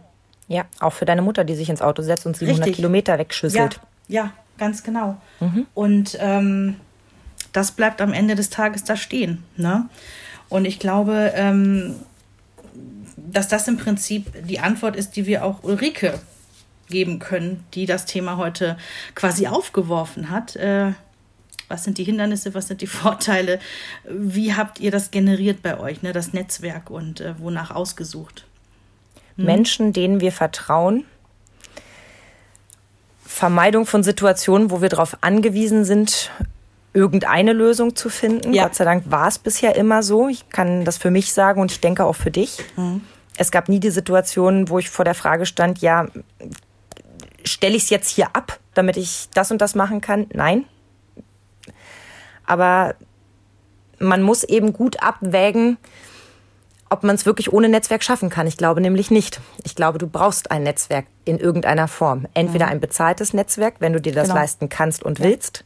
[0.48, 2.76] Ja, auch für deine Mutter, die sich ins Auto setzt und 700 Richtig.
[2.76, 3.80] Kilometer wegschüsselt.
[4.08, 5.20] Ja, ja ganz genau.
[5.40, 5.66] Mhm.
[5.74, 6.76] Und ähm,
[7.52, 9.44] das bleibt am Ende des Tages da stehen.
[9.56, 9.88] Ne?
[10.48, 11.96] Und ich glaube, ähm,
[13.32, 16.18] dass das im Prinzip die Antwort ist, die wir auch Ulrike
[16.88, 18.76] geben können, die das Thema heute
[19.14, 20.56] quasi aufgeworfen hat.
[20.56, 20.92] Äh,
[21.68, 23.58] was sind die Hindernisse, was sind die Vorteile?
[24.08, 28.46] Wie habt ihr das generiert bei euch, ne, das Netzwerk und äh, wonach ausgesucht?
[29.36, 29.44] Hm?
[29.44, 31.04] Menschen, denen wir vertrauen.
[33.24, 36.30] Vermeidung von Situationen, wo wir darauf angewiesen sind,
[36.94, 38.54] irgendeine Lösung zu finden.
[38.54, 38.64] Ja.
[38.64, 40.28] Gott sei Dank war es bisher immer so.
[40.28, 42.58] Ich kann das für mich sagen und ich denke auch für dich.
[42.76, 43.02] Mhm.
[43.36, 46.06] Es gab nie die Situation, wo ich vor der Frage stand, ja,
[47.44, 50.26] stelle ich es jetzt hier ab, damit ich das und das machen kann?
[50.32, 50.64] Nein,
[52.46, 52.94] aber
[53.98, 55.78] man muss eben gut abwägen,
[56.88, 58.46] ob man es wirklich ohne Netzwerk schaffen kann.
[58.46, 59.40] Ich glaube nämlich nicht.
[59.64, 62.26] Ich glaube, du brauchst ein Netzwerk in irgendeiner Form.
[62.34, 64.40] Entweder ein bezahltes Netzwerk, wenn du dir das genau.
[64.40, 65.64] leisten kannst und willst,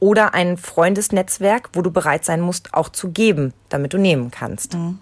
[0.00, 4.74] oder ein Freundesnetzwerk, wo du bereit sein musst, auch zu geben, damit du nehmen kannst.
[4.74, 4.98] Mhm.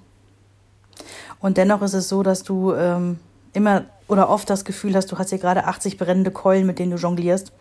[1.40, 3.18] Und dennoch ist es so, dass du ähm,
[3.52, 6.90] immer oder oft das Gefühl hast, du hast hier gerade 80 brennende Keulen, mit denen
[6.90, 7.52] du jonglierst.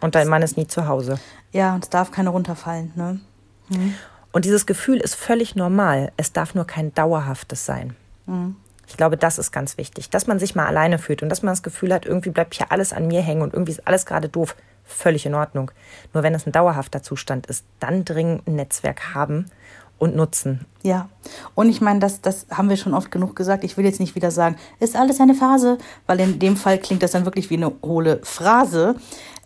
[0.00, 1.18] Und dein Mann ist nie zu Hause.
[1.52, 2.92] Ja, und es darf keine runterfallen.
[2.94, 3.20] Ne?
[3.68, 3.94] Mhm.
[4.32, 6.12] Und dieses Gefühl ist völlig normal.
[6.16, 7.94] Es darf nur kein dauerhaftes sein.
[8.26, 8.56] Mhm.
[8.86, 11.52] Ich glaube, das ist ganz wichtig, dass man sich mal alleine fühlt und dass man
[11.52, 14.28] das Gefühl hat, irgendwie bleibt hier alles an mir hängen und irgendwie ist alles gerade
[14.28, 14.56] doof.
[14.84, 15.70] Völlig in Ordnung.
[16.14, 19.50] Nur wenn es ein dauerhafter Zustand ist, dann dringend ein Netzwerk haben
[19.98, 20.64] und nutzen.
[20.82, 21.08] Ja,
[21.54, 23.64] und ich meine, das, das haben wir schon oft genug gesagt.
[23.64, 27.02] Ich will jetzt nicht wieder sagen, ist alles eine Phase, weil in dem Fall klingt
[27.02, 28.96] das dann wirklich wie eine hohle Phrase.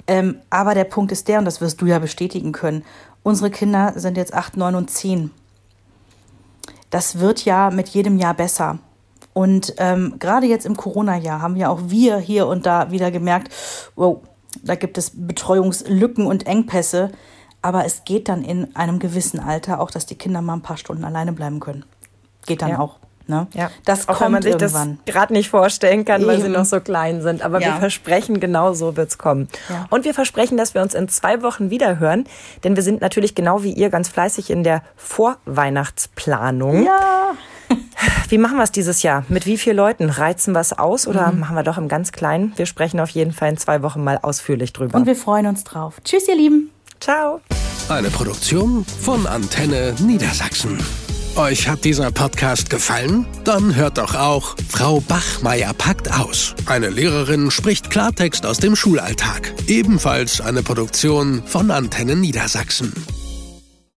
[0.06, 2.84] Ähm, aber der Punkt ist der, und das wirst du ja bestätigen können,
[3.22, 5.30] unsere Kinder sind jetzt 8, 9 und 10.
[6.90, 8.78] das wird ja mit jedem Jahr besser.
[9.32, 13.50] Und ähm, gerade jetzt im Corona-Jahr haben ja auch wir hier und da wieder gemerkt,
[13.96, 14.20] wow,
[14.62, 17.10] da gibt es Betreuungslücken und Engpässe.
[17.62, 20.76] Aber es geht dann in einem gewissen Alter auch, dass die Kinder mal ein paar
[20.76, 21.84] Stunden alleine bleiben können.
[22.46, 22.78] Geht dann ja.
[22.80, 22.98] auch.
[23.28, 23.46] Ne?
[23.54, 23.70] Ja.
[23.84, 24.98] Das auch kommt wenn man sich irgendwann.
[25.04, 27.42] das gerade nicht vorstellen kann, weil sie noch so klein sind.
[27.42, 27.68] Aber ja.
[27.68, 29.48] wir versprechen, genau so wird's kommen.
[29.68, 29.86] Ja.
[29.90, 32.24] Und wir versprechen, dass wir uns in zwei Wochen wieder hören,
[32.64, 36.84] denn wir sind natürlich genau wie ihr ganz fleißig in der Vorweihnachtsplanung.
[36.84, 37.32] Ja.
[38.28, 39.24] Wie machen wir es dieses Jahr?
[39.28, 40.10] Mit wie vielen Leuten?
[40.10, 41.40] Reizen wir es aus oder mhm.
[41.40, 42.52] machen wir doch im ganz Kleinen?
[42.56, 44.98] Wir sprechen auf jeden Fall in zwei Wochen mal ausführlich drüber.
[44.98, 46.00] Und wir freuen uns drauf.
[46.04, 46.70] Tschüss, ihr Lieben.
[47.02, 47.40] Ciao.
[47.88, 50.78] Eine Produktion von Antenne Niedersachsen.
[51.34, 53.26] Euch hat dieser Podcast gefallen?
[53.42, 56.54] Dann hört doch auch Frau Bachmeier packt aus.
[56.66, 59.52] Eine Lehrerin spricht Klartext aus dem Schulalltag.
[59.66, 62.92] Ebenfalls eine Produktion von Antenne Niedersachsen.